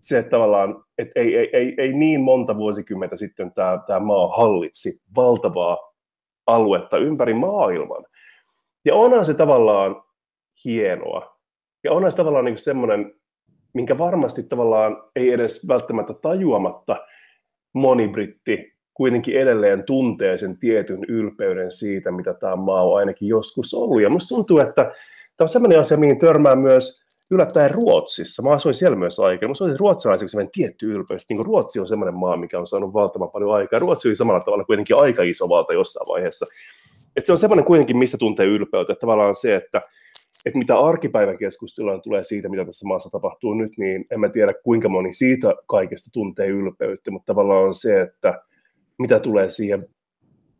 Se, 0.00 0.18
että 0.18 0.30
tavallaan 0.30 0.84
että 0.98 1.20
ei, 1.20 1.36
ei, 1.36 1.50
ei, 1.52 1.74
ei 1.78 1.92
niin 1.92 2.20
monta 2.20 2.56
vuosikymmentä 2.56 3.16
sitten 3.16 3.52
tämä, 3.52 3.78
tämä 3.86 4.00
maa 4.00 4.28
hallitsi 4.28 5.00
valtavaa 5.16 5.78
aluetta 6.46 6.98
ympäri 6.98 7.34
maailman. 7.34 8.04
Ja 8.84 8.94
onhan 8.94 9.24
se 9.24 9.34
tavallaan 9.34 10.02
hienoa, 10.64 11.39
ja 11.84 11.92
onhan 11.92 12.10
se 12.10 12.16
tavallaan 12.16 12.44
niin 12.44 12.58
semmoinen, 12.58 13.14
minkä 13.72 13.98
varmasti 13.98 14.42
tavallaan 14.42 15.02
ei 15.16 15.32
edes 15.32 15.68
välttämättä 15.68 16.14
tajuamatta 16.14 16.96
moni 17.72 18.08
britti 18.08 18.72
kuitenkin 18.94 19.40
edelleen 19.40 19.84
tuntee 19.84 20.38
sen 20.38 20.58
tietyn 20.58 21.04
ylpeyden 21.08 21.72
siitä, 21.72 22.10
mitä 22.10 22.34
tämä 22.34 22.56
maa 22.56 22.82
on 22.82 22.98
ainakin 22.98 23.28
joskus 23.28 23.74
ollut. 23.74 24.02
Ja 24.02 24.10
musta 24.10 24.28
tuntuu, 24.28 24.58
että 24.58 24.82
tämä 24.82 25.44
on 25.44 25.48
sellainen 25.48 25.80
asia, 25.80 25.96
mihin 25.96 26.18
törmää 26.18 26.54
myös 26.54 27.04
yllättäen 27.30 27.70
Ruotsissa. 27.70 28.42
Mä 28.42 28.50
asuin 28.50 28.74
siellä 28.74 28.96
myös 28.96 29.18
aikaa. 29.18 29.48
Musta 29.48 29.64
oli 29.64 29.76
ruotsalaiseksi 29.76 30.30
sellainen 30.30 30.52
tietty 30.52 30.92
ylpeys. 30.92 31.28
Niin 31.28 31.44
Ruotsi 31.44 31.80
on 31.80 31.86
sellainen 31.86 32.14
maa, 32.14 32.36
mikä 32.36 32.58
on 32.58 32.66
saanut 32.66 32.92
valtavan 32.92 33.30
paljon 33.30 33.54
aikaa. 33.54 33.78
Ruotsi 33.78 34.08
oli 34.08 34.14
samalla 34.14 34.40
tavalla 34.40 34.64
kuitenkin 34.64 34.96
aika 34.96 35.22
iso 35.22 35.48
valta 35.48 35.72
jossain 35.72 36.08
vaiheessa. 36.08 36.46
Et 37.16 37.26
se 37.26 37.32
on 37.32 37.38
sellainen 37.38 37.64
kuitenkin, 37.64 37.96
missä 37.96 38.18
tuntee 38.18 38.46
ylpeyttä. 38.46 38.92
Että 38.92 39.00
tavallaan 39.00 39.34
se, 39.34 39.54
että 39.54 39.82
että 40.46 40.58
mitä 40.58 40.78
arkipäivän 40.78 41.38
keskustelua 41.38 41.98
tulee 41.98 42.24
siitä, 42.24 42.48
mitä 42.48 42.64
tässä 42.64 42.86
maassa 42.86 43.10
tapahtuu 43.10 43.54
nyt, 43.54 43.72
niin 43.78 44.04
en 44.10 44.20
mä 44.20 44.28
tiedä 44.28 44.54
kuinka 44.64 44.88
moni 44.88 45.12
siitä 45.12 45.54
kaikesta 45.66 46.10
tuntee 46.12 46.46
ylpeyttä, 46.46 47.10
mutta 47.10 47.26
tavallaan 47.26 47.64
on 47.64 47.74
se, 47.74 48.00
että 48.00 48.42
mitä 48.98 49.20
tulee 49.20 49.50
siihen, 49.50 49.88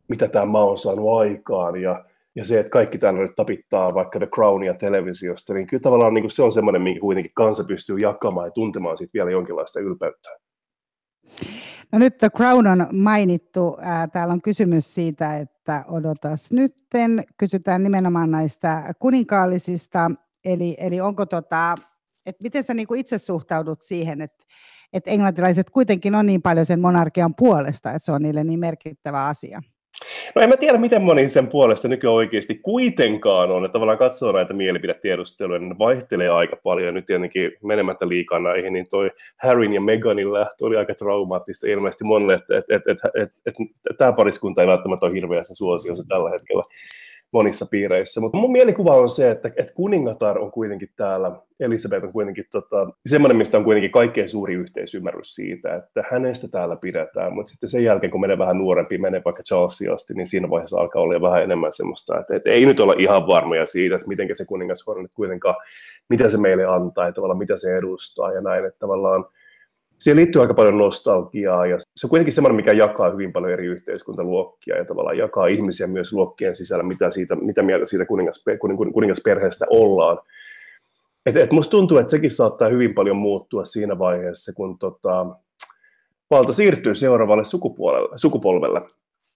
mitä 0.07 0.27
tämä 0.27 0.45
maa 0.45 0.65
on 0.65 0.77
saanut 0.77 1.19
aikaan 1.19 1.81
ja, 1.81 2.05
ja 2.35 2.45
se, 2.45 2.59
että 2.59 2.69
kaikki 2.69 2.97
täällä 2.97 3.21
nyt 3.21 3.35
tapittaa 3.35 3.93
vaikka 3.93 4.19
The 4.19 4.27
Crownia 4.27 4.73
televisiosta, 4.73 5.53
niin 5.53 5.67
kyllä 5.67 5.81
tavallaan 5.81 6.13
niin 6.13 6.23
kuin 6.23 6.31
se 6.31 6.43
on 6.43 6.51
semmoinen, 6.51 6.81
minkä 6.81 6.99
kuitenkin 7.01 7.31
kansa 7.35 7.63
pystyy 7.63 7.97
jakamaan 7.97 8.47
ja 8.47 8.51
tuntemaan 8.51 8.97
siitä 8.97 9.13
vielä 9.13 9.31
jonkinlaista 9.31 9.79
ylpeyttä. 9.79 10.29
No 11.91 11.99
nyt 11.99 12.17
The 12.17 12.29
Crown 12.29 12.67
on 12.67 12.87
mainittu. 12.91 13.77
Täällä 14.13 14.31
on 14.31 14.41
kysymys 14.41 14.95
siitä, 14.95 15.37
että 15.37 15.50
odotas 15.87 16.51
nytten. 16.51 17.23
Kysytään 17.37 17.83
nimenomaan 17.83 18.31
näistä 18.31 18.93
kuninkaallisista. 18.99 20.11
Eli, 20.45 20.75
eli 20.79 21.01
onko 21.01 21.25
tota, 21.25 21.75
että 22.25 22.43
miten 22.43 22.63
sä 22.63 22.73
niinku 22.73 22.93
itse 22.93 23.17
suhtaudut 23.17 23.81
siihen, 23.81 24.21
että, 24.21 24.43
että 24.93 25.11
englantilaiset 25.11 25.69
kuitenkin 25.69 26.15
on 26.15 26.25
niin 26.25 26.41
paljon 26.41 26.65
sen 26.65 26.79
monarkian 26.81 27.35
puolesta, 27.35 27.91
että 27.91 28.05
se 28.05 28.11
on 28.11 28.21
niille 28.21 28.43
niin 28.43 28.59
merkittävä 28.59 29.25
asia? 29.25 29.61
No 30.35 30.41
en 30.41 30.49
mä 30.49 30.57
tiedä, 30.57 30.77
miten 30.77 31.01
moni 31.01 31.29
sen 31.29 31.47
puolesta 31.47 31.87
nykyään 31.87 32.13
oikeasti 32.13 32.55
kuitenkaan 32.55 33.51
on. 33.51 33.65
Että 33.65 33.73
tavallaan 33.73 33.97
katsoo 33.97 34.31
näitä 34.31 34.53
mielipidetiedusteluja, 34.53 35.59
niin 35.59 35.69
ne 35.69 35.77
vaihtelee 35.79 36.29
aika 36.29 36.55
paljon. 36.63 36.93
Nyt 36.93 37.05
tietenkin 37.05 37.51
menemättä 37.63 38.07
liikaa 38.07 38.39
näihin, 38.39 38.73
niin 38.73 38.87
toi 38.89 39.11
Harryn 39.37 39.73
ja 39.73 39.81
Meganin 39.81 40.33
lähtö 40.33 40.65
oli 40.65 40.77
aika 40.77 40.95
traumaattista 40.95 41.67
ilmeisesti 41.67 42.03
monelle, 42.03 42.33
että 42.33 42.57
että 42.57 42.75
että 42.75 42.91
että 42.91 43.07
että, 43.07 43.23
että, 43.45 43.63
että 43.63 43.97
tämä 43.97 44.11
pariskunta 44.11 44.61
ei 44.61 44.67
välttämättä 44.67 45.05
ole 45.05 45.13
hirveästi 45.13 45.55
suosiossa 45.55 46.03
tällä 46.07 46.29
hetkellä 46.29 46.63
monissa 47.31 47.65
piireissä. 47.71 48.21
Mutta 48.21 48.37
mun 48.37 48.51
mielikuva 48.51 48.95
on 48.95 49.09
se, 49.09 49.31
että, 49.31 49.51
että 49.55 49.73
kuningatar 49.73 50.39
on 50.39 50.51
kuitenkin 50.51 50.89
täällä, 50.95 51.31
Elisabeth 51.59 52.05
on 52.05 52.13
kuitenkin 52.13 52.45
tota, 52.51 52.89
semmoinen, 53.05 53.37
mistä 53.37 53.57
on 53.57 53.63
kuitenkin 53.63 53.91
kaikkein 53.91 54.29
suuri 54.29 54.53
yhteisymmärrys 54.53 55.35
siitä, 55.35 55.75
että 55.75 56.03
hänestä 56.11 56.47
täällä 56.47 56.75
pidetään, 56.75 57.33
mutta 57.33 57.49
sitten 57.49 57.69
sen 57.69 57.83
jälkeen, 57.83 58.11
kun 58.11 58.21
menee 58.21 58.37
vähän 58.37 58.57
nuorempi, 58.57 58.97
menee 58.97 59.21
vaikka 59.25 59.43
Charlesia 59.43 59.93
asti, 59.93 60.13
niin 60.13 60.27
siinä 60.27 60.49
vaiheessa 60.49 60.79
alkaa 60.79 61.01
olla 61.01 61.21
vähän 61.21 61.43
enemmän 61.43 61.73
semmoista, 61.73 62.19
että, 62.19 62.35
että 62.35 62.49
ei 62.49 62.65
nyt 62.65 62.79
olla 62.79 62.93
ihan 62.97 63.27
varmoja 63.27 63.65
siitä, 63.65 63.95
että 63.95 64.07
miten 64.07 64.35
se 64.35 64.45
kuningashuone 64.45 65.01
nyt 65.01 65.11
kuitenkaan, 65.13 65.55
mitä 66.09 66.29
se 66.29 66.37
meille 66.37 66.65
antaa 66.65 67.05
ja 67.05 67.11
tavallaan 67.11 67.37
mitä 67.37 67.57
se 67.57 67.77
edustaa 67.77 68.31
ja 68.31 68.41
näin, 68.41 68.65
että 68.65 68.79
tavallaan 68.79 69.25
siihen 70.01 70.17
liittyy 70.17 70.41
aika 70.41 70.53
paljon 70.53 70.77
nostalgiaa 70.77 71.65
ja 71.65 71.77
se 71.79 72.07
on 72.07 72.09
kuitenkin 72.09 72.33
semmoinen, 72.33 72.55
mikä 72.55 72.71
jakaa 72.71 73.11
hyvin 73.11 73.33
paljon 73.33 73.51
eri 73.51 73.65
yhteiskuntaluokkia 73.65 74.77
ja 74.77 74.85
tavallaan 74.85 75.17
jakaa 75.17 75.47
ihmisiä 75.47 75.87
myös 75.87 76.13
luokkien 76.13 76.55
sisällä, 76.55 76.83
mitä, 76.83 77.11
siitä, 77.11 77.35
mitä 77.35 77.63
mieltä 77.63 77.85
siitä 77.85 78.05
kuningasper, 78.05 78.57
kuningasperheestä 78.93 79.65
ollaan. 79.69 80.17
Et, 81.25 81.37
et 81.37 81.51
musta 81.51 81.71
tuntuu, 81.71 81.97
että 81.97 82.11
sekin 82.11 82.31
saattaa 82.31 82.69
hyvin 82.69 82.93
paljon 82.93 83.17
muuttua 83.17 83.65
siinä 83.65 83.99
vaiheessa, 83.99 84.53
kun 84.53 84.79
tota, 84.79 85.25
valta 86.29 86.53
siirtyy 86.53 86.95
seuraavalle 86.95 87.43
sukupolvelle. 88.15 88.81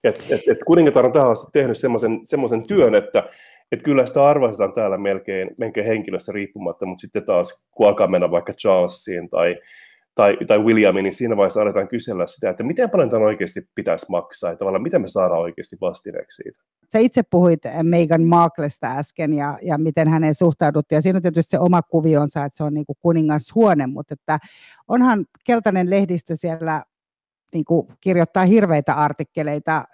Et, 0.04 0.26
et, 0.30 0.40
et 0.48 0.58
kuningatar 0.66 1.06
on 1.06 1.12
tähän 1.12 1.30
asti 1.30 1.46
tehnyt 1.52 1.76
semmoisen 2.24 2.68
työn, 2.68 2.94
että 2.94 3.28
et 3.72 3.82
kyllä 3.82 4.06
sitä 4.06 4.28
arvostetaan 4.28 4.72
täällä 4.72 4.98
melkein, 4.98 5.50
melkein 5.58 5.86
henkilöstä 5.86 6.32
riippumatta, 6.32 6.86
mutta 6.86 7.00
sitten 7.00 7.24
taas 7.24 7.68
kun 7.70 7.86
alkaa 7.86 8.06
mennä 8.06 8.30
vaikka 8.30 8.52
Charlesiin 8.52 9.28
tai 9.28 9.56
tai, 10.16 10.36
tai 10.46 10.58
Williamin, 10.58 11.02
niin 11.02 11.12
siinä 11.12 11.36
vaiheessa 11.36 11.62
aletaan 11.62 11.88
kysellä 11.88 12.26
sitä, 12.26 12.50
että 12.50 12.62
miten 12.62 12.90
paljon 12.90 13.10
tämän 13.10 13.26
oikeasti 13.26 13.68
pitäisi 13.74 14.06
maksaa 14.08 14.50
ja 14.50 14.56
tavallaan 14.56 14.82
miten 14.82 15.00
me 15.00 15.08
saadaan 15.08 15.40
oikeasti 15.40 15.76
vastineeksi 15.80 16.42
siitä. 16.42 16.62
Sä 16.92 16.98
itse 16.98 17.22
puhuit 17.30 17.60
Meghan 17.82 18.22
Marklesta 18.22 18.86
äsken 18.86 19.34
ja, 19.34 19.58
ja 19.62 19.78
miten 19.78 20.08
häneen 20.08 20.34
suhtauduttiin 20.34 20.96
ja 20.96 21.02
siinä 21.02 21.16
on 21.16 21.22
tietysti 21.22 21.50
se 21.50 21.58
oma 21.58 21.82
kuvionsa, 21.82 22.44
että 22.44 22.56
se 22.56 22.64
on 22.64 22.74
niin 22.74 22.86
kuningashuone, 23.00 23.86
mutta 23.86 24.14
että 24.14 24.38
onhan 24.88 25.26
keltainen 25.44 25.90
lehdistö 25.90 26.36
siellä 26.36 26.82
niin 27.52 27.64
kuin 27.64 27.88
kirjoittaa 28.00 28.44
hirveitä 28.44 28.94
artikkeleita 28.94 29.84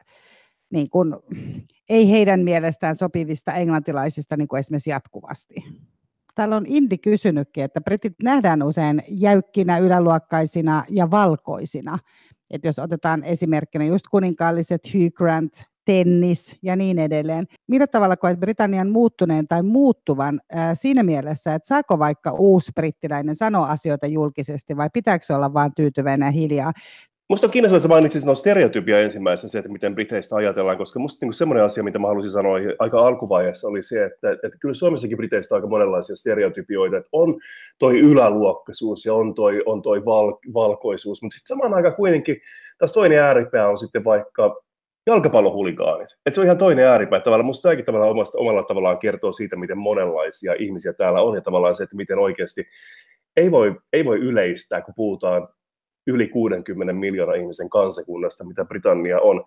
niin 0.71 0.91
kuin, 0.91 1.15
ei 1.89 2.11
heidän 2.11 2.41
mielestään 2.41 2.97
sopivista 2.97 3.53
englantilaisista 3.53 4.37
niin 4.37 4.49
kuin 4.49 4.61
esimerkiksi 4.61 4.91
jatkuvasti. 4.91 5.55
Täällä 6.35 6.57
on 6.57 6.67
Indi 6.67 6.99
kysynytkin, 6.99 7.65
että 7.65 7.81
britit 7.81 8.15
nähdään 8.23 8.63
usein 8.63 9.03
jäykkinä, 9.09 9.79
yläluokkaisina 9.79 10.85
ja 10.89 11.11
valkoisina. 11.11 11.99
Et 12.51 12.65
jos 12.65 12.79
otetaan 12.79 13.25
esimerkkinä 13.25 13.85
just 13.85 14.05
kuninkaalliset 14.11 14.81
Hugh 14.95 15.13
Grant, 15.15 15.53
tennis 15.85 16.57
ja 16.63 16.77
niin 16.77 16.99
edelleen. 16.99 17.47
Millä 17.69 17.87
tavalla 17.87 18.17
koet 18.17 18.41
Britannian 18.41 18.91
muuttuneen 18.91 19.49
tai 19.49 19.63
muuttuvan 19.63 20.41
ää, 20.53 20.75
siinä 20.75 21.03
mielessä, 21.03 21.55
että 21.55 21.69
saako 21.69 21.99
vaikka 21.99 22.33
uusi 22.33 22.73
brittiläinen 22.75 23.37
sanoa 23.37 23.67
asioita 23.67 24.07
julkisesti 24.07 24.77
vai 24.77 24.89
pitääkö 24.93 25.25
se 25.27 25.35
olla 25.35 25.55
vain 25.55 25.73
tyytyväinen 25.77 26.27
ja 26.27 26.33
hiljaa? 26.33 26.73
Musta 27.33 27.47
on 27.47 27.51
kiinnostavaa, 27.51 27.77
että 27.77 27.89
mainitsit 27.89 28.25
no 28.25 28.35
stereotypia 28.35 29.01
ensimmäisenä 29.01 29.49
se, 29.49 29.59
että 29.59 29.73
miten 29.73 29.95
Briteistä 29.95 30.37
ajatellaan, 30.37 30.79
koska 30.79 30.99
musta 30.99 31.27
niin 31.27 31.35
semmoinen 31.35 31.65
asia, 31.65 31.83
mitä 31.83 31.99
mä 31.99 32.09
halusin 32.09 32.31
sanoa 32.31 32.57
aika 32.79 33.07
alkuvaiheessa, 33.07 33.69
oli 33.69 33.83
se, 33.83 34.05
että, 34.05 34.33
että 34.33 34.59
kyllä 34.61 34.75
Suomessakin 34.75 35.17
Briteistä 35.17 35.55
on 35.55 35.57
aika 35.57 35.69
monenlaisia 35.69 36.17
stereotypioita, 36.17 36.97
että 36.97 37.09
on 37.13 37.41
toi 37.79 37.99
yläluokkaisuus 37.99 39.05
ja 39.05 39.15
on 39.15 39.35
toi, 39.35 39.63
on 39.67 39.83
toi 39.83 40.05
val, 40.05 40.33
valkoisuus, 40.55 41.23
mutta 41.23 41.39
sitten 41.39 41.57
samaan 41.57 41.75
aikaan 41.75 41.95
kuitenkin 41.95 42.37
taas 42.79 42.93
toinen 42.93 43.19
ääripää 43.19 43.69
on 43.69 43.79
sitten 43.79 44.05
vaikka 44.05 44.63
jalkapallohuligaanit. 45.07 46.09
Että 46.27 46.35
se 46.35 46.41
on 46.41 46.47
ihan 46.47 46.59
toinen 46.59 46.87
ääripää. 46.87 47.21
Tavallaan 47.21 47.47
musta 47.47 47.63
tämäkin 47.63 47.85
tavallaan 47.85 48.11
omasta, 48.11 48.39
omalla 48.39 48.63
tavallaan 48.63 48.99
kertoo 48.99 49.33
siitä, 49.33 49.57
miten 49.57 49.79
monenlaisia 49.79 50.55
ihmisiä 50.59 50.93
täällä 50.93 51.21
on 51.21 51.35
ja 51.35 51.41
tavallaan 51.41 51.77
se, 51.77 51.83
että 51.83 51.97
miten 51.97 52.19
oikeasti 52.19 52.67
ei 53.37 53.51
voi, 53.51 53.77
ei 53.93 54.05
voi 54.05 54.19
yleistää, 54.19 54.81
kun 54.83 54.95
puhutaan 54.97 55.49
yli 56.07 56.29
60 56.29 56.93
miljoonaa 56.93 57.35
ihmisen 57.35 57.71
kansakunnasta, 57.71 58.45
mitä 58.45 58.65
Britannia 58.65 59.21
on. 59.21 59.45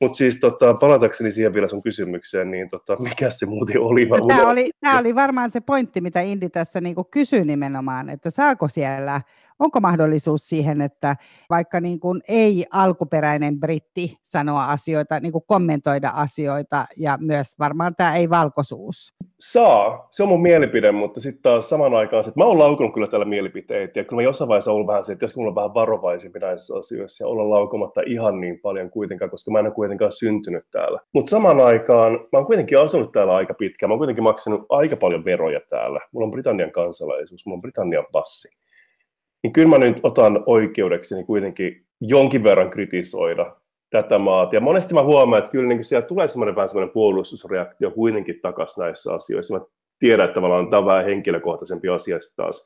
Mutta 0.00 0.16
siis 0.16 0.40
tota, 0.40 0.74
palatakseni 0.74 1.30
siihen 1.30 1.54
vielä 1.54 1.68
sun 1.68 1.82
kysymykseen, 1.82 2.50
niin 2.50 2.68
tota, 2.68 2.96
mikä 3.02 3.30
se 3.30 3.46
muuten 3.46 3.80
oli? 3.80 4.06
Mä 4.06 4.16
tämä, 4.28 4.50
oli 4.50 4.70
tämä 4.80 4.98
oli 4.98 5.14
varmaan 5.14 5.50
se 5.50 5.60
pointti, 5.60 6.00
mitä 6.00 6.20
Indi 6.20 6.48
tässä 6.48 6.80
niinku 6.80 7.04
kysyi 7.04 7.44
nimenomaan, 7.44 8.08
että 8.08 8.30
saako 8.30 8.68
siellä 8.68 9.20
onko 9.62 9.80
mahdollisuus 9.80 10.48
siihen, 10.48 10.80
että 10.80 11.16
vaikka 11.50 11.80
niin 11.80 12.00
kuin 12.00 12.20
ei 12.28 12.64
alkuperäinen 12.72 13.60
britti 13.60 14.16
sanoa 14.22 14.64
asioita, 14.64 15.20
niin 15.20 15.32
kuin 15.32 15.44
kommentoida 15.46 16.10
asioita 16.14 16.86
ja 16.96 17.18
myös 17.20 17.58
varmaan 17.58 17.94
tämä 17.96 18.16
ei-valkoisuus? 18.16 19.14
Saa, 19.40 20.08
se 20.10 20.22
on 20.22 20.28
mun 20.28 20.42
mielipide, 20.42 20.92
mutta 20.92 21.20
sitten 21.20 21.42
taas 21.42 21.68
saman 21.68 21.94
aikaan, 21.94 22.20
että 22.28 22.40
mä 22.40 22.44
oon 22.44 22.58
laukunut 22.58 22.94
kyllä 22.94 23.06
tällä 23.06 23.24
mielipiteitä 23.24 24.00
ja 24.00 24.04
kyllä 24.04 24.18
mä 24.20 24.22
jossain 24.22 24.48
vaiheessa 24.48 24.72
ollut 24.72 24.86
vähän 24.86 25.04
se, 25.04 25.12
että 25.12 25.24
jos 25.24 25.36
mulla 25.36 25.48
on 25.48 25.54
vähän 25.54 25.74
varovaisempi 25.74 26.38
näissä 26.38 26.76
asioissa 26.76 27.24
ja 27.24 27.28
olla 27.28 27.50
laukomatta 27.50 28.00
ihan 28.06 28.40
niin 28.40 28.60
paljon 28.60 28.90
kuitenkaan, 28.90 29.30
koska 29.30 29.50
mä 29.50 29.58
en 29.58 29.66
ole 29.66 29.74
kuitenkaan 29.74 30.12
syntynyt 30.12 30.64
täällä. 30.70 31.00
Mutta 31.12 31.30
saman 31.30 31.60
aikaan 31.60 32.12
mä 32.12 32.38
oon 32.38 32.46
kuitenkin 32.46 32.80
asunut 32.80 33.12
täällä 33.12 33.34
aika 33.34 33.54
pitkään, 33.54 33.90
mä 33.90 33.92
oon 33.92 34.00
kuitenkin 34.00 34.24
maksanut 34.24 34.66
aika 34.68 34.96
paljon 34.96 35.24
veroja 35.24 35.60
täällä. 35.70 36.00
Mulla 36.12 36.24
on 36.24 36.30
Britannian 36.30 36.72
kansalaisuus, 36.72 37.46
mulla 37.46 37.56
on 37.56 37.62
Britannian 37.62 38.06
passi 38.12 38.61
niin 39.42 39.52
kyllä 39.52 39.68
mä 39.68 39.78
nyt 39.78 40.00
otan 40.02 40.42
oikeudekseni 40.46 41.24
kuitenkin 41.24 41.86
jonkin 42.00 42.44
verran 42.44 42.70
kritisoida 42.70 43.56
tätä 43.90 44.18
maata. 44.18 44.54
Ja 44.56 44.60
monesti 44.60 44.94
mä 44.94 45.02
huomaan, 45.02 45.38
että 45.38 45.52
kyllä 45.52 45.68
niin 45.68 45.84
siellä 45.84 46.06
tulee 46.06 46.28
semmoinen 46.28 46.56
vähän 46.56 46.68
semmoinen 46.68 46.92
puolustusreaktio 46.92 47.90
kuitenkin 47.90 48.40
takaisin 48.42 48.82
näissä 48.82 49.12
asioissa. 49.12 49.58
Mä 49.58 49.64
tiedän, 49.98 50.24
että 50.24 50.34
tavallaan 50.34 50.70
tämä 50.70 50.78
on 50.78 50.86
vähän 50.86 51.04
henkilökohtaisempi 51.04 51.88
asia 51.88 52.18
taas 52.36 52.64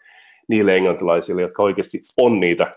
niille 0.49 0.77
englantilaisille, 0.77 1.43
jotka 1.43 1.63
oikeasti 1.63 2.01
on 2.17 2.41
niitä 2.41 2.73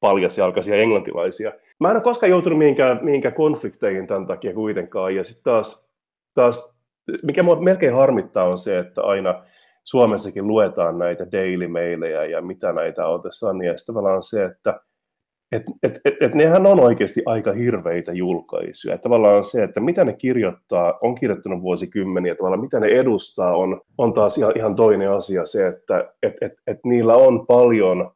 paljasjalkaisia 0.00 0.76
englantilaisia. 0.76 1.52
Mä 1.80 1.90
en 1.90 1.96
ole 1.96 2.02
koskaan 2.02 2.30
joutunut 2.30 2.58
mihinkään, 2.58 2.98
mihinkään 3.02 3.34
konflikteihin 3.34 4.06
tämän 4.06 4.26
takia 4.26 4.54
kuitenkaan. 4.54 5.14
Ja 5.14 5.24
sitten 5.24 5.44
taas, 5.44 5.90
taas, 6.34 6.80
mikä 7.22 7.42
mua 7.42 7.60
melkein 7.60 7.94
harmittaa 7.94 8.44
on 8.44 8.58
se, 8.58 8.78
että 8.78 9.02
aina 9.02 9.44
Suomessakin 9.90 10.46
luetaan 10.46 10.98
näitä 10.98 11.26
daily 11.32 11.68
mailejä 11.68 12.24
ja 12.24 12.42
mitä 12.42 12.72
näitä 12.72 13.06
on 13.06 13.22
tässä 13.22 13.48
on, 13.48 13.56
sitten 13.56 13.86
tavallaan 13.86 14.22
se, 14.22 14.44
että 14.44 14.80
et, 15.52 15.62
et, 15.82 16.00
et, 16.04 16.14
et 16.20 16.34
nehän 16.34 16.66
on 16.66 16.80
oikeasti 16.80 17.22
aika 17.26 17.52
hirveitä 17.52 18.12
julkaisuja. 18.12 18.94
Et 18.94 19.00
tavallaan 19.00 19.44
se, 19.44 19.62
että 19.62 19.80
mitä 19.80 20.04
ne 20.04 20.12
kirjoittaa, 20.12 20.98
on 21.02 21.14
kirjoittanut 21.14 21.62
vuosikymmeniä, 21.62 22.34
tavallaan 22.34 22.60
mitä 22.60 22.80
ne 22.80 22.86
edustaa, 22.86 23.56
on, 23.56 23.80
on 23.98 24.12
taas 24.12 24.38
ihan, 24.38 24.52
ihan 24.56 24.74
toinen 24.76 25.10
asia 25.10 25.46
se, 25.46 25.66
että 25.66 26.12
et, 26.22 26.34
et, 26.40 26.52
et 26.66 26.78
niillä 26.84 27.14
on 27.14 27.46
paljon 27.46 28.10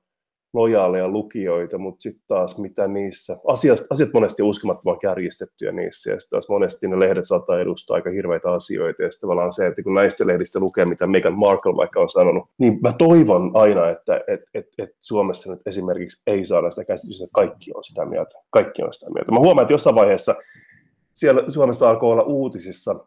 lojaaleja 0.53 1.09
lukijoita, 1.09 1.79
mutta 1.79 2.03
sitten 2.03 2.25
taas 2.29 2.59
mitä 2.59 2.88
niissä, 2.88 3.37
asiat, 3.47 3.81
asiat 3.91 4.11
monesti 4.15 4.42
uskomattoman 4.42 4.98
kärjistettyjä 4.98 5.73
niissä, 5.73 6.11
ja 6.11 6.17
taas 6.31 6.48
monesti 6.48 6.88
ne 6.88 7.00
lehdet 7.00 7.27
saattaa 7.27 7.61
edustaa 7.61 7.94
aika 7.94 8.11
hirveitä 8.11 8.53
asioita, 8.53 9.03
ja 9.03 9.11
sitten 9.11 9.21
tavallaan 9.21 9.53
se, 9.53 9.67
että 9.67 9.83
kun 9.83 9.94
näistä 9.94 10.27
lehdistä 10.27 10.61
lukee, 10.61 10.85
mitä 10.85 11.07
Meghan 11.07 11.38
Markle 11.38 11.77
vaikka 11.77 12.00
on 12.00 12.11
sanonut, 12.11 12.48
niin 12.59 12.79
mä 12.83 12.92
toivon 12.92 13.50
aina, 13.55 13.90
että 13.90 14.21
et, 14.29 14.40
et, 14.55 14.67
et 14.79 14.90
Suomessa 15.00 15.53
nyt 15.53 15.67
esimerkiksi 15.67 16.23
ei 16.27 16.44
saada 16.44 16.71
sitä 16.71 16.85
käsitystä, 16.85 17.25
että 17.25 17.35
kaikki 17.35 17.71
on 17.75 17.85
sitä 17.85 18.05
mieltä, 18.05 18.35
kaikki 18.50 18.83
on 18.83 18.94
sitä 18.94 19.11
mieltä. 19.11 19.33
Mä 19.33 19.38
huomaan, 19.38 19.63
että 19.63 19.75
jossain 19.75 19.96
vaiheessa 19.96 20.35
siellä 21.15 21.44
Suomessa 21.48 21.90
alkoi 21.90 22.13
olla 22.13 22.23
uutisissa 22.23 23.05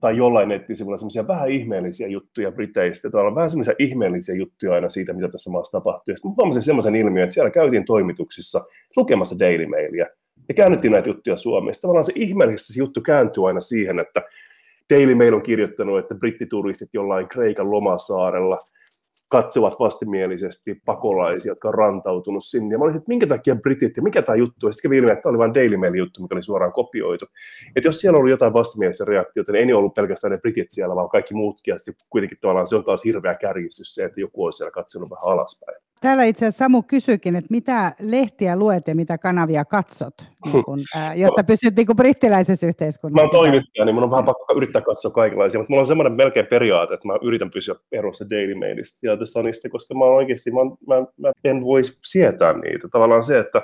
tai 0.00 0.16
jollain 0.16 0.48
nettisivulla 0.48 0.98
semmoisia 0.98 1.28
vähän 1.28 1.48
ihmeellisiä 1.48 2.08
juttuja 2.08 2.52
Briteistä. 2.52 3.08
On 3.14 3.34
vähän 3.34 3.50
semmoisia 3.50 3.74
ihmeellisiä 3.78 4.34
juttuja 4.34 4.74
aina 4.74 4.88
siitä, 4.88 5.12
mitä 5.12 5.28
tässä 5.28 5.50
maassa 5.50 5.78
tapahtuu. 5.78 6.16
Sitten 6.16 6.34
huomasin 6.36 6.62
semmoisen 6.62 6.96
ilmiön, 6.96 7.24
että 7.24 7.34
siellä 7.34 7.50
käytiin 7.50 7.84
toimituksissa 7.84 8.64
lukemassa 8.96 9.38
Daily 9.38 9.66
Mailia. 9.66 10.06
ja 10.48 10.54
käännettiin 10.54 10.92
näitä 10.92 11.08
juttuja 11.08 11.36
Suomeen. 11.36 11.74
Sitten 11.74 11.88
tavallaan 11.88 12.04
se 12.04 12.12
ihmeellisesti 12.14 12.72
se 12.72 12.80
juttu 12.80 13.00
kääntyy 13.00 13.48
aina 13.48 13.60
siihen, 13.60 13.98
että 13.98 14.22
Daily 14.94 15.14
Mail 15.14 15.34
on 15.34 15.42
kirjoittanut, 15.42 15.98
että 15.98 16.14
brittituristit 16.14 16.88
jollain 16.92 17.28
Kreikan 17.28 17.70
lomasaarella 17.70 18.58
katsovat 19.28 19.74
vastenmielisesti 19.80 20.82
pakolaisia, 20.84 21.50
jotka 21.50 21.68
on 21.68 21.74
rantautunut 21.74 22.44
sinne. 22.44 22.74
Ja 22.74 22.78
mä 22.78 22.84
olisin, 22.84 22.98
että 22.98 23.08
minkä 23.08 23.26
takia 23.26 23.56
britit 23.56 23.96
ja 23.96 24.02
mikä 24.02 24.22
tämä 24.22 24.36
juttu 24.36 24.66
Ja 24.66 24.72
sitten 24.72 24.88
kävi 24.88 24.96
ilmi, 24.96 25.10
että 25.10 25.22
tämä 25.22 25.30
oli 25.30 25.38
vain 25.38 25.54
Daily 25.54 25.76
Mail 25.76 25.94
juttu, 25.94 26.22
mikä 26.22 26.34
oli 26.34 26.42
suoraan 26.42 26.72
kopioitu. 26.72 27.26
Että 27.76 27.88
jos 27.88 28.00
siellä 28.00 28.18
oli 28.18 28.30
jotain 28.30 28.52
vastenmielistä 28.52 29.04
reaktiota, 29.04 29.52
niin 29.52 29.68
ei 29.68 29.74
ollut 29.74 29.94
pelkästään 29.94 30.30
ne 30.30 30.38
britit 30.38 30.70
siellä, 30.70 30.96
vaan 30.96 31.08
kaikki 31.08 31.34
muutkin. 31.34 31.72
Ja 31.72 31.78
sitten 31.78 32.06
kuitenkin 32.10 32.38
tavallaan 32.40 32.66
se 32.66 32.76
on 32.76 32.84
taas 32.84 33.04
hirveä 33.04 33.34
kärjistys 33.34 33.94
se, 33.94 34.04
että 34.04 34.20
joku 34.20 34.44
on 34.44 34.52
siellä 34.52 34.70
katsonut 34.70 35.10
vähän 35.10 35.32
alaspäin. 35.32 35.87
Täällä 36.00 36.24
itse 36.24 36.46
asiassa 36.46 36.64
Samu 36.64 36.82
kysyikin, 36.82 37.36
että 37.36 37.48
mitä 37.50 37.92
lehtiä 38.00 38.56
luet 38.56 38.88
ja 38.88 38.94
mitä 38.94 39.18
kanavia 39.18 39.64
katsot, 39.64 40.14
niin 40.44 40.64
kun, 40.64 40.78
ää, 40.94 41.14
jotta 41.14 41.44
pysyt 41.44 41.76
niin 41.76 41.86
kuin 41.86 41.96
brittiläisessä 41.96 42.66
yhteiskunnassa. 42.66 43.22
Mä 43.22 43.38
oon 43.38 43.44
toimittaja, 43.44 43.84
niin 43.84 43.94
mun 43.94 44.04
on 44.04 44.10
vähän 44.10 44.24
pakko 44.24 44.54
yrittää 44.56 44.82
katsoa 44.82 45.10
kaikenlaisia, 45.10 45.60
mutta 45.60 45.72
mulla 45.72 45.80
on 45.80 45.86
semmoinen 45.86 46.12
melkein 46.12 46.46
periaate, 46.46 46.94
että 46.94 47.08
mä 47.08 47.18
yritän 47.22 47.50
pysyä 47.50 47.74
erossa 47.92 48.30
Daily 48.30 48.54
Mailista 48.54 49.06
ja 49.06 49.16
The 49.16 49.26
Sunista, 49.26 49.68
koska 49.68 49.94
mä 49.94 50.04
oikeasti, 50.04 50.50
mä, 50.50 50.60
mä, 50.64 51.06
mä 51.16 51.32
en 51.44 51.64
voisi 51.64 51.98
sietää 52.04 52.52
niitä. 52.52 52.88
Tavallaan 52.88 53.24
se, 53.24 53.36
että, 53.36 53.62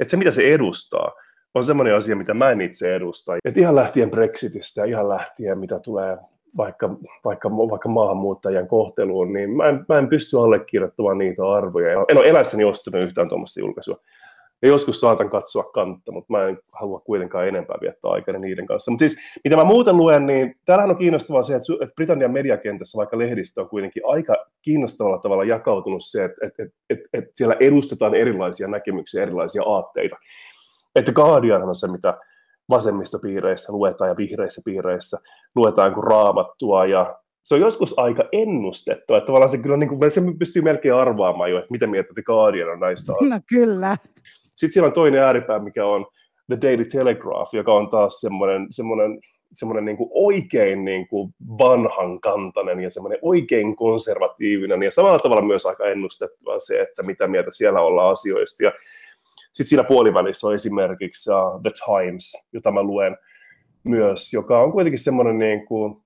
että 0.00 0.10
se 0.10 0.16
mitä 0.16 0.30
se 0.30 0.54
edustaa, 0.54 1.12
on 1.54 1.64
semmoinen 1.64 1.94
asia, 1.94 2.16
mitä 2.16 2.34
mä 2.34 2.50
en 2.50 2.60
itse 2.60 2.96
edusta. 2.96 3.32
Et 3.44 3.56
ihan 3.56 3.76
lähtien 3.76 4.10
Brexitistä 4.10 4.80
ja 4.80 4.84
ihan 4.84 5.08
lähtien, 5.08 5.58
mitä 5.58 5.78
tulee 5.78 6.16
vaikka, 6.56 6.90
vaikka, 7.24 7.50
vaikka 7.50 7.88
maahanmuuttajien 7.88 8.68
kohteluun, 8.68 9.32
niin 9.32 9.50
mä 9.50 9.68
en, 9.68 9.84
mä 9.88 9.98
en 9.98 10.08
pysty 10.08 10.38
allekirjoittamaan 10.38 11.18
niitä 11.18 11.52
arvoja. 11.52 11.92
En 11.92 12.18
ole 12.18 12.28
elässäni 12.28 12.64
ostanut 12.64 13.04
yhtään 13.04 13.28
tuommoista 13.28 13.60
julkaisua. 13.60 13.96
Ja 14.62 14.68
joskus 14.68 15.00
saatan 15.00 15.30
katsoa 15.30 15.62
kantta, 15.62 16.12
mutta 16.12 16.32
mä 16.32 16.48
en 16.48 16.58
halua 16.72 17.00
kuitenkaan 17.00 17.48
enempää 17.48 17.76
viettää 17.80 18.10
aikaa 18.10 18.34
niiden 18.38 18.66
kanssa. 18.66 18.90
Mutta 18.90 19.08
siis, 19.08 19.18
mitä 19.44 19.56
mä 19.56 19.64
muuten 19.64 19.96
luen, 19.96 20.26
niin 20.26 20.54
täällähän 20.64 20.90
on 20.90 20.96
kiinnostavaa 20.96 21.42
se, 21.42 21.54
että 21.54 21.94
Britannian 21.96 22.32
mediakentässä, 22.32 22.96
vaikka 22.96 23.18
lehdistö 23.18 23.60
on 23.60 23.68
kuitenkin 23.68 24.02
aika 24.06 24.36
kiinnostavalla 24.62 25.18
tavalla 25.18 25.44
jakautunut 25.44 26.04
se, 26.04 26.24
että, 26.24 26.46
että, 26.46 26.62
että, 26.62 26.76
että, 26.90 27.08
että 27.12 27.30
siellä 27.34 27.56
edustetaan 27.60 28.14
erilaisia 28.14 28.68
näkemyksiä, 28.68 29.22
erilaisia 29.22 29.62
aatteita. 29.66 30.16
Että 30.94 31.12
Guardian 31.12 31.62
on 31.62 31.76
se, 31.76 31.88
mitä 31.88 32.18
vasemmistopiireissä 32.68 33.72
luetaan 33.72 34.08
ja 34.08 34.16
vihreissä 34.16 34.62
piireissä 34.64 35.18
luetaan 35.54 35.94
kuin 35.94 36.04
raamattua 36.04 36.86
ja 36.86 37.16
se 37.44 37.54
on 37.54 37.60
joskus 37.60 37.98
aika 37.98 38.24
ennustettu, 38.32 39.14
että 39.14 39.26
tavallaan 39.26 39.50
se 39.50 39.58
kyllä 39.58 39.76
niin 39.76 39.88
kuin, 39.88 40.10
se 40.10 40.20
pystyy 40.38 40.62
melkein 40.62 40.94
arvaamaan 40.94 41.50
jo, 41.50 41.58
että 41.58 41.70
mitä 41.70 41.86
mieltä 41.86 42.14
The 42.14 42.22
Guardian 42.22 42.68
on 42.68 42.80
näistä 42.80 43.12
asioista. 43.12 43.36
No 43.36 43.42
kyllä. 43.48 43.96
Sitten 44.54 44.72
siellä 44.72 44.86
on 44.86 44.92
toinen 44.92 45.22
ääripää, 45.22 45.58
mikä 45.58 45.86
on 45.86 46.06
The 46.46 46.58
Daily 46.62 46.84
Telegraph, 46.84 47.54
joka 47.54 47.72
on 47.72 47.88
taas 47.88 48.20
semmoinen, 48.20 48.66
semmoinen, 48.70 49.20
semmoinen 49.54 49.84
niin 49.84 49.96
kuin 49.96 50.10
oikein 50.12 50.84
niin 50.84 51.08
kuin 51.08 51.34
vanhan 51.58 52.20
kantainen 52.20 52.80
ja 52.80 52.90
semmoinen 52.90 53.18
oikein 53.22 53.76
konservatiivinen 53.76 54.82
ja 54.82 54.90
samalla 54.90 55.18
tavalla 55.18 55.42
myös 55.42 55.66
aika 55.66 55.86
ennustettua 55.86 56.60
se, 56.60 56.80
että 56.80 57.02
mitä 57.02 57.26
mieltä 57.26 57.50
siellä 57.50 57.80
ollaan 57.80 58.12
asioista. 58.12 58.64
Ja 58.64 58.72
sitten 59.56 59.68
siinä 59.68 59.84
puolivälissä 59.84 60.46
on 60.46 60.54
esimerkiksi 60.54 61.30
uh, 61.30 61.62
The 61.62 61.70
Times, 61.86 62.32
jota 62.52 62.70
mä 62.72 62.82
luen 62.82 63.16
myös, 63.84 64.32
joka 64.32 64.60
on 64.60 64.72
kuitenkin 64.72 64.98
semmoinen, 64.98 65.38
niin 65.38 65.66
kuin, 65.66 65.96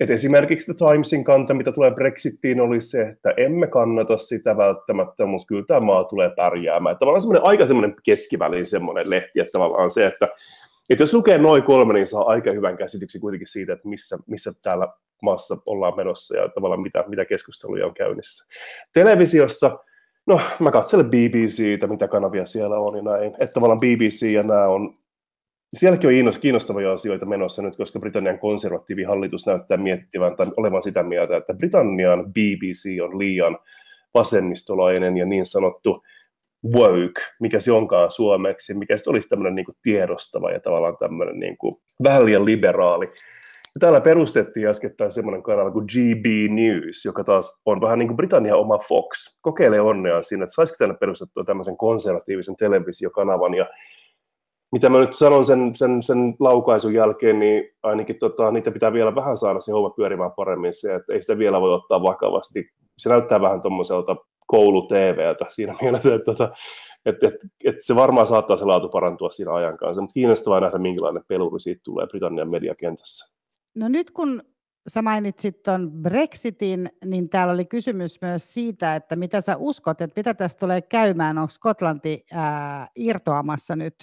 että 0.00 0.14
esimerkiksi 0.14 0.74
The 0.74 0.86
Timesin 0.86 1.24
kanta, 1.24 1.54
mitä 1.54 1.72
tulee 1.72 1.90
Brexittiin, 1.90 2.60
oli 2.60 2.80
se, 2.80 3.02
että 3.02 3.34
emme 3.36 3.66
kannata 3.66 4.18
sitä 4.18 4.56
välttämättä, 4.56 5.26
mutta 5.26 5.46
kyllä 5.46 5.64
tämä 5.66 5.80
maa 5.80 6.04
tulee 6.04 6.30
pärjäämään. 6.36 6.92
Että 6.92 6.98
tavallaan 6.98 7.22
semmoinen 7.22 7.46
aika 7.46 7.66
semmoinen 7.66 7.96
keskivälin 8.04 8.66
semmoinen 8.66 9.10
lehti, 9.10 9.40
että 9.40 9.52
tavallaan 9.52 9.90
se, 9.90 10.06
että, 10.06 10.28
että 10.90 11.02
jos 11.02 11.14
lukee 11.14 11.38
noin 11.38 11.62
kolme, 11.62 11.94
niin 11.94 12.06
saa 12.06 12.26
aika 12.26 12.52
hyvän 12.52 12.76
käsityksen 12.76 13.20
kuitenkin 13.20 13.48
siitä, 13.48 13.72
että 13.72 13.88
missä, 13.88 14.18
missä 14.26 14.52
täällä 14.62 14.88
maassa 15.22 15.56
ollaan 15.66 15.96
menossa 15.96 16.36
ja 16.36 16.48
tavallaan 16.48 16.82
mitä, 16.82 17.04
mitä 17.08 17.24
keskusteluja 17.24 17.86
on 17.86 17.94
käynnissä. 17.94 18.44
Televisiossa 18.92 19.78
No, 20.26 20.40
mä 20.58 20.70
katselen 20.70 21.10
BBCtä, 21.10 21.86
mitä 21.86 22.08
kanavia 22.08 22.46
siellä 22.46 22.76
on 22.76 22.96
ja 22.96 23.02
näin. 23.02 23.34
Että 23.40 23.54
tavallaan 23.54 23.80
BBC 23.80 24.32
ja 24.32 24.42
nämä 24.42 24.66
on, 24.66 24.94
sielläkin 25.74 26.28
on 26.28 26.34
kiinnostavia 26.40 26.92
asioita 26.92 27.26
menossa 27.26 27.62
nyt, 27.62 27.76
koska 27.76 28.00
Britannian 28.00 28.38
konservatiivihallitus 28.38 29.46
näyttää 29.46 29.76
miettivän 29.76 30.36
tai 30.36 30.46
olevan 30.56 30.82
sitä 30.82 31.02
mieltä, 31.02 31.36
että 31.36 31.54
Britannian 31.54 32.32
BBC 32.32 33.02
on 33.02 33.18
liian 33.18 33.58
vasemmistolainen 34.14 35.16
ja 35.16 35.26
niin 35.26 35.46
sanottu 35.46 36.02
woke, 36.74 37.20
mikä 37.40 37.60
se 37.60 37.72
onkaan 37.72 38.10
suomeksi, 38.10 38.74
mikä 38.74 38.96
se 38.96 39.10
olisi 39.10 39.28
tämmöinen 39.28 39.54
niin 39.54 39.66
kuin 39.66 39.76
tiedostava 39.82 40.50
ja 40.50 40.60
tavallaan 40.60 40.96
tämmöinen 40.96 41.38
niin 41.38 41.56
kuin 41.56 41.76
vähän 42.04 42.24
liian 42.24 42.44
liberaali. 42.44 43.08
Täällä 43.80 44.00
perustettiin 44.00 44.68
äskettäin 44.68 45.12
semmoinen 45.12 45.42
kanava 45.42 45.70
kuin 45.70 45.86
GB 45.86 46.26
News, 46.50 47.04
joka 47.04 47.24
taas 47.24 47.62
on 47.66 47.80
vähän 47.80 47.98
niin 47.98 48.08
kuin 48.08 48.16
Britannian 48.16 48.58
oma 48.58 48.78
Fox. 48.78 49.38
Kokeile 49.40 49.80
onnea 49.80 50.22
siinä, 50.22 50.44
että 50.44 50.54
saisiko 50.54 50.76
tänne 50.78 50.96
perustettua 51.00 51.44
tämmöisen 51.44 51.76
konservatiivisen 51.76 52.56
televisiokanavan. 52.56 53.54
Ja 53.54 53.66
mitä 54.72 54.88
mä 54.88 55.00
nyt 55.00 55.14
sanon 55.14 55.46
sen, 55.46 55.76
sen, 55.76 56.02
sen 56.02 56.34
laukaisun 56.40 56.94
jälkeen, 56.94 57.38
niin 57.38 57.64
ainakin 57.82 58.18
tota, 58.18 58.50
niitä 58.50 58.70
pitää 58.70 58.92
vielä 58.92 59.14
vähän 59.14 59.36
saada 59.36 59.60
se 59.60 59.72
homma 59.72 59.90
pyörimään 59.90 60.32
paremmin. 60.32 60.74
Se, 60.74 60.94
että 60.94 61.12
ei 61.12 61.22
sitä 61.22 61.38
vielä 61.38 61.60
voi 61.60 61.74
ottaa 61.74 62.02
vakavasti. 62.02 62.68
Se 62.98 63.08
näyttää 63.08 63.40
vähän 63.40 63.62
tuommoiselta 63.62 64.16
koulu-TVltä 64.46 65.46
siinä 65.48 65.74
mielessä, 65.82 66.14
että, 66.14 66.32
että, 66.32 66.52
että, 67.06 67.26
että, 67.26 67.46
että 67.64 67.84
se 67.84 67.96
varmaan 67.96 68.26
saattaa 68.26 68.56
se 68.56 68.64
laatu 68.64 68.88
parantua 68.88 69.30
siinä 69.30 69.54
ajan 69.54 69.78
kanssa, 69.78 70.02
mutta 70.02 70.14
kiinnostavaa 70.14 70.60
nähdä, 70.60 70.78
minkälainen 70.78 71.24
peluri 71.28 71.60
siitä 71.60 71.80
tulee 71.84 72.06
Britannian 72.06 72.50
mediakentässä. 72.50 73.33
No 73.74 73.88
nyt 73.88 74.10
kun 74.10 74.42
sä 74.88 75.02
mainitsit 75.02 75.62
tuon 75.62 75.90
Brexitin, 75.92 76.90
niin 77.04 77.28
täällä 77.28 77.52
oli 77.52 77.64
kysymys 77.64 78.20
myös 78.22 78.54
siitä, 78.54 78.96
että 78.96 79.16
mitä 79.16 79.40
sä 79.40 79.56
uskot, 79.56 80.00
että 80.00 80.20
mitä 80.20 80.34
tästä 80.34 80.60
tulee 80.60 80.82
käymään, 80.82 81.38
onko 81.38 81.50
Skotlanti 81.50 82.24
ää, 82.32 82.88
irtoamassa 82.96 83.76
nyt, 83.76 83.94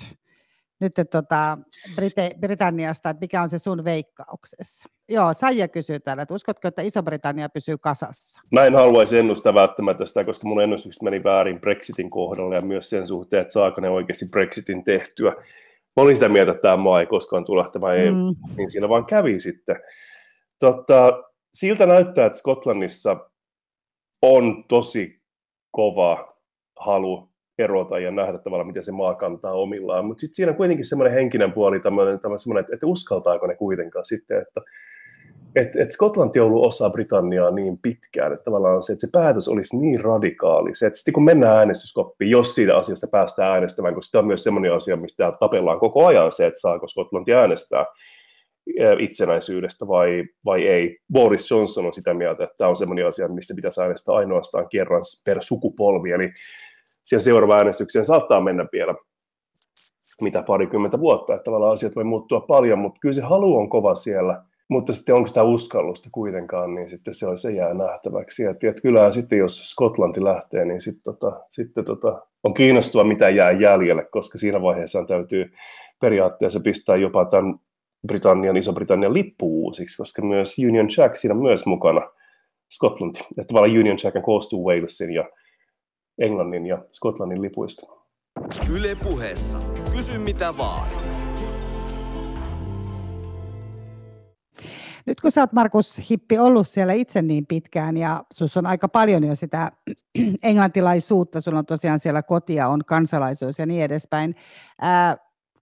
nyt 0.80 0.94
tota, 1.12 1.58
Brite, 1.96 2.32
Britanniasta, 2.40 3.10
että 3.10 3.22
mikä 3.22 3.42
on 3.42 3.50
se 3.50 3.58
sun 3.58 3.84
veikkauksessa? 3.84 4.90
Joo, 5.10 5.34
Saija 5.34 5.68
kysyy 5.68 6.00
täällä, 6.00 6.24
että 6.24 6.34
uskotko, 6.34 6.68
että 6.68 6.82
Iso-Britannia 6.82 7.50
pysyy 7.50 7.78
kasassa? 7.78 8.42
Mä 8.52 8.66
en 8.66 8.76
haluaisi 8.76 9.18
ennustaa 9.18 9.54
välttämättä 9.54 10.06
sitä, 10.06 10.24
koska 10.24 10.48
mun 10.48 10.64
ennustukset 10.64 11.02
meni 11.02 11.24
väärin 11.24 11.62
Brexitin 11.62 12.10
kohdalla 12.10 12.56
ja 12.56 12.62
myös 12.62 12.90
sen 12.90 13.08
suhteen, 13.08 13.42
että 13.42 13.54
saako 13.54 13.82
ne 13.82 13.90
oikeasti 13.90 14.26
Brexitin 14.32 14.84
tehtyä 14.84 15.34
mä 15.98 16.04
olin 16.04 16.16
sitä 16.16 16.30
mieltä, 16.30 16.52
että 16.52 16.62
tämä 16.62 16.78
maa 16.78 17.00
ei 17.00 17.06
koskaan 17.06 17.46
tule 17.46 17.62
lähtemään 17.62 17.98
EU, 17.98 18.14
mm. 18.14 18.56
niin 18.58 18.70
siinä 18.70 18.90
vaan 18.90 19.06
kävi 19.06 19.40
sitten. 19.40 19.76
Totta, 20.60 21.24
siltä 21.54 21.86
näyttää, 21.86 22.26
että 22.26 22.40
Skotlannissa 22.40 23.30
on 24.22 24.64
tosi 24.68 25.22
kova 25.72 26.38
halu 26.80 27.32
erota 27.58 28.00
ja 28.00 28.12
nähdä 28.12 28.38
tavallaan, 28.38 28.68
miten 28.68 28.84
se 28.84 28.92
maa 28.92 29.16
kantaa 29.16 29.54
omillaan. 29.54 30.06
Mutta 30.06 30.22
sitten 30.22 30.36
siinä 30.36 30.52
on 30.52 30.58
kuitenkin 30.58 30.86
semmoinen 30.86 31.14
henkinen 31.14 31.54
puoli, 31.54 31.80
tämmöinen, 31.80 32.20
tämmöinen, 32.20 32.66
että 32.74 32.86
uskaltaako 32.86 33.48
ne 33.48 33.56
kuitenkaan 33.56 34.06
sitten, 34.06 34.42
että 34.42 34.62
että 35.56 35.84
et 35.84 35.92
Skotlanti 35.92 36.40
on 36.40 36.48
ollut 36.48 36.66
osa 36.66 36.90
Britanniaa 36.90 37.52
niin 37.52 37.78
pitkään, 37.82 38.34
että 38.34 38.44
tavallaan 38.44 38.84
se, 38.84 38.94
että 38.94 39.08
se 39.08 39.12
päätös 39.12 39.48
olisi 39.48 39.78
niin 39.78 40.02
radikaali, 40.02 40.76
se, 40.76 40.88
että 40.88 41.00
sitten 41.00 41.14
kun 41.14 41.24
mennään 41.24 41.58
äänestyskoppiin, 41.58 42.32
jos 42.32 42.56
siitä 42.56 42.78
asiasta 42.78 43.08
päästään 43.08 43.54
äänestämään, 43.54 43.96
koska 43.96 44.12
tämä 44.12 44.20
on 44.20 44.28
myös 44.28 44.44
sellainen 44.44 44.74
asia, 44.74 44.96
mistä 44.96 45.34
tapellaan 45.40 45.80
koko 45.80 46.06
ajan 46.06 46.32
se, 46.32 46.46
että 46.46 46.60
saako 46.60 46.88
Skotlanti 46.88 47.34
äänestää 47.34 47.86
itsenäisyydestä 49.00 49.88
vai, 49.88 50.24
vai 50.46 50.68
ei. 50.68 50.98
Boris 51.14 51.52
Johnson 51.52 51.86
on 51.86 51.94
sitä 51.94 52.14
mieltä, 52.14 52.44
että 52.44 52.56
tämä 52.58 52.70
on 52.70 52.76
sellainen 52.76 53.08
asia, 53.08 53.28
mistä 53.28 53.54
pitäisi 53.56 53.82
äänestää 53.82 54.16
ainoastaan 54.16 54.70
kerran 54.70 55.02
per 55.26 55.38
sukupolvi, 55.42 56.12
eli 56.12 56.32
siihen 57.04 57.22
seuraavaan 57.22 57.60
äänestykseen 57.60 58.06
saattaa 58.06 58.42
mennä 58.42 58.66
vielä 58.72 58.96
mitä 60.22 60.44
parikymmentä 60.44 61.00
vuotta, 61.00 61.34
että 61.34 61.44
tavallaan 61.44 61.74
asiat 61.74 61.96
voi 61.96 62.04
muuttua 62.04 62.42
paljon, 62.42 62.80
mutta 62.80 63.00
kyllä 63.00 63.14
se 63.14 63.22
halu 63.22 63.58
on 63.58 63.70
kova 63.70 63.96
siellä– 63.96 64.44
mutta 64.72 64.94
sitten 64.94 65.16
onko 65.16 65.28
sitä 65.28 65.44
uskallusta 65.44 66.10
kuitenkaan, 66.12 66.76
niin 66.76 66.90
sitten 66.90 67.14
se, 67.14 67.26
se 67.36 67.52
jää 67.52 67.74
nähtäväksi. 67.74 68.44
Ja 68.44 68.54
tiedät, 68.54 68.82
kyllä 68.82 69.12
sitten 69.12 69.40
jos 69.40 69.70
Skotlanti 69.70 70.24
lähtee, 70.24 70.66
niin 70.66 70.82
sitten, 70.82 71.04
tota, 71.04 71.42
sitten 71.50 71.86
tota, 71.86 72.28
on 72.44 72.54
kiinnostava, 72.54 73.04
mitä 73.04 73.30
jää 73.30 73.52
jäljelle, 73.52 74.04
koska 74.12 74.38
siinä 74.38 74.62
vaiheessa 74.62 75.06
täytyy 75.08 75.54
periaatteessa 76.02 76.60
pistää 76.60 76.96
jopa 76.96 77.26
tämän 77.26 77.56
Britannian, 78.08 78.58
Iso-Britannian 78.58 79.14
lippu 79.14 79.64
uusiksi, 79.64 79.98
koska 79.98 80.22
myös 80.22 80.56
Union 80.68 80.88
Jack 80.98 81.16
siinä 81.16 81.36
on 81.36 81.42
myös 81.42 81.66
mukana 81.66 82.10
Skotlanti. 82.70 83.20
Että 83.20 83.48
tavallaan 83.48 83.80
Union 83.80 83.98
Jack 84.04 84.26
koostuu 84.26 84.70
Walesin 84.70 85.14
ja 85.14 85.30
Englannin 86.20 86.66
ja 86.66 86.86
Skotlannin 86.92 87.42
lipuista. 87.42 87.88
Yle 88.74 88.98
puheessa. 89.04 89.60
Kysy 89.96 90.18
mitä 90.18 90.54
vaan. 90.58 91.21
Nyt 95.06 95.22
kun 95.22 95.32
sä 95.32 95.42
oot 95.42 95.54
Markus 95.54 96.02
Hippi 96.10 96.38
ollut 96.38 96.68
siellä 96.68 96.94
itse 96.94 97.22
niin 97.22 97.46
pitkään 97.46 97.98
ja 97.98 98.24
sus 98.34 98.58
on 98.58 98.66
aika 98.66 98.88
paljon 98.88 99.24
jo 99.24 99.36
sitä 99.36 99.72
englantilaisuutta, 100.44 101.42
sulla 101.42 101.60
on 101.60 101.66
tosiaan 101.66 102.00
siellä 102.00 102.24
kotia, 102.24 102.68
on 102.68 102.82
kansalaisuus 102.86 103.60
ja 103.60 103.66
niin 103.66 103.84
edespäin. 103.84 104.36
Ää, 104.82 105.18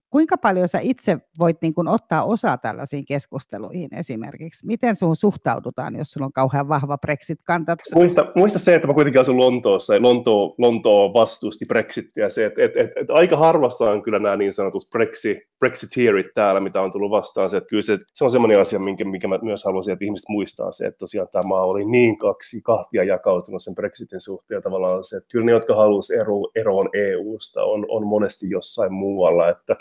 kuinka 0.10 0.38
paljon 0.38 0.68
sä 0.68 0.80
itse 0.82 1.18
voit 1.40 1.58
niin 1.62 1.74
kuin 1.74 1.88
ottaa 1.88 2.24
osaa 2.24 2.58
tällaisiin 2.58 3.06
keskusteluihin 3.06 3.96
esimerkiksi? 3.96 4.66
Miten 4.66 4.96
sun 4.96 5.16
suhtaudutaan, 5.16 5.96
jos 5.96 6.12
sulla 6.12 6.26
on 6.26 6.34
kauhean 6.34 6.68
vahva 6.68 6.98
Brexit-kanta? 6.98 7.76
Muista, 7.96 8.32
muista 8.36 8.60
se, 8.60 8.76
että 8.76 8.88
mä 8.88 8.94
kuitenkin 8.94 9.22
asun 9.22 9.38
Lontoossa 9.38 9.94
ja 9.94 10.02
Lonto, 10.02 10.56
Lonto 10.58 11.14
vastusti 11.14 11.66
Brexittiä. 11.66 12.30
Se, 12.30 12.46
että 12.46 12.64
et, 12.64 12.72
et, 12.78 12.92
et 12.96 13.10
aika 13.10 13.38
harvassa 13.38 13.92
on 13.92 14.04
kyllä 14.04 14.20
nämä 14.20 14.36
niin 14.36 14.54
sanotut 14.54 14.90
Brexit, 14.92 15.38
Brexiteerit 15.60 16.34
täällä, 16.34 16.60
mitä 16.60 16.82
on 16.82 16.92
tullut 16.92 17.12
vastaan. 17.12 17.50
Se, 17.50 17.58
että 17.58 17.70
kyllä 17.70 17.82
se, 17.82 17.98
se 18.14 18.24
on 18.24 18.32
semmoinen 18.32 18.62
asia, 18.62 18.80
minkä, 18.80 19.06
minkä 19.06 19.28
mä 19.28 19.40
myös 19.42 19.64
haluaisin, 19.64 19.94
että 19.94 20.06
ihmiset 20.06 20.30
muistaa 20.30 20.72
se, 20.72 20.86
että 20.86 20.98
tosiaan 20.98 21.28
tämä 21.32 21.48
maa 21.48 21.66
oli 21.66 21.86
niin 21.86 22.18
kaksi 22.18 22.62
kahtia 22.62 23.04
jakautunut 23.04 23.64
sen 23.64 23.76
Brexitin 23.76 24.22
suhteen 24.22 24.62
tavallaan 24.62 25.04
se, 25.04 25.18
että 25.18 25.30
kyllä 25.32 25.46
ne, 25.46 25.52
jotka 25.52 25.76
haluaisivat 25.76 26.22
ero, 26.22 26.36
eroon 26.56 26.90
EU-sta, 26.94 27.64
on, 27.64 27.86
on 27.90 28.08
monesti 28.08 28.50
jossain 28.50 28.94
muualla, 28.94 29.50
että 29.50 29.76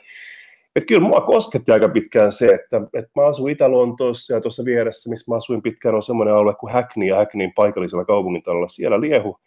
et 0.77 0.85
kyllä 0.89 1.09
mua 1.09 1.21
kosketti 1.21 1.73
aika 1.73 1.89
pitkään 1.89 2.33
se, 2.33 2.47
että, 2.47 2.81
että 2.95 3.11
mä 3.17 3.27
asuin 3.27 3.53
Itä-Lontoossa 3.53 4.35
ja 4.35 4.41
tuossa 4.41 4.65
vieressä, 4.65 5.11
missä 5.11 5.33
mä 5.33 5.37
asuin 5.37 5.63
pitkään, 5.63 5.95
on 5.95 6.03
semmoinen 6.03 6.35
alue 6.35 6.55
kuin 6.55 6.73
Hackney 6.73 7.09
ja 7.09 7.17
Hackneyin 7.17 7.53
paikallisella 7.57 8.05
kaupungintalolla. 8.05 8.69
Siellä 8.69 9.01
liehu 9.01 9.39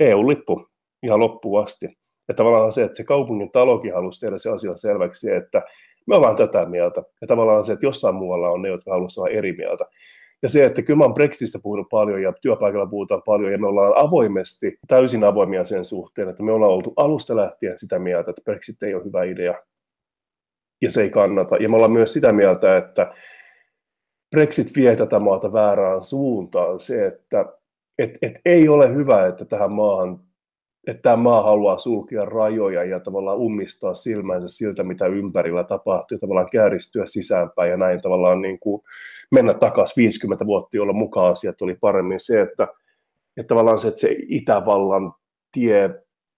EU-lippu 0.00 0.66
ihan 1.02 1.20
loppuun 1.20 1.62
asti. 1.62 1.86
Ja 2.28 2.34
tavallaan 2.34 2.72
se, 2.72 2.82
että 2.82 2.96
se 2.96 3.04
kaupungin 3.04 3.50
talokin 3.50 3.94
halusi 3.94 4.20
tehdä 4.20 4.38
se 4.38 4.50
asia 4.50 4.76
selväksi, 4.76 5.30
että 5.30 5.62
me 6.06 6.16
ollaan 6.16 6.36
tätä 6.36 6.66
mieltä. 6.66 7.02
Ja 7.20 7.26
tavallaan 7.26 7.64
se, 7.64 7.72
että 7.72 7.86
jossain 7.86 8.14
muualla 8.14 8.50
on 8.50 8.62
ne, 8.62 8.68
jotka 8.68 8.90
haluaisivat 8.90 9.26
olla 9.26 9.38
eri 9.38 9.52
mieltä. 9.52 9.84
Ja 10.42 10.48
se, 10.48 10.64
että 10.64 10.82
kyllä 10.82 10.98
mä 10.98 11.04
oon 11.04 11.14
Brexitistä 11.14 11.58
puhunut 11.62 11.88
paljon 11.90 12.22
ja 12.22 12.32
työpaikalla 12.42 12.86
puhutaan 12.86 13.22
paljon 13.26 13.52
ja 13.52 13.58
me 13.58 13.66
ollaan 13.66 13.92
avoimesti, 13.96 14.78
täysin 14.88 15.24
avoimia 15.24 15.64
sen 15.64 15.84
suhteen, 15.84 16.28
että 16.28 16.42
me 16.42 16.52
ollaan 16.52 16.72
oltu 16.72 16.92
alusta 16.96 17.36
lähtien 17.36 17.78
sitä 17.78 17.98
mieltä, 17.98 18.30
että 18.30 18.42
Brexit 18.44 18.82
ei 18.82 18.94
ole 18.94 19.04
hyvä 19.04 19.24
idea 19.24 19.54
ja 20.82 20.90
se 20.90 21.02
ei 21.02 21.10
kannata. 21.10 21.56
Ja 21.56 21.68
me 21.68 21.76
ollaan 21.76 21.92
myös 21.92 22.12
sitä 22.12 22.32
mieltä, 22.32 22.76
että 22.76 23.12
Brexit 24.30 24.76
vie 24.76 24.96
tätä 24.96 25.18
maata 25.18 25.52
väärään 25.52 26.04
suuntaan. 26.04 26.80
Se, 26.80 27.06
että 27.06 27.44
et, 27.98 28.18
et 28.22 28.40
ei 28.44 28.68
ole 28.68 28.94
hyvä, 28.94 29.26
että 29.26 29.44
tähän 29.44 29.72
maahan 29.72 30.20
että 30.86 31.02
tämä 31.02 31.16
maa 31.16 31.42
haluaa 31.42 31.78
sulkea 31.78 32.24
rajoja 32.24 32.84
ja 32.84 33.00
tavallaan 33.00 33.38
ummistaa 33.38 33.94
silmänsä 33.94 34.48
siltä, 34.48 34.82
mitä 34.82 35.06
ympärillä 35.06 35.64
tapahtuu, 35.64 36.14
ja 36.14 36.20
tavallaan 36.20 36.50
kääristyä 36.50 37.06
sisäänpäin 37.06 37.70
ja 37.70 37.76
näin 37.76 38.02
tavallaan 38.02 38.42
niin 38.42 38.58
kuin 38.58 38.82
mennä 39.32 39.54
takaisin 39.54 40.02
50 40.02 40.46
vuotta, 40.46 40.76
jolloin 40.76 40.98
mukaan 40.98 41.32
asiat 41.32 41.62
oli 41.62 41.74
paremmin. 41.74 42.20
Se, 42.20 42.40
että, 42.40 42.68
että 43.36 43.48
tavallaan 43.48 43.78
se, 43.78 43.88
että 43.88 44.00
se 44.00 44.16
Itävallan 44.28 45.12
tie 45.52 45.90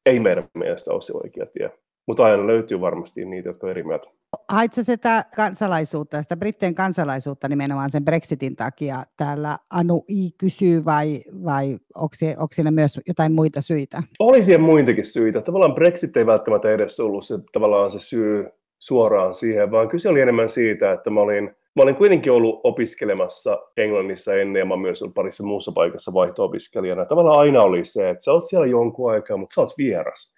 ei 0.06 0.20
meidän 0.20 0.48
mielestä 0.54 0.92
ole 0.92 1.02
se 1.02 1.12
oikea 1.14 1.46
tie. 1.46 1.70
Mutta 2.06 2.24
aina 2.24 2.46
löytyy 2.46 2.80
varmasti 2.80 3.24
niitä, 3.24 3.48
jotka 3.48 3.66
on 3.66 3.70
eri 3.70 3.82
mieltä. 3.82 4.08
Haitse 4.48 4.82
sitä 4.82 5.24
kansalaisuutta, 5.36 6.22
sitä 6.22 6.36
Britteen 6.36 6.74
kansalaisuutta 6.74 7.48
nimenomaan 7.48 7.90
sen 7.90 8.04
Brexitin 8.04 8.56
takia 8.56 9.04
täällä 9.16 9.58
Anu 9.70 10.04
I 10.08 10.30
kysyy 10.38 10.84
vai, 10.84 11.22
vai 11.44 11.78
onko 11.94 12.48
siinä 12.52 12.70
myös 12.70 13.00
jotain 13.08 13.32
muita 13.32 13.60
syitä? 13.60 14.02
Oli 14.18 14.42
siihen 14.42 14.60
muitakin 14.60 15.06
syitä. 15.06 15.40
Tavallaan 15.40 15.74
Brexit 15.74 16.16
ei 16.16 16.26
välttämättä 16.26 16.70
edes 16.70 17.00
ollut 17.00 17.24
se, 17.24 17.38
tavallaan 17.52 17.90
se 17.90 17.98
syy 17.98 18.48
suoraan 18.78 19.34
siihen, 19.34 19.70
vaan 19.70 19.88
kyse 19.88 20.08
oli 20.08 20.20
enemmän 20.20 20.48
siitä, 20.48 20.92
että 20.92 21.10
mä 21.10 21.20
olin, 21.20 21.44
mä 21.76 21.82
olin 21.82 21.96
kuitenkin 21.96 22.32
ollut 22.32 22.60
opiskelemassa 22.64 23.58
Englannissa 23.76 24.34
ennen 24.34 24.60
ja 24.60 24.66
mä 24.66 24.76
myös 24.76 25.02
ollut 25.02 25.14
parissa 25.14 25.44
muussa 25.44 25.72
paikassa 25.72 26.12
vaihto-opiskelijana. 26.14 27.04
Tavallaan 27.04 27.38
aina 27.38 27.62
oli 27.62 27.84
se, 27.84 28.10
että 28.10 28.24
sä 28.24 28.32
oot 28.32 28.44
siellä 28.48 28.66
jonkun 28.66 29.10
aikaa, 29.10 29.36
mutta 29.36 29.54
sä 29.54 29.60
oot 29.60 29.74
vieras 29.78 30.36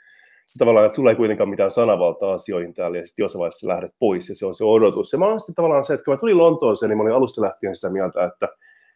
tavallaan, 0.58 0.86
että 0.86 0.96
sulla 0.96 1.10
ei 1.10 1.16
kuitenkaan 1.16 1.48
mitään 1.48 1.70
sanavaltaa 1.70 2.32
asioihin 2.32 2.74
täällä, 2.74 2.98
ja 2.98 3.06
sitten 3.06 3.24
jossain 3.24 3.40
vaiheessa 3.40 3.68
lähdet 3.68 3.92
pois, 3.98 4.28
ja 4.28 4.36
se 4.36 4.46
on 4.46 4.54
se 4.54 4.64
odotus. 4.64 5.12
Ja 5.12 5.18
mä 5.18 5.24
olen 5.24 5.40
sitten 5.40 5.54
tavallaan 5.54 5.84
se, 5.84 5.94
että 5.94 6.04
kun 6.04 6.14
mä 6.14 6.18
tulin 6.18 6.38
Lontooseen, 6.38 6.88
niin 6.88 6.96
mä 6.96 7.02
olin 7.02 7.14
alusta 7.14 7.42
lähtien 7.42 7.76
sitä 7.76 7.90
mieltä, 7.90 8.24
että, 8.24 8.48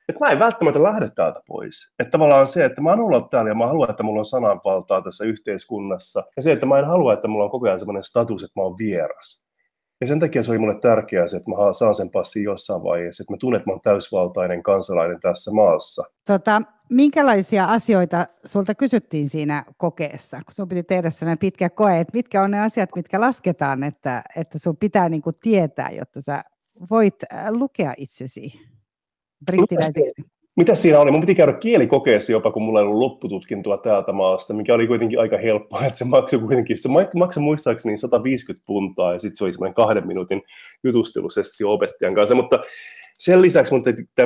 että 0.08 0.24
mä 0.24 0.30
en 0.30 0.38
välttämättä 0.38 0.82
lähde 0.82 1.10
täältä 1.14 1.40
pois. 1.48 1.92
Että 1.98 2.10
tavallaan 2.10 2.46
se, 2.46 2.64
että 2.64 2.80
mä 2.80 2.90
haluan 2.90 3.14
olla 3.14 3.28
täällä, 3.30 3.50
ja 3.50 3.54
mä 3.54 3.66
haluan, 3.66 3.90
että 3.90 4.02
mulla 4.02 4.18
on 4.18 4.24
sananvaltaa 4.24 5.02
tässä 5.02 5.24
yhteiskunnassa, 5.24 6.24
ja 6.36 6.42
se, 6.42 6.52
että 6.52 6.66
mä 6.66 6.78
en 6.78 6.86
halua, 6.86 7.12
että 7.12 7.28
mulla 7.28 7.44
on 7.44 7.50
koko 7.50 7.66
ajan 7.66 7.78
sellainen 7.78 8.04
status, 8.04 8.42
että 8.42 8.60
mä 8.60 8.64
oon 8.64 8.78
vieras. 8.78 9.44
Ja 10.02 10.06
sen 10.06 10.20
takia 10.20 10.42
se 10.42 10.50
oli 10.50 10.58
mulle 10.58 10.80
tärkeää 10.80 11.28
se, 11.28 11.36
että 11.36 11.50
mä 11.50 11.72
saan 11.72 11.94
sen 11.94 12.10
passin 12.10 12.42
jossain 12.42 12.82
vaiheessa, 12.82 13.22
että 13.22 13.32
mä 13.32 13.36
tunnen, 13.36 13.58
että 13.58 13.70
mä 13.70 13.72
oon 13.72 13.80
täysvaltainen 13.80 14.62
kansalainen 14.62 15.20
tässä 15.20 15.50
maassa. 15.50 16.04
Tota, 16.24 16.62
minkälaisia 16.90 17.64
asioita 17.64 18.26
sulta 18.44 18.74
kysyttiin 18.74 19.28
siinä 19.28 19.64
kokeessa, 19.76 20.36
kun 20.36 20.54
sun 20.54 20.68
piti 20.68 20.82
tehdä 20.82 21.10
sellainen 21.10 21.38
pitkä 21.38 21.70
koe, 21.70 22.00
että 22.00 22.10
mitkä 22.14 22.42
on 22.42 22.50
ne 22.50 22.60
asiat, 22.60 22.90
mitkä 22.96 23.20
lasketaan, 23.20 23.82
että, 23.82 24.22
että 24.36 24.58
sun 24.58 24.76
pitää 24.76 25.08
niin 25.08 25.22
kuin 25.22 25.36
tietää, 25.42 25.90
jotta 25.90 26.20
sä 26.20 26.42
voit 26.90 27.14
äh, 27.32 27.50
lukea 27.50 27.94
itsesi 27.96 28.52
brittiläiseksi? 29.46 30.22
Mitä 30.56 30.74
siinä 30.74 30.98
oli? 30.98 31.10
Mun 31.10 31.20
piti 31.20 31.34
käydä 31.34 31.52
kielikokeessa 31.52 32.32
jopa, 32.32 32.50
kun 32.50 32.62
mulla 32.62 32.80
ei 32.80 32.86
ollut 32.86 32.98
loppututkintoa 32.98 33.78
täältä 33.78 34.12
maasta, 34.12 34.54
mikä 34.54 34.74
oli 34.74 34.86
kuitenkin 34.86 35.20
aika 35.20 35.38
helppoa, 35.38 35.84
että 35.84 35.98
se 35.98 36.04
maksoi 36.04 36.40
kuitenkin, 36.40 36.78
se 36.78 36.88
maksoi 37.14 37.42
muistaakseni 37.42 37.96
150 37.96 38.66
puntaa 38.66 39.12
ja 39.12 39.18
sitten 39.18 39.36
se 39.36 39.44
oli 39.44 39.52
semmoinen 39.52 39.74
kahden 39.74 40.06
minuutin 40.06 40.42
jutustelusessio 40.84 41.72
opettajan 41.72 42.14
kanssa, 42.14 42.34
mutta 42.34 42.58
sen 43.18 43.42
lisäksi 43.42 43.74
mun 43.74 43.82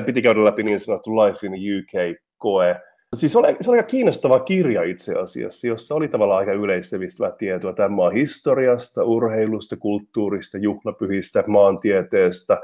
piti 0.07 0.23
käydä 0.23 0.45
läpi 0.45 0.63
niin 0.63 0.81
sanottu 0.81 1.17
Life 1.17 1.47
in 1.47 1.53
the 1.53 1.61
UK-koe, 1.79 2.77
Siis 3.17 3.33
se 3.33 3.39
oli, 3.39 3.57
se 3.61 3.71
oli 3.71 3.79
aika 3.79 3.89
kiinnostava 3.89 4.41
kirja 4.41 4.83
itse 4.83 5.15
asiassa, 5.15 5.67
jossa 5.67 5.95
oli 5.95 6.09
tavallaan 6.09 6.39
aika 6.39 6.53
yleisevistävää 6.53 7.31
tietoa 7.31 7.73
tämän 7.73 7.93
maan 7.93 8.13
historiasta, 8.13 9.05
urheilusta, 9.05 9.77
kulttuurista, 9.77 10.59
juhlapyhistä, 10.59 11.45
maantieteestä, 11.47 12.61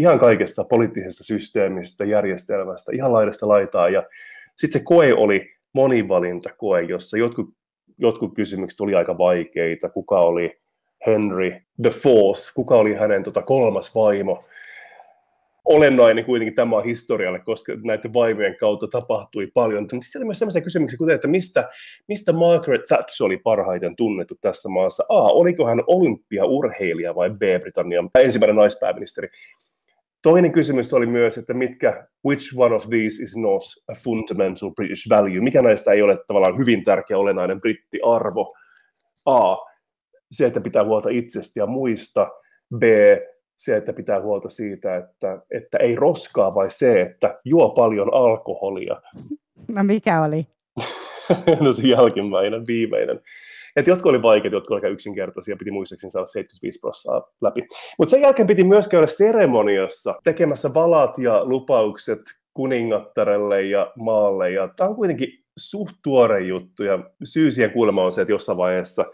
ihan 0.00 0.18
kaikesta 0.18 0.64
poliittisesta 0.64 1.24
systeemistä, 1.24 2.04
järjestelmästä, 2.04 2.92
ihan 2.94 3.12
laidasta 3.12 3.48
laitaa. 3.48 3.88
Ja 3.88 4.02
sitten 4.56 4.80
se 4.80 4.84
koe 4.84 5.12
oli 5.12 5.50
monivalintakoe, 5.72 6.82
jossa 6.82 7.18
jotkut, 7.18 7.48
jotkut 7.98 8.34
kysymykset 8.34 8.80
oli 8.80 8.94
aika 8.94 9.18
vaikeita. 9.18 9.88
Kuka 9.88 10.16
oli 10.16 10.58
Henry 11.06 11.60
the 11.82 11.90
Fourth, 11.90 12.40
kuka 12.54 12.76
oli 12.76 12.94
hänen 12.94 13.22
tota, 13.22 13.42
kolmas 13.42 13.94
vaimo. 13.94 14.44
Olennainen 15.64 16.24
kuitenkin 16.24 16.54
tämä 16.54 16.76
on 16.76 16.84
historialle, 16.84 17.38
koska 17.38 17.72
näiden 17.84 18.14
vaimojen 18.14 18.56
kautta 18.60 18.88
tapahtui 18.88 19.46
paljon. 19.46 19.86
Siis 19.90 20.16
oli 20.16 20.24
myös 20.24 20.38
sellaisia 20.38 20.62
kysymyksiä, 20.62 20.98
kuten, 20.98 21.14
että 21.14 21.28
mistä, 21.28 21.68
mistä 22.08 22.32
Margaret 22.32 22.84
Thatcher 22.84 23.24
oli 23.24 23.36
parhaiten 23.36 23.96
tunnettu 23.96 24.34
tässä 24.40 24.68
maassa? 24.68 25.04
A, 25.08 25.22
oliko 25.22 25.66
hän 25.66 25.82
olympiaurheilija 25.86 27.14
vai 27.14 27.30
B, 27.30 27.42
Britannian 27.60 28.10
ensimmäinen 28.18 28.56
naispääministeri? 28.56 29.28
Toinen 30.22 30.52
kysymys 30.52 30.92
oli 30.92 31.06
myös, 31.06 31.38
että 31.38 31.54
mitkä, 31.54 32.06
which 32.26 32.58
one 32.58 32.74
of 32.74 32.88
these 32.88 33.22
is 33.22 33.36
not 33.36 33.62
a 33.88 33.94
fundamental 33.94 34.70
British 34.70 35.08
value? 35.10 35.40
Mikä 35.40 35.62
näistä 35.62 35.92
ei 35.92 36.02
ole 36.02 36.18
tavallaan 36.26 36.58
hyvin 36.58 36.84
tärkeä 36.84 37.18
olennainen 37.18 37.60
brittiarvo? 37.60 38.48
A, 39.26 39.56
se, 40.32 40.46
että 40.46 40.60
pitää 40.60 40.84
huolta 40.84 41.08
itsestä 41.08 41.60
ja 41.60 41.66
muista. 41.66 42.28
B, 42.78 42.82
se, 43.56 43.76
että 43.76 43.92
pitää 43.92 44.20
huolta 44.20 44.50
siitä, 44.50 44.96
että, 44.96 45.42
että 45.50 45.78
ei 45.78 45.96
roskaa, 45.96 46.54
vai 46.54 46.70
se, 46.70 47.00
että 47.00 47.38
juo 47.44 47.70
paljon 47.70 48.14
alkoholia. 48.14 49.02
No 49.68 49.84
mikä 49.84 50.22
oli? 50.22 50.46
no 51.60 51.72
se 51.72 51.82
jälkimmäinen, 51.82 52.66
viimeinen. 52.66 53.20
Et 53.76 53.86
jotkut 53.86 54.10
oli 54.10 54.22
vaikeita, 54.22 54.56
jotkut 54.56 54.70
oli 54.70 54.78
aika 54.78 54.88
yksinkertaisia, 54.88 55.56
piti 55.56 55.70
muistaakseni 55.70 56.10
saada 56.10 56.26
75 56.26 56.78
prosenttia 56.78 57.32
läpi. 57.40 57.66
Mutta 57.98 58.10
sen 58.10 58.20
jälkeen 58.20 58.46
piti 58.46 58.64
myös 58.64 58.88
käydä 58.88 59.06
seremoniassa 59.06 60.14
tekemässä 60.24 60.74
valat 60.74 61.18
ja 61.18 61.44
lupaukset 61.44 62.20
kuningattarelle 62.54 63.62
ja 63.62 63.92
maalle. 63.96 64.50
Ja 64.50 64.68
tämä 64.76 64.90
on 64.90 64.96
kuitenkin 64.96 65.28
suht 65.56 65.94
tuore 66.02 66.40
juttu, 66.40 66.82
ja 66.82 66.98
syy 67.24 67.50
siihen 67.50 67.70
kuulemma 67.70 68.04
on 68.04 68.12
se, 68.12 68.20
että 68.20 68.32
jossain 68.32 68.58
vaiheessa 68.58 69.04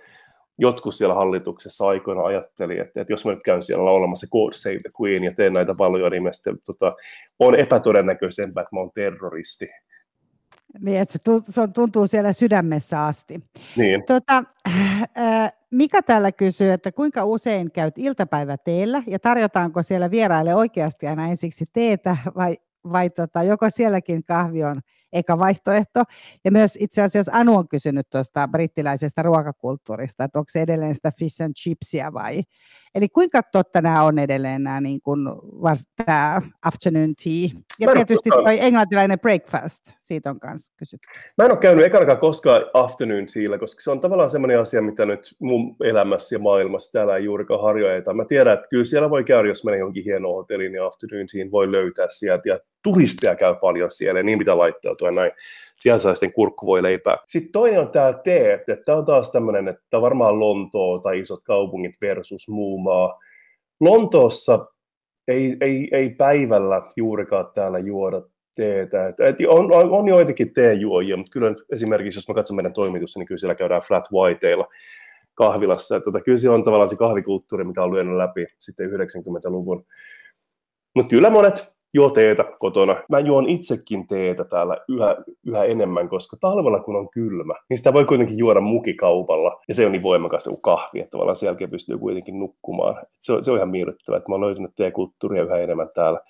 jotkut 0.58 0.94
siellä 0.94 1.14
hallituksessa 1.14 1.86
aikoina 1.88 2.22
ajatteli, 2.22 2.78
että, 2.78 3.00
että 3.00 3.12
jos 3.12 3.24
mä 3.24 3.30
nyt 3.30 3.42
käyn 3.44 3.62
siellä 3.62 3.84
laulamassa 3.84 4.26
God 4.32 4.52
Save 4.52 4.78
the 4.78 4.90
Queen 5.02 5.24
ja 5.24 5.34
teen 5.34 5.52
näitä 5.52 5.78
valoja, 5.78 6.10
niin 6.10 6.34
sitten 6.34 6.56
tota, 6.66 6.92
on 7.38 7.54
epätodennäköisempää, 7.54 8.62
että 8.62 8.76
mä 8.76 8.80
oon 8.80 8.90
terroristi. 8.94 9.68
Niin, 10.80 10.98
että 10.98 11.18
se 11.48 11.68
tuntuu 11.74 12.06
siellä 12.06 12.32
sydämessä 12.32 13.04
asti. 13.04 13.40
Niin. 13.76 14.04
Tota, 14.06 14.44
äh, 15.18 15.52
Mika 15.70 16.02
täällä 16.02 16.32
kysyy, 16.32 16.72
että 16.72 16.92
kuinka 16.92 17.24
usein 17.24 17.70
käyt 17.70 17.98
iltapäiväteellä 17.98 19.02
ja 19.06 19.18
tarjotaanko 19.18 19.82
siellä 19.82 20.10
vieraille 20.10 20.54
oikeasti 20.54 21.06
aina 21.06 21.28
ensiksi 21.28 21.64
teetä 21.72 22.16
vai, 22.36 22.56
vai 22.92 23.10
tota, 23.10 23.42
joko 23.42 23.70
sielläkin 23.70 24.24
kahvi 24.24 24.64
on 24.64 24.80
eka 25.12 25.38
vaihtoehto. 25.38 26.02
Ja 26.44 26.50
myös 26.50 26.78
itse 26.80 27.02
asiassa 27.02 27.32
Anu 27.34 27.56
on 27.56 27.68
kysynyt 27.68 28.10
tuosta 28.10 28.48
brittiläisestä 28.48 29.22
ruokakulttuurista, 29.22 30.24
että 30.24 30.38
onko 30.38 30.48
se 30.52 30.60
edelleen 30.60 30.94
sitä 30.94 31.12
fish 31.18 31.42
and 31.42 31.54
chipsia 31.54 32.12
vai 32.12 32.42
Eli 32.94 33.08
kuinka 33.08 33.42
totta 33.42 33.80
nämä 33.80 34.02
on 34.02 34.18
edelleen 34.18 34.62
nämä 34.62 34.80
niin 34.80 35.00
kuin 35.00 35.20
vasta 35.62 36.42
afternoon 36.62 37.14
tea? 37.24 37.60
Ja 37.80 37.92
tietysti 37.92 38.30
tuo 38.30 38.48
englantilainen 38.60 39.20
breakfast, 39.20 39.82
siitä 40.00 40.30
on 40.30 40.38
myös 40.44 40.70
kysytty. 40.76 41.08
Mä 41.38 41.44
en 41.44 41.50
ole 41.50 41.58
käynyt 41.58 41.84
ekanakaan 41.84 42.18
koskaan 42.18 42.62
afternoon 42.74 43.26
tealla, 43.34 43.58
koska 43.58 43.80
se 43.80 43.90
on 43.90 44.00
tavallaan 44.00 44.28
semmoinen 44.30 44.60
asia, 44.60 44.82
mitä 44.82 45.06
nyt 45.06 45.36
mun 45.38 45.76
elämässä 45.84 46.34
ja 46.34 46.38
maailmassa 46.38 46.92
täällä 46.92 47.16
ei 47.16 47.24
juurikaan 47.24 47.62
harjoita. 47.62 48.14
Mä 48.14 48.24
tiedän, 48.24 48.54
että 48.54 48.66
kyllä 48.70 48.84
siellä 48.84 49.10
voi 49.10 49.24
käydä, 49.24 49.48
jos 49.48 49.64
menee 49.64 49.78
johonkin 49.78 50.04
hienoon 50.04 50.34
hotelliin, 50.34 50.72
niin 50.72 50.82
afternoon 50.82 51.26
tea 51.32 51.50
voi 51.50 51.72
löytää 51.72 52.06
sieltä. 52.10 52.48
Ja 52.48 52.58
turisteja 52.82 53.36
käy 53.36 53.54
paljon 53.54 53.90
siellä, 53.90 54.20
ja 54.20 54.24
niin 54.24 54.38
pitää 54.38 54.58
laittautua 54.58 55.10
näin. 55.10 55.32
Siellä 55.84 55.98
saa 55.98 56.14
sitten 56.14 56.32
kurkku 56.32 56.66
voi 56.66 56.82
leipää. 56.82 57.16
Sitten 57.28 57.52
toinen 57.52 57.80
on 57.80 57.88
tämä 57.88 58.12
tee, 58.12 58.54
että 58.54 58.76
tämä 58.84 58.98
on 58.98 59.04
taas 59.04 59.32
tämmöinen, 59.32 59.68
että 59.68 60.00
varmaan 60.00 60.40
Lontoo 60.40 60.98
tai 60.98 61.20
isot 61.20 61.40
kaupungit 61.44 61.94
versus 62.00 62.48
muu 62.48 62.78
maa. 62.78 63.20
Lontoossa 63.80 64.66
ei, 65.28 65.56
ei, 65.60 65.88
ei 65.92 66.10
päivällä 66.10 66.82
juurikaan 66.96 67.46
täällä 67.54 67.78
juoda 67.78 68.22
teetä. 68.54 69.08
Et, 69.08 69.20
et 69.20 69.36
on, 69.48 69.72
on, 69.72 69.90
on 69.90 70.08
joitakin 70.08 70.54
teejuojia, 70.54 71.16
mutta 71.16 71.30
kyllä 71.30 71.48
nyt 71.48 71.64
esimerkiksi, 71.72 72.18
jos 72.18 72.28
mä 72.28 72.34
katson 72.34 72.56
meidän 72.56 72.72
toimitusta, 72.72 73.18
niin 73.18 73.26
kyllä 73.26 73.38
siellä 73.38 73.54
käydään 73.54 73.82
flat 73.82 74.08
whiteilla 74.12 74.68
kahvilassa. 75.34 75.96
Että 75.96 76.04
tota, 76.04 76.20
kyllä 76.20 76.38
se 76.38 76.50
on 76.50 76.64
tavallaan 76.64 76.88
se 76.88 76.96
kahvikulttuuri, 76.96 77.64
mikä 77.64 77.82
on 77.82 77.94
lyönyt 77.94 78.16
läpi 78.16 78.46
sitten 78.58 78.90
90-luvun. 78.90 79.86
Mutta 80.94 81.10
kyllä 81.10 81.30
monet 81.30 81.73
juo 81.94 82.10
teetä 82.10 82.44
kotona. 82.58 82.96
Mä 83.08 83.18
juon 83.18 83.48
itsekin 83.48 84.06
teetä 84.06 84.44
täällä 84.44 84.76
yhä, 84.88 85.16
yhä 85.46 85.64
enemmän, 85.64 86.08
koska 86.08 86.36
talvella 86.40 86.80
kun 86.80 86.96
on 86.96 87.08
kylmä, 87.10 87.54
niin 87.70 87.78
sitä 87.78 87.92
voi 87.92 88.04
kuitenkin 88.04 88.38
juoda 88.38 88.60
mukikaupalla. 88.60 89.60
Ja 89.68 89.74
se 89.74 89.86
on 89.86 89.92
niin 89.92 90.02
voimakasta 90.02 90.50
kuin 90.50 90.62
kahvi, 90.62 91.00
että 91.00 91.10
tavallaan 91.10 91.36
sen 91.36 91.46
jälkeen 91.46 91.70
pystyy 91.70 91.98
kuitenkin 91.98 92.38
nukkumaan. 92.38 93.06
Se 93.18 93.32
on, 93.32 93.44
se 93.44 93.50
on 93.50 93.56
ihan 93.56 93.68
miellyttävää, 93.68 94.16
että 94.16 94.28
mä 94.28 94.34
oon 94.34 94.46
löytänyt 94.46 94.74
teekulttuuria 94.76 95.42
yhä 95.42 95.58
enemmän 95.58 95.88
täällä. 95.94 96.20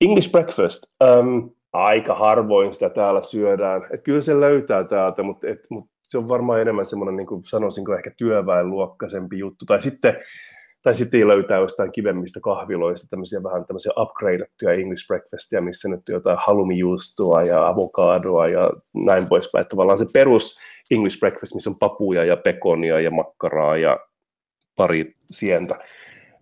English 0.00 0.30
breakfast. 0.30 0.82
Um, 1.04 1.50
aika 1.72 2.14
harvoin 2.14 2.74
sitä 2.74 2.90
täällä 2.90 3.22
syödään. 3.22 3.86
Et 3.90 4.02
kyllä 4.02 4.20
se 4.20 4.40
löytää 4.40 4.84
täältä, 4.84 5.22
mutta, 5.22 5.48
et, 5.48 5.60
mutta 5.70 5.90
se 6.02 6.18
on 6.18 6.28
varmaan 6.28 6.60
enemmän 6.60 6.86
semmoinen, 6.86 7.16
niin 7.16 7.26
kuin 7.26 7.42
sanoisinko, 7.44 7.94
ehkä 7.94 8.10
työväenluokkaisempi 8.16 9.38
juttu. 9.38 9.64
Tai 9.64 9.80
sitten 9.80 10.16
tai 10.86 10.94
sitten 10.94 11.28
löytää 11.28 11.58
jostain 11.58 11.92
kivemmistä 11.92 12.40
kahviloista 12.40 13.06
tämmöisiä 13.10 13.42
vähän 13.42 13.64
tämmöisiä 13.66 13.92
upgradeattuja 13.98 14.72
English 14.72 15.06
breakfastia, 15.06 15.60
missä 15.60 15.88
nyt 15.88 16.00
jotain 16.08 16.38
halumijuustoa 16.46 17.42
ja 17.42 17.66
avokadoa 17.66 18.48
ja 18.48 18.70
näin 18.94 19.28
poispäin. 19.28 19.60
Että 19.60 19.70
tavallaan 19.70 19.98
se 19.98 20.06
perus 20.12 20.58
English 20.90 21.18
breakfast, 21.18 21.54
missä 21.54 21.70
on 21.70 21.78
papuja 21.78 22.24
ja 22.24 22.36
pekonia 22.36 23.00
ja 23.00 23.10
makkaraa 23.10 23.76
ja 23.76 23.98
pari 24.76 25.14
sientä, 25.30 25.78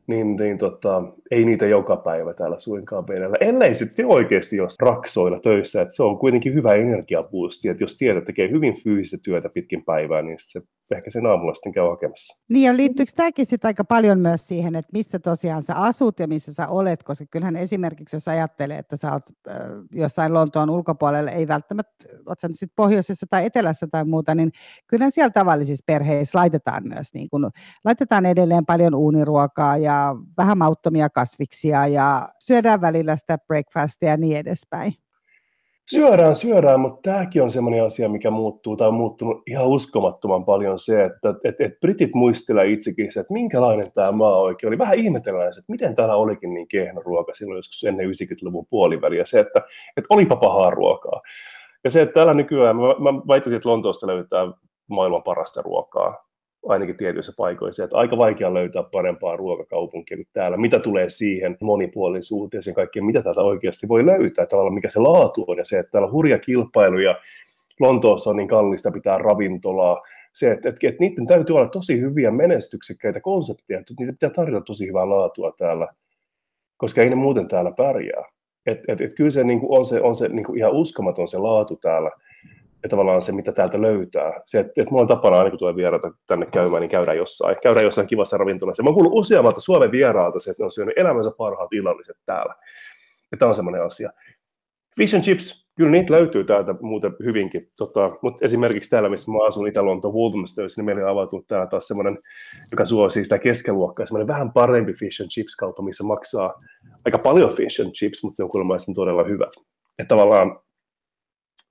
niin, 0.07 0.37
niin 0.37 0.59
tota, 0.59 1.03
ei 1.31 1.45
niitä 1.45 1.67
joka 1.67 1.97
päivä 1.97 2.35
täällä 2.35 2.59
suinkaan 2.59 3.09
vedellä. 3.09 3.37
Ellei 3.41 3.75
sitten 3.75 4.07
oikeasti 4.07 4.57
jos 4.57 4.75
raksoilla 4.81 5.41
töissä, 5.41 5.83
että 5.83 5.95
se 5.95 6.03
on 6.03 6.19
kuitenkin 6.19 6.55
hyvä 6.55 6.75
energiapuusti, 6.75 7.69
että 7.69 7.85
jos 7.85 7.97
tiedät, 7.97 8.25
tekee 8.25 8.51
hyvin 8.51 8.83
fyysistä 8.83 9.17
työtä 9.23 9.49
pitkin 9.49 9.85
päivää, 9.85 10.23
niin 10.23 10.39
se 10.41 10.63
ehkä 10.91 11.11
sen 11.11 11.27
aamulla 11.27 11.55
sitten 11.55 11.73
käy 11.73 11.89
hakemassa. 11.89 12.43
Niin 12.49 12.67
ja 12.67 12.77
liittyykö 12.77 13.13
tämäkin 13.17 13.47
sitten 13.47 13.69
aika 13.69 13.85
paljon 13.85 14.21
myös 14.21 14.49
siihen, 14.49 14.75
että 14.75 14.91
missä 14.93 15.19
tosiaan 15.19 15.63
sä 15.63 15.75
asut 15.75 16.19
ja 16.19 16.29
missä 16.29 16.53
sä 16.53 16.69
olet, 16.69 17.03
koska 17.03 17.25
kyllähän 17.31 17.57
esimerkiksi 17.57 18.17
jos 18.17 18.29
ajattelee, 18.29 18.79
että 18.79 18.97
sä 18.97 19.13
oot 19.13 19.23
jossain 19.93 20.35
Lontoon 20.35 20.71
ulkopuolella, 20.71 21.31
ei 21.31 21.49
välttämättä, 21.49 22.05
oot 22.27 22.41
sä 22.41 22.49
nyt 22.49 22.59
sitten 22.59 22.77
pohjoisessa 22.77 23.27
tai 23.31 23.47
etelässä 23.47 23.87
tai 23.91 24.05
muuta, 24.05 24.35
niin 24.35 24.53
kyllähän 24.87 25.13
siellä 25.13 25.31
tavallisissa 25.31 25.85
perheissä 25.87 26.39
laitetaan 26.39 26.89
myös, 26.89 27.15
niin 27.15 27.29
kun, 27.31 27.51
laitetaan 27.85 28.27
edelleen 28.27 28.67
paljon 28.67 28.95
uuniruokaa 28.95 29.77
ja 29.77 30.15
vähän 30.37 30.59
mauttomia 30.59 31.11
kasviksia 31.11 31.87
ja 31.87 32.29
syödään 32.39 32.81
välillä 32.81 33.17
sitä 33.17 33.39
breakfastia 33.39 34.09
ja 34.09 34.17
niin 34.17 34.37
edespäin. 34.37 35.04
Syödään, 35.91 36.37
syödään, 36.37 36.81
mutta 36.81 37.11
tämäkin 37.11 37.43
on 37.43 37.51
sellainen 37.51 37.85
asia, 37.85 38.09
mikä 38.09 38.31
muuttuu 38.31 38.77
tai 38.77 38.89
on 38.89 38.95
muuttunut 38.95 39.43
ihan 39.47 39.67
uskomattoman 39.67 40.45
paljon 40.45 40.79
se, 40.79 41.05
että 41.05 41.35
et, 41.45 41.61
et 41.61 41.81
britit 41.81 42.15
muistelee 42.15 42.73
itsekin 42.73 43.13
se, 43.13 43.21
että 43.21 43.33
minkälainen 43.33 43.93
tämä 43.93 44.13
maa 44.13 44.41
oikein 44.41 44.69
oli. 44.69 44.79
Vähän 44.79 44.99
ihmetellään 44.99 45.55
se, 45.55 45.61
että 45.61 45.73
miten 45.73 45.95
täällä 45.95 46.17
olikin 46.17 46.55
niin 46.55 46.69
kehno 46.69 47.03
ruoka 47.03 47.35
silloin 47.35 47.59
joskus 47.59 47.85
ennen 47.85 48.07
90-luvun 48.07 48.67
puoliväliä. 48.71 49.25
Se, 49.25 49.41
että, 49.41 49.61
että 49.97 50.07
olipa 50.11 50.37
pahaa 50.37 50.71
ruokaa. 50.71 51.21
Ja 51.85 51.91
se, 51.91 52.03
että 52.03 52.15
täällä 52.15 52.35
nykyään, 52.35 52.77
mä, 52.77 52.83
mä 52.83 53.19
väittäisin, 53.29 53.57
että 53.57 53.69
Lontoosta 53.69 54.07
löytää 54.07 54.47
maailman 54.87 55.23
parasta 55.23 55.63
ruokaa 55.63 56.25
ainakin 56.69 56.97
tietyissä 56.97 57.33
paikoissa, 57.37 57.85
että 57.85 57.97
aika 57.97 58.19
vaikea 58.19 58.55
löytää 58.55 58.83
parempaa 58.83 59.37
ruokakaupunkia 59.37 60.17
kuin 60.17 60.27
täällä. 60.33 60.57
Mitä 60.57 60.79
tulee 60.79 61.09
siihen 61.09 61.57
monipuolisuuteen 61.61 62.59
ja 62.59 62.63
sen 62.63 62.75
kaikkeen, 62.75 63.07
mitä 63.07 63.23
täältä 63.23 63.41
oikeasti 63.41 63.89
voi 63.89 64.07
löytää, 64.07 64.47
tavallaan 64.47 64.75
mikä 64.75 64.91
se 64.91 65.01
laatu 65.01 65.45
on 65.49 65.59
ja 65.59 65.65
se, 65.65 65.79
että 65.79 65.93
täällä 65.93 66.07
on 66.07 66.13
hurja 66.13 66.39
kilpailu 66.39 66.99
ja 66.99 67.17
Lontoossa 67.81 68.31
on 68.31 68.37
niin 68.37 68.49
kallista 68.49 68.91
pitää 68.91 69.19
ravintolaa, 69.19 70.03
se, 70.33 70.51
että, 70.51 70.69
että, 70.69 70.89
että 70.89 71.01
niiden 71.01 71.27
täytyy 71.27 71.57
olla 71.57 71.69
tosi 71.69 72.01
hyviä 72.01 72.31
menestyksekkäitä 72.31 73.21
konsepteja, 73.21 73.81
että 73.81 73.95
niitä 73.99 74.13
pitää 74.13 74.31
tarjota 74.31 74.65
tosi 74.65 74.87
hyvää 74.87 75.09
laatua 75.09 75.53
täällä, 75.59 75.89
koska 76.77 77.03
ei 77.03 77.11
ne 77.11 77.15
muuten 77.17 77.49
täällä 77.49 77.73
pärjää. 77.73 78.25
Et, 78.67 78.79
et, 78.89 79.01
et 79.01 79.15
kyllä 79.15 79.31
se 79.31 79.45
niin 79.45 79.61
kuin 79.61 79.79
on 79.79 79.85
se, 79.85 80.01
on 80.01 80.17
se 80.17 80.29
niin 80.29 80.45
kuin 80.45 80.59
ihan 80.59 80.73
uskomaton 80.73 81.29
se 81.29 81.39
laatu 81.39 81.77
täällä 81.77 82.11
ja 82.85 82.89
tavallaan 82.89 83.23
se, 83.23 83.33
mitä 83.33 83.53
täältä 83.53 83.83
löytää. 83.83 84.41
Se, 84.47 84.61
että, 84.61 84.73
että 84.77 84.91
mulla 84.91 85.03
on 85.03 85.09
tapana 85.09 85.39
aina, 85.39 85.51
kun 85.51 85.59
tulee 85.59 85.77
vieraita 85.77 86.11
tänne 86.27 86.47
käymään, 86.47 86.81
niin 86.81 86.91
käydään 86.91 87.17
jossain, 87.17 87.57
käydään 87.63 87.85
jossain 87.85 88.07
kivassa 88.07 88.37
ravintolassa. 88.37 88.83
Mä 88.83 88.89
oon 88.89 88.95
kuullut 88.95 89.13
useammalta 89.15 89.61
Suomen 89.61 89.93
vieraalta 89.93 90.41
se, 90.41 90.51
että 90.51 90.63
ne 90.63 90.65
on 90.65 90.73
syönyt 90.73 90.99
elämänsä 90.99 91.31
parhaat 91.39 91.73
illalliset 91.73 92.17
täällä. 92.27 92.55
Ja 93.33 93.39
tämä 93.39 93.49
on 93.49 93.55
semmoinen 93.55 93.85
asia. 93.85 94.11
Fish 94.97 95.15
and 95.15 95.23
chips, 95.25 95.69
kyllä 95.77 95.91
niitä 95.91 96.13
löytyy 96.13 96.45
täältä 96.45 96.75
muuten 96.81 97.17
hyvinkin. 97.25 97.71
Tota, 97.77 98.11
mutta 98.23 98.45
esimerkiksi 98.45 98.91
täällä, 98.91 99.09
missä 99.09 99.33
mä 99.33 99.47
asun 99.47 99.67
Walthamstoissa, 100.15 100.81
niin 100.81 100.87
meillä 100.87 101.05
on 101.05 101.11
avautunut 101.11 101.47
täällä 101.47 101.67
taas 101.67 101.87
semmoinen, 101.87 102.19
joka 102.71 102.85
suosii 102.85 103.25
sitä 103.25 103.39
keskiluokkaa, 103.39 104.07
semmoinen 104.07 104.29
vähän 104.29 104.53
parempi 104.53 104.93
fish 104.93 105.23
and 105.23 105.31
chips 105.31 105.57
kauppa, 105.57 105.83
missä 105.83 106.05
maksaa 106.05 106.55
aika 107.05 107.19
paljon 107.19 107.51
fish 107.51 107.81
and 107.81 107.93
chips, 107.93 108.23
mutta 108.23 108.43
ne 108.43 108.45
on 108.45 108.51
kuulemma 108.51 108.77
todella 108.95 109.25
hyvät. 109.25 109.53
Että 109.99 110.09
tavallaan 110.09 110.64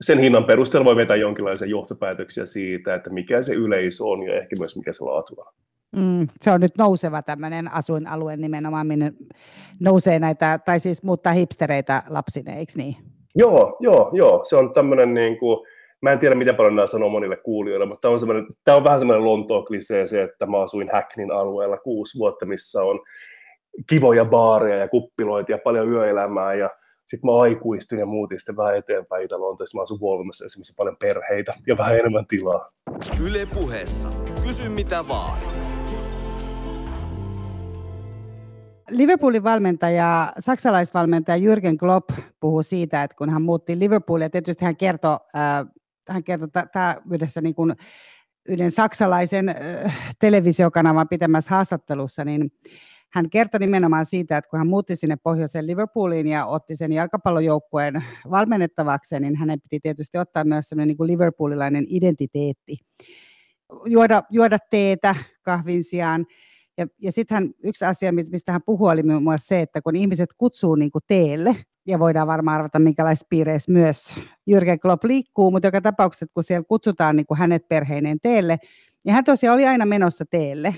sen 0.00 0.18
hinnan 0.18 0.44
perusteella 0.44 0.84
voi 0.84 0.96
vetää 0.96 1.16
jonkinlaisia 1.16 1.68
johtopäätöksiä 1.68 2.46
siitä, 2.46 2.94
että 2.94 3.10
mikä 3.10 3.42
se 3.42 3.54
yleisö 3.54 4.04
on 4.04 4.26
ja 4.26 4.34
ehkä 4.34 4.56
myös 4.58 4.76
mikä 4.76 4.92
se 4.92 5.04
laatu 5.04 5.34
on. 5.38 5.52
Mm, 5.96 6.28
se 6.42 6.50
on 6.50 6.60
nyt 6.60 6.78
nouseva 6.78 7.22
tämmöinen 7.22 7.72
asuinalue 7.72 8.36
nimenomaan, 8.36 8.86
minne 8.86 9.12
nousee 9.80 10.18
näitä, 10.18 10.58
tai 10.64 10.80
siis 10.80 11.02
muuttaa 11.02 11.32
hipstereitä 11.32 12.02
lapsine, 12.08 12.58
eikö 12.58 12.72
niin? 12.76 12.96
Joo, 13.34 13.76
joo, 13.80 14.10
joo. 14.12 14.44
Se 14.44 14.56
on 14.56 14.72
tämmöinen 14.72 15.14
niin 15.14 15.38
kuin, 15.38 15.66
mä 16.02 16.12
en 16.12 16.18
tiedä 16.18 16.34
miten 16.34 16.56
paljon 16.56 16.76
nämä 16.76 16.86
sanoo 16.86 17.08
monille 17.08 17.36
kuulijoille, 17.36 17.86
mutta 17.86 18.08
tämä 18.08 18.14
on, 18.14 18.46
tämä 18.64 18.76
on 18.76 18.84
vähän 18.84 18.98
semmoinen 18.98 19.64
klisee 19.66 20.06
se, 20.06 20.22
että 20.22 20.46
mä 20.46 20.62
asuin 20.62 20.90
Hacknin 20.92 21.30
alueella 21.30 21.76
kuusi 21.76 22.18
vuotta, 22.18 22.46
missä 22.46 22.82
on 22.82 23.00
kivoja 23.88 24.24
baareja 24.24 24.76
ja 24.76 24.88
kuppiloita 24.88 25.52
ja 25.52 25.58
paljon 25.58 25.92
yöelämää 25.92 26.54
ja 26.54 26.70
sitten 27.06 27.30
mä 27.30 27.38
aikuistuin 27.38 27.98
ja 27.98 28.06
muutin 28.06 28.38
sitten 28.38 28.56
vähän 28.56 28.76
eteenpäin 28.76 29.24
Itä-Lontoissa. 29.24 29.78
Mä 29.78 29.82
asun 29.82 30.00
Volvomassa 30.00 30.44
esimerkiksi 30.44 30.74
paljon 30.76 30.96
perheitä 30.96 31.52
ja 31.66 31.78
vähän 31.78 31.98
enemmän 31.98 32.26
tilaa. 32.26 32.70
Yle 33.24 33.46
puheessa. 33.54 34.08
Kysy 34.46 34.68
mitä 34.68 35.08
vaan. 35.08 35.38
Liverpoolin 38.90 39.44
valmentaja, 39.44 40.32
saksalaisvalmentaja 40.38 41.36
Jürgen 41.36 41.76
Klopp 41.78 42.10
puhuu 42.40 42.62
siitä, 42.62 43.02
että 43.02 43.16
kun 43.16 43.30
hän 43.30 43.42
muutti 43.42 43.78
Liverpoolia, 43.78 44.30
tietysti 44.30 44.64
hän 44.64 44.76
kertoi, 44.76 45.16
äh, 45.36 45.66
hän 46.08 46.24
kertoi 46.24 46.48
tämä 46.72 46.96
yhdessä 47.12 47.40
niin 47.40 47.54
kuin 47.54 47.76
yhden 48.48 48.70
saksalaisen 48.70 49.48
äh, 49.48 50.14
televisiokanavan 50.18 51.08
pitämässä 51.08 51.54
haastattelussa, 51.54 52.24
niin 52.24 52.52
hän 53.14 53.30
kertoi 53.30 53.60
nimenomaan 53.60 54.06
siitä, 54.06 54.36
että 54.38 54.50
kun 54.50 54.58
hän 54.58 54.66
muutti 54.66 54.96
sinne 54.96 55.16
pohjoiseen 55.16 55.66
Liverpooliin 55.66 56.26
ja 56.26 56.46
otti 56.46 56.76
sen 56.76 56.92
jalkapallojoukkueen 56.92 58.04
valmennettavakseen, 58.30 59.22
niin 59.22 59.36
hänen 59.36 59.60
piti 59.60 59.80
tietysti 59.80 60.18
ottaa 60.18 60.44
myös 60.44 60.68
sellainen 60.68 60.88
niin 60.88 60.96
kuin 60.96 61.06
liverpoolilainen 61.06 61.84
identiteetti. 61.88 62.76
Juoda, 63.86 64.22
juoda 64.30 64.58
teetä 64.70 65.14
kahvin 65.42 65.84
sijaan. 65.84 66.26
Ja, 66.78 66.86
ja 66.98 67.12
sitten 67.12 67.54
yksi 67.64 67.84
asia, 67.84 68.12
mistä 68.12 68.52
hän 68.52 68.62
puhui, 68.66 68.92
oli 68.92 69.02
muun 69.02 69.22
muassa 69.22 69.46
se, 69.46 69.60
että 69.60 69.82
kun 69.82 69.96
ihmiset 69.96 70.30
kutsuu 70.38 70.74
niin 70.74 70.90
kuin 70.90 71.04
teelle, 71.06 71.56
ja 71.86 71.98
voidaan 71.98 72.26
varmaan 72.26 72.54
arvata, 72.54 72.78
minkälaisissa 72.78 73.26
piireissä 73.30 73.72
myös 73.72 74.16
Jürgen 74.50 74.78
Klopp 74.82 75.04
liikkuu, 75.04 75.50
mutta 75.50 75.66
joka 75.66 75.80
tapauksessa, 75.80 76.26
kun 76.34 76.44
siellä 76.44 76.64
kutsutaan 76.68 77.16
niin 77.16 77.26
kuin 77.26 77.38
hänet 77.38 77.68
perheineen 77.68 78.18
teelle, 78.22 78.58
niin 79.04 79.14
hän 79.14 79.24
tosiaan 79.24 79.54
oli 79.54 79.66
aina 79.66 79.86
menossa 79.86 80.24
teelle, 80.30 80.74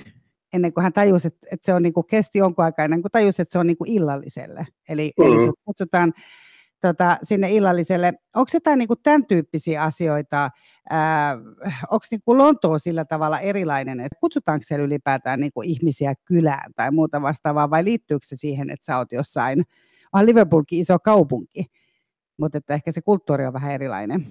ennen 0.57 0.73
kuin 0.73 0.83
hän 0.83 0.93
tajusi, 0.93 1.29
että, 1.29 1.47
että 1.53 1.67
se 1.67 1.75
on 1.75 1.83
niin 1.83 1.93
kuin, 1.93 2.07
kesti 2.07 2.39
jonkun 2.39 2.65
aikaa 2.65 2.85
ennen 2.85 3.03
kuin 3.03 3.13
tajusi, 3.13 3.43
että 3.43 3.53
se 3.53 3.59
on 3.59 3.67
niin 3.67 3.77
kuin 3.77 3.91
illalliselle. 3.91 4.67
Eli, 4.89 5.13
mm-hmm. 5.19 5.41
eli 5.41 5.53
kutsutaan 5.65 6.13
tota, 6.81 7.19
sinne 7.23 7.53
illalliselle. 7.53 8.13
Onko 8.35 8.51
jotain 8.55 8.79
niin 8.79 8.89
kuin 8.89 9.01
tämän 9.03 9.27
tyyppisiä 9.27 9.83
asioita, 9.83 10.51
onko 11.91 12.07
niin 12.11 12.21
kuin 12.25 12.39
Lontoo 12.39 12.79
sillä 12.79 13.05
tavalla 13.05 13.41
erilainen, 13.41 14.01
että 14.01 14.19
kutsutaanko 14.21 14.63
siellä 14.63 14.85
ylipäätään 14.85 15.41
niin 15.41 15.53
kuin 15.53 15.69
ihmisiä 15.69 16.15
kylään 16.25 16.73
tai 16.77 16.91
muuta 16.91 17.23
vastaavaa, 17.23 17.71
vai 17.71 17.85
liittyykö 17.85 18.27
se 18.27 18.37
siihen, 18.37 18.71
että 18.71 18.87
sä 18.87 18.99
oot 18.99 19.13
jossain, 19.13 19.65
on 20.13 20.27
Liverpoolkin 20.27 20.81
iso 20.81 20.99
kaupunki, 20.99 21.67
mutta 22.39 22.59
että 22.59 22.75
ehkä 22.75 22.93
se 22.93 23.03
kulttuuri 23.03 23.47
on 23.47 23.53
vähän 23.53 23.73
erilainen. 23.73 24.27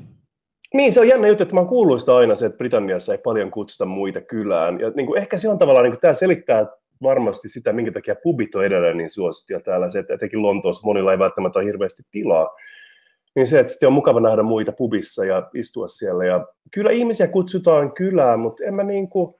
Niin, 0.76 0.94
se 0.94 1.00
on 1.00 1.08
jännä 1.08 1.28
juttu, 1.28 1.44
että 1.44 1.56
mä 1.56 1.62
oon 1.62 1.70
kuullut 1.70 2.00
sitä 2.00 2.16
aina 2.16 2.36
se, 2.36 2.46
että 2.46 2.58
Britanniassa 2.58 3.12
ei 3.12 3.18
paljon 3.18 3.52
kutsuta 3.52 3.86
muita 3.86 4.22
kylään. 4.22 4.80
Ja 4.80 4.92
niin 4.96 5.08
kuin 5.08 5.18
ehkä 5.18 5.38
se 5.38 5.50
on 5.50 5.58
tavallaan, 5.58 5.84
niin 5.84 5.92
kuin, 5.92 6.02
tämä 6.02 6.14
selittää 6.14 6.66
varmasti 7.04 7.50
sitä, 7.50 7.74
minkä 7.74 7.92
takia 7.92 8.16
pubit 8.24 8.56
on 8.56 8.66
edelleen 8.66 8.98
niin 8.98 9.10
suosittuja 9.10 9.60
täällä, 9.60 9.90
se, 9.90 10.00
että 10.00 10.14
etenkin 10.14 10.42
Lontoossa 10.42 10.86
monilla 10.86 11.12
ei 11.12 11.20
välttämättä 11.20 11.60
ole 11.60 11.66
hirveästi 11.66 12.04
tilaa. 12.12 12.50
Niin 13.36 13.48
se, 13.48 13.60
että 13.60 13.72
sitten 13.72 13.88
on 13.88 13.94
mukava 13.94 14.20
nähdä 14.20 14.44
muita 14.44 14.72
pubissa 14.72 15.26
ja 15.26 15.50
istua 15.54 15.88
siellä. 15.88 16.26
Ja 16.26 16.48
kyllä 16.72 16.92
ihmisiä 16.92 17.28
kutsutaan 17.28 17.92
kylään, 17.92 18.40
mutta 18.40 18.64
en 18.64 18.74
mä 18.74 18.84
niin 18.84 19.10
kuin, 19.10 19.36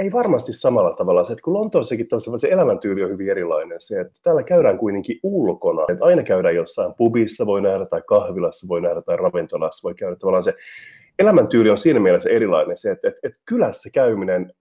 ei 0.00 0.12
varmasti 0.12 0.52
samalla 0.52 0.94
tavalla. 0.94 1.24
Se, 1.24 1.32
että 1.32 1.42
kun 1.42 1.54
Lontoossakin 1.54 2.06
se 2.36 2.48
elämäntyyli 2.48 3.04
on 3.04 3.10
hyvin 3.10 3.30
erilainen. 3.30 3.80
Se, 3.80 4.00
että 4.00 4.18
täällä 4.22 4.42
käydään 4.42 4.78
kuitenkin 4.78 5.20
ulkona. 5.22 5.84
Että 5.88 6.04
aina 6.04 6.22
käydään 6.22 6.54
jossain 6.54 6.94
pubissa, 6.94 7.46
voi 7.46 7.62
nähdä, 7.62 7.86
tai 7.86 8.02
kahvilassa 8.06 8.68
voi 8.68 8.80
nähdä, 8.80 9.02
tai 9.02 9.16
ravintolassa 9.16 9.86
voi 9.88 9.94
käydä. 9.94 10.16
Tavallaan 10.16 10.42
se 10.42 10.54
elämäntyyli 11.18 11.70
on 11.70 11.78
siinä 11.78 12.00
mielessä 12.00 12.30
erilainen. 12.30 12.78
Se, 12.78 12.90
että, 12.90 13.08
että, 13.08 13.20
että 13.22 13.40
kylässä 13.44 13.90
käyminen 13.94 14.52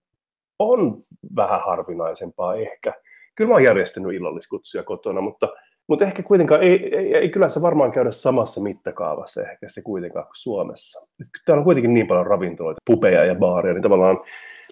on 0.60 0.98
vähän 1.36 1.62
harvinaisempaa 1.66 2.56
ehkä. 2.56 2.94
Kyllä 3.36 3.48
mä 3.48 3.54
oon 3.54 3.64
järjestänyt 3.64 4.14
illalliskutsuja 4.14 4.84
kotona, 4.84 5.22
mutta, 5.22 5.50
mutta 5.88 6.06
ehkä 6.06 6.24
kuitenkaan 6.24 6.64
ei, 6.64 6.98
ei, 6.98 7.16
ei 7.16 7.30
kylässä 7.30 7.62
varmaan 7.62 7.92
käydä 7.92 8.12
samassa 8.12 8.62
mittakaavassa 8.62 9.42
ehkä 9.42 9.70
se 9.70 9.82
kuitenkaan 9.82 10.26
kuin 10.26 10.36
Suomessa. 10.36 11.10
Täällä 11.46 11.60
on 11.60 11.66
kuitenkin 11.66 11.94
niin 11.94 12.08
paljon 12.08 12.28
ravintoloita, 12.28 12.82
pubeja 12.86 13.26
ja 13.26 13.36
baareja, 13.36 13.74
niin 13.74 13.84
tavallaan, 13.84 14.18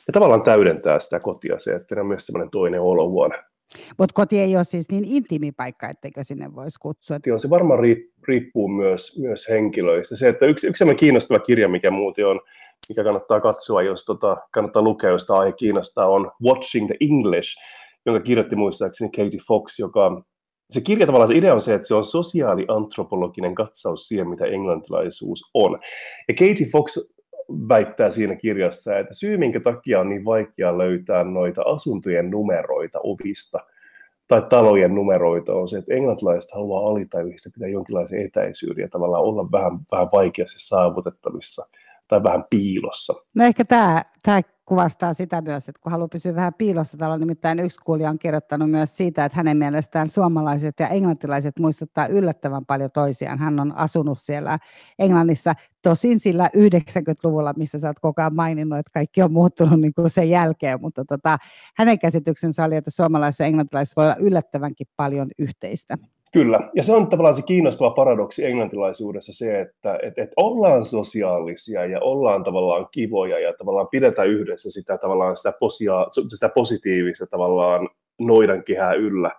ne 0.08 0.12
tavallaan 0.14 0.43
täydentää 0.43 0.99
sitä 0.99 1.20
kotia 1.20 1.60
se, 1.60 1.72
että 1.72 1.95
ne 1.95 2.01
on 2.01 2.08
myös 2.08 2.26
semmoinen 2.26 2.49
toinen 2.49 2.82
olohuone. 2.82 3.43
Mutta 3.97 4.14
koti 4.14 4.39
ei 4.39 4.55
ole 4.55 4.64
siis 4.64 4.91
niin 4.91 5.05
intiimi 5.05 5.51
paikka, 5.51 5.89
etteikö 5.89 6.24
sinne 6.24 6.55
voisi 6.55 6.80
kutsua. 6.82 7.18
Joo, 7.26 7.38
se 7.38 7.49
varmaan 7.49 7.80
riippuu 8.28 8.68
myös, 8.68 9.20
myös 9.20 9.49
henkilöistä. 9.49 10.16
Se, 10.16 10.28
että 10.28 10.45
yksi, 10.45 10.68
yksi 10.68 10.86
kiinnostava 10.97 11.39
kirja, 11.39 11.70
mikä 11.70 11.91
muuten 11.91 12.28
on, 12.28 12.39
mikä 12.89 13.03
kannattaa 13.03 13.41
katsoa, 13.41 13.82
jos 13.82 14.05
tota, 14.05 14.38
kannattaa 14.51 14.82
lukea, 14.82 15.10
jos 15.10 15.26
tämä 15.26 15.39
aihe 15.39 15.51
kiinnostaa, 15.51 16.08
on 16.08 16.32
Watching 16.43 16.88
the 16.88 16.95
English, 17.01 17.58
jonka 18.05 18.22
kirjoitti 18.22 18.55
muistaakseni 18.55 19.12
Katie 19.12 19.39
Fox, 19.47 19.80
joka 19.80 20.24
se 20.70 20.82
kirja 20.82 21.05
tavallaan 21.05 21.32
se 21.32 21.38
idea 21.38 21.53
on 21.53 21.62
se, 21.62 21.74
että 21.74 21.88
se 21.88 21.95
on 21.95 22.05
sosiaaliantropologinen 22.05 23.55
katsaus 23.55 24.08
siihen, 24.08 24.30
mitä 24.30 24.45
englantilaisuus 24.45 25.41
on. 25.53 25.80
Ja 26.28 26.34
Katie 26.34 26.68
Fox 26.72 26.97
väittää 27.49 28.11
siinä 28.11 28.35
kirjassa, 28.35 28.99
että 28.99 29.13
syy, 29.13 29.37
minkä 29.37 29.59
takia 29.59 29.99
on 29.99 30.09
niin 30.09 30.25
vaikea 30.25 30.77
löytää 30.77 31.23
noita 31.23 31.61
asuntojen 31.61 32.29
numeroita 32.29 32.99
ovista 33.03 33.59
tai 34.27 34.41
talojen 34.49 34.95
numeroita 34.95 35.53
on 35.53 35.67
se, 35.67 35.77
että 35.77 35.93
englantilaiset 35.93 36.51
haluaa 36.51 36.89
alitajuisesti 36.89 37.49
pitää 37.49 37.67
jonkinlaisen 37.67 38.25
etäisyyden 38.25 38.81
ja 38.81 38.89
tavallaan 38.89 39.23
olla 39.23 39.51
vähän, 39.51 39.79
vähän 39.91 40.07
vaikeasti 40.11 40.59
saavutettavissa 40.59 41.65
tai 42.08 42.24
vähän 42.24 42.43
piilossa. 42.49 43.14
No 43.36 43.43
ehkä 43.43 43.66
tämä, 43.66 44.03
tämä 44.24 44.41
kuvastaa 44.66 45.14
sitä 45.14 45.41
myös, 45.41 45.70
että 45.70 45.82
kun 45.82 45.91
haluaa 45.91 46.08
pysyä 46.08 46.36
vähän 46.36 46.53
piilossa, 46.53 46.97
täällä 46.97 47.14
on 47.14 47.20
nimittäin 47.20 47.60
yksi 47.60 47.80
kuulija 47.86 48.10
on 48.10 48.20
kirjoittanut 48.20 48.72
myös 48.72 48.97
siitä, 48.97 49.26
että 49.26 49.36
hänen 49.36 49.58
mielestään 49.58 50.10
suomalaiset 50.10 50.76
ja 50.80 50.88
englantilaiset 50.88 51.60
muistuttaa 51.60 52.08
yllättävän 52.08 52.66
paljon 52.66 52.89
toisiaan. 52.93 53.39
Hän 53.39 53.60
on 53.60 53.78
asunut 53.78 54.20
siellä 54.20 54.60
Englannissa 54.99 55.53
tosin 55.82 56.20
sillä 56.20 56.49
90-luvulla, 56.58 57.53
missä 57.58 57.80
sä 57.80 57.88
oot 57.88 57.99
koko 57.99 58.22
ajan 58.22 58.36
maininnut, 58.36 58.80
että 58.80 58.91
kaikki 58.93 59.22
on 59.22 59.34
muuttunut 59.34 59.82
niin 59.82 59.93
kuin 59.93 60.10
sen 60.10 60.30
jälkeen, 60.30 60.82
mutta 60.82 61.05
tota, 61.05 61.38
hänen 61.78 61.99
käsityksensä 61.99 62.66
oli, 62.66 62.76
että 62.76 62.91
suomalaiset 62.91 63.39
ja 63.39 63.45
englantilaiset 63.45 63.95
voi 63.95 64.05
olla 64.05 64.16
yllättävänkin 64.20 64.88
paljon 64.95 65.28
yhteistä. 65.38 65.97
Kyllä, 66.38 66.59
ja 66.75 66.83
se 66.83 66.93
on 66.93 67.07
tavallaan 67.07 67.35
se 67.35 67.41
kiinnostava 67.41 67.89
paradoksi 67.89 68.45
englantilaisuudessa 68.45 69.33
se, 69.33 69.61
että 69.61 69.99
et, 70.03 70.17
et 70.17 70.29
ollaan 70.35 70.85
sosiaalisia 70.85 71.85
ja 71.85 71.99
ollaan 71.99 72.43
tavallaan 72.43 72.88
kivoja 72.91 73.39
ja 73.39 73.53
tavallaan 73.53 73.88
pidetään 73.88 74.27
yhdessä 74.27 74.71
sitä 74.71 74.97
tavallaan 74.97 75.38
sitä, 75.38 75.53
posia, 75.59 76.07
sitä 76.33 76.49
positiivista 76.49 77.27
tavallaan 77.27 77.89
noidankehää 78.19 78.93
yllä. 78.93 79.31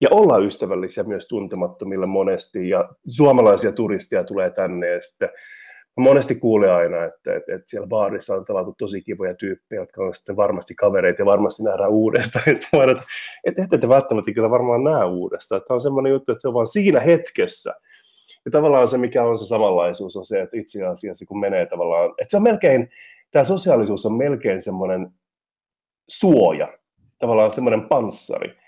Ja 0.00 0.08
ollaan 0.10 0.46
ystävällisiä 0.46 1.04
myös 1.04 1.28
tuntemattomille 1.28 2.06
monesti 2.06 2.68
ja 2.68 2.88
suomalaisia 3.06 3.72
turistia 3.72 4.24
tulee 4.24 4.50
tänne 4.50 4.88
ja 4.88 5.02
sitten 5.02 5.28
monesti 6.00 6.34
kuulee 6.34 6.70
aina, 6.70 7.04
että, 7.04 7.36
että, 7.36 7.54
että 7.54 7.70
siellä 7.70 7.86
baarissa 7.86 8.34
on 8.34 8.44
tavattu 8.44 8.74
tosi 8.78 9.02
kivoja 9.02 9.34
tyyppejä, 9.34 9.82
jotka 9.82 10.02
on 10.02 10.14
sitten 10.14 10.36
varmasti 10.36 10.74
kavereita 10.74 11.22
ja 11.22 11.26
varmasti 11.26 11.62
nähdään 11.62 11.90
uudestaan. 11.90 12.44
Että, 13.44 13.62
ette 13.62 13.78
te 13.78 13.88
välttämättä 13.88 14.32
kyllä 14.32 14.50
varmaan 14.50 14.84
näe 14.84 15.04
uudestaan. 15.04 15.62
Tämä 15.68 15.74
on 15.74 15.80
semmoinen 15.80 16.10
juttu, 16.10 16.32
että 16.32 16.42
se 16.42 16.48
on 16.48 16.54
vaan 16.54 16.66
siinä 16.66 17.00
hetkessä. 17.00 17.74
Ja 18.44 18.50
tavallaan 18.50 18.88
se, 18.88 18.98
mikä 18.98 19.24
on 19.24 19.38
se 19.38 19.46
samanlaisuus, 19.46 20.16
on 20.16 20.24
se, 20.24 20.40
että 20.40 20.56
itse 20.56 20.86
asiassa 20.86 21.26
kun 21.26 21.40
menee 21.40 21.66
tavallaan, 21.66 22.10
että 22.10 22.30
se 22.30 22.36
on 22.36 22.42
melkein, 22.42 22.90
tämä 23.30 23.44
sosiaalisuus 23.44 24.06
on 24.06 24.16
melkein 24.16 24.62
semmoinen 24.62 25.10
suoja, 26.08 26.78
tavallaan 27.18 27.50
semmoinen 27.50 27.88
panssari 27.88 28.59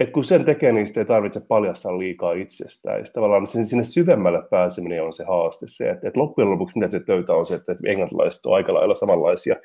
et 0.00 0.10
kun 0.10 0.24
sen 0.24 0.44
tekee, 0.44 0.72
niin 0.72 0.86
sitä 0.86 1.00
ei 1.00 1.06
tarvitse 1.06 1.40
paljastaa 1.40 1.98
liikaa 1.98 2.32
itsestään. 2.32 2.98
Ja 2.98 3.04
tavallaan 3.12 3.46
sen, 3.46 3.64
sinne 3.64 3.84
syvemmälle 3.84 4.42
pääseminen 4.50 5.02
on 5.02 5.12
se 5.12 5.24
haaste. 5.24 5.66
Se, 5.68 5.90
että, 5.90 6.08
että 6.08 6.20
loppujen 6.20 6.50
lopuksi 6.50 6.78
mitä 6.78 6.88
se 6.88 7.00
löytää 7.08 7.36
on 7.36 7.46
se, 7.46 7.54
että, 7.54 7.72
että 7.72 7.90
englantilaiset 7.90 8.46
on 8.46 8.54
aika 8.54 8.74
lailla 8.74 8.96
samanlaisia, 8.96 9.56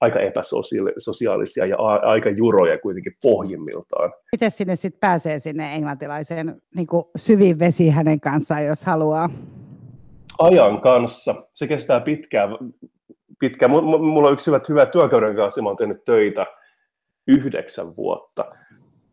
aika 0.00 0.20
epäsosiaalisia 0.20 1.66
ja 1.66 1.76
a, 1.78 1.94
aika 1.94 2.30
juroja 2.30 2.78
kuitenkin 2.78 3.16
pohjimmiltaan. 3.22 4.12
Miten 4.32 4.50
sinne 4.50 4.76
sitten 4.76 5.00
pääsee 5.00 5.38
sinne 5.38 5.74
englantilaiseen 5.74 6.62
niin 6.76 6.86
syviin 7.16 7.58
vesiin 7.58 7.92
hänen 7.92 8.20
kanssaan, 8.20 8.64
jos 8.64 8.84
haluaa? 8.84 9.30
Ajan 10.38 10.80
kanssa. 10.80 11.34
Se 11.54 11.66
kestää 11.66 12.00
pitkään. 12.00 12.50
pitkään. 13.40 13.70
Mulla 13.70 14.28
on 14.28 14.32
yksi 14.32 14.46
hyvä, 14.46 14.60
hyvä 14.68 14.86
työkauden 14.86 15.36
kanssa, 15.36 15.62
mä 15.62 15.68
oon 15.68 15.76
tehnyt 15.76 16.04
töitä 16.04 16.46
yhdeksän 17.28 17.96
vuotta 17.96 18.44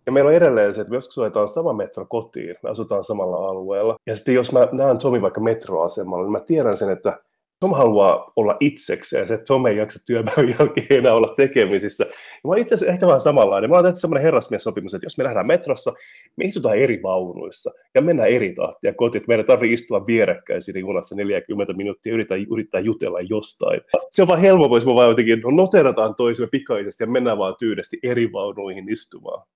ja 0.05 0.11
meillä 0.11 0.27
on 0.27 0.35
edelleen 0.35 0.73
se, 0.73 0.81
että 0.81 0.95
joskus 0.95 1.19
ajetaan 1.19 1.47
sama 1.47 1.73
metro 1.73 2.05
kotiin, 2.05 2.55
me 2.63 2.69
asutaan 2.69 3.03
samalla 3.03 3.49
alueella. 3.49 3.95
Ja 4.07 4.15
sitten 4.15 4.35
jos 4.35 4.51
mä 4.51 4.67
näen 4.71 4.97
Tomi 4.97 5.21
vaikka 5.21 5.41
metroasemalla, 5.41 6.23
niin 6.23 6.31
mä 6.31 6.39
tiedän 6.39 6.77
sen, 6.77 6.89
että 6.89 7.19
Tom 7.63 7.73
haluaa 7.73 8.31
olla 8.35 8.55
itsekseen, 8.59 9.27
se, 9.27 9.37
Tom 9.37 9.65
ei 9.65 9.77
jaksa 9.77 10.05
työpäivän 10.05 10.55
jälkeen 10.59 10.87
enää 10.89 11.13
olla 11.13 11.33
tekemisissä. 11.37 12.03
Ja 12.43 12.49
mä 12.49 12.57
itse 12.57 12.75
asiassa 12.75 12.93
ehkä 12.93 13.07
vähän 13.07 13.21
samanlainen. 13.21 13.69
Mä 13.69 13.75
oon 13.75 13.85
tehty 13.85 13.99
semmoinen 13.99 14.23
herrasmies-sopimus, 14.23 14.93
että 14.93 15.05
jos 15.05 15.17
me 15.17 15.23
lähdään 15.23 15.47
metrossa, 15.47 15.93
me 16.35 16.45
istutaan 16.45 16.77
eri 16.77 16.99
vaunuissa 17.03 17.71
ja 17.95 18.01
mennään 18.01 18.29
eri 18.29 18.53
tahtia 18.53 18.93
kotiin, 18.93 19.19
että 19.19 19.27
meidän 19.27 19.45
tarvii 19.45 19.73
istua 19.73 20.07
vierekkäin 20.07 20.61
siinä 20.61 20.79
junassa 20.79 21.15
40 21.15 21.73
minuuttia 21.73 22.11
ja 22.11 22.13
yrittää, 22.13 22.37
yrittää 22.51 22.81
jutella 22.81 23.21
jostain. 23.21 23.81
Se 24.09 24.21
on 24.21 24.27
vaan 24.27 24.41
helppo, 24.41 24.77
jos 24.77 24.85
me 24.85 24.95
vaan 24.95 25.09
jotenkin 25.09 25.41
no, 25.41 25.49
noterataan 25.49 26.15
toisemme 26.15 26.49
pikaisesti 26.51 27.03
ja 27.03 27.07
mennään 27.07 27.37
vaan 27.37 27.55
tyydesti 27.59 27.99
eri 28.03 28.31
vaunuihin 28.33 28.89
istumaan 28.89 29.47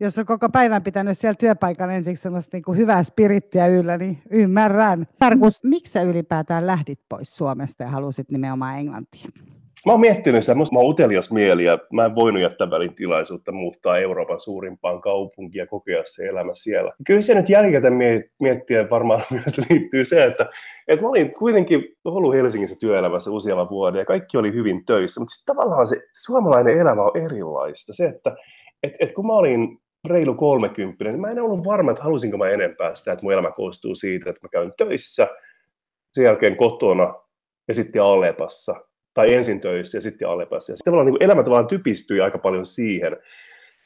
jos 0.00 0.18
on 0.18 0.26
koko 0.26 0.48
päivän 0.48 0.82
pitänyt 0.82 1.18
siellä 1.18 1.34
työpaikalla 1.34 1.92
ensiksi 1.92 2.22
sellaista 2.22 2.56
niin 2.56 2.62
kuin 2.62 2.78
hyvää 2.78 3.02
spirittiä 3.02 3.66
yllä, 3.66 3.98
niin 3.98 4.22
ymmärrän. 4.30 5.06
Markus, 5.20 5.64
miksi 5.64 5.92
sä 5.92 6.02
ylipäätään 6.02 6.66
lähdit 6.66 7.00
pois 7.08 7.36
Suomesta 7.36 7.82
ja 7.82 7.88
halusit 7.88 8.30
nimenomaan 8.30 8.78
Englantia? 8.78 9.28
Mä 9.86 9.92
oon 9.92 10.00
miettinyt 10.00 10.42
sitä, 10.42 10.54
mä 10.54 10.62
oon 10.74 10.90
utelias 10.90 11.30
mieli 11.30 11.64
ja 11.64 11.78
mä 11.92 12.04
en 12.04 12.14
voinut 12.14 12.42
jättää 12.42 12.70
välin 12.70 12.94
tilaisuutta 12.94 13.52
muuttaa 13.52 13.98
Euroopan 13.98 14.40
suurimpaan 14.40 15.00
kaupunkiin 15.00 15.60
ja 15.60 15.66
kokea 15.66 16.02
se 16.06 16.26
elämä 16.26 16.54
siellä. 16.54 16.92
Kyllä 17.06 17.22
se 17.22 17.34
nyt 17.34 17.48
jälkikäteen 17.48 17.94
miettiä 18.40 18.90
varmaan 18.90 19.22
myös 19.30 19.60
liittyy 19.70 20.04
se, 20.04 20.24
että, 20.24 20.46
että 20.88 21.02
mä 21.02 21.08
olin 21.08 21.34
kuitenkin 21.34 21.84
ollut 22.04 22.34
Helsingissä 22.34 22.76
työelämässä 22.80 23.30
useamman 23.30 23.70
vuoden 23.70 23.98
ja 23.98 24.04
kaikki 24.04 24.36
oli 24.36 24.52
hyvin 24.52 24.84
töissä, 24.84 25.20
mutta 25.20 25.34
tavallaan 25.46 25.86
se 25.86 26.00
suomalainen 26.24 26.78
elämä 26.78 27.02
on 27.02 27.16
erilaista. 27.24 27.92
Se, 27.92 28.06
että 28.06 28.36
et, 28.82 28.92
et 29.00 29.12
kun 29.12 29.26
mä 29.26 29.32
olin 29.32 29.78
reilu 30.04 30.34
30, 30.34 31.04
niin 31.04 31.20
mä 31.20 31.30
en 31.30 31.38
ollut 31.38 31.64
varma, 31.64 31.90
että 31.90 32.02
halusinko 32.02 32.38
mä 32.38 32.48
enempää 32.48 32.94
sitä, 32.94 33.12
että 33.12 33.22
mun 33.22 33.32
elämä 33.32 33.50
koostuu 33.50 33.94
siitä, 33.94 34.30
että 34.30 34.40
mä 34.42 34.48
käyn 34.48 34.72
töissä, 34.78 35.28
sen 36.12 36.24
jälkeen 36.24 36.56
kotona 36.56 37.14
ja 37.68 37.74
sitten 37.74 38.02
Alepassa, 38.02 38.74
tai 39.14 39.34
ensin 39.34 39.60
töissä 39.60 39.98
ja 39.98 40.02
sitten 40.02 40.28
Alepassa. 40.28 40.72
Ja 40.72 40.76
sitten 40.76 40.92
tavallaan 40.92 41.14
niin 41.14 41.22
elämä 41.22 41.42
tavallaan 41.42 41.68
typistyi 41.68 42.20
aika 42.20 42.38
paljon 42.38 42.66
siihen. 42.66 43.16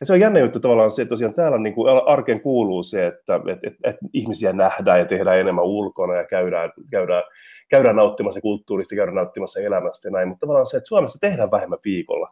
Ja 0.01 0.07
se 0.07 0.13
on 0.13 0.21
jännä 0.21 0.41
juttu 0.41 0.61
tavallaan 0.61 0.91
se, 0.91 1.03
että 1.03 1.11
tosiaan 1.11 1.35
täällä 1.35 1.59
niin 1.59 1.75
kuin 1.75 2.03
arkeen 2.07 2.41
kuuluu 2.41 2.83
se, 2.83 3.07
että 3.07 3.41
että 3.53 3.67
että 3.67 3.91
että 3.91 4.07
ihmisiä 4.13 4.53
nähdään 4.53 4.99
ja 4.99 5.05
tehdään 5.05 5.39
enemmän 5.39 5.65
ulkona 5.65 6.17
ja 6.17 6.25
käydään, 6.25 6.73
käydään, 6.91 7.23
käydään 7.69 7.97
nauttimassa 7.97 8.41
kulttuurista, 8.41 8.95
käydään 8.95 9.15
nauttimassa 9.15 9.61
elämästä 9.61 10.09
ja 10.09 10.13
näin, 10.13 10.29
mutta 10.29 10.41
tavallaan 10.41 10.67
se, 10.67 10.77
että 10.77 10.89
Suomessa 10.89 11.19
tehdään 11.21 11.51
vähemmän 11.51 11.79
viikolla, 11.85 12.31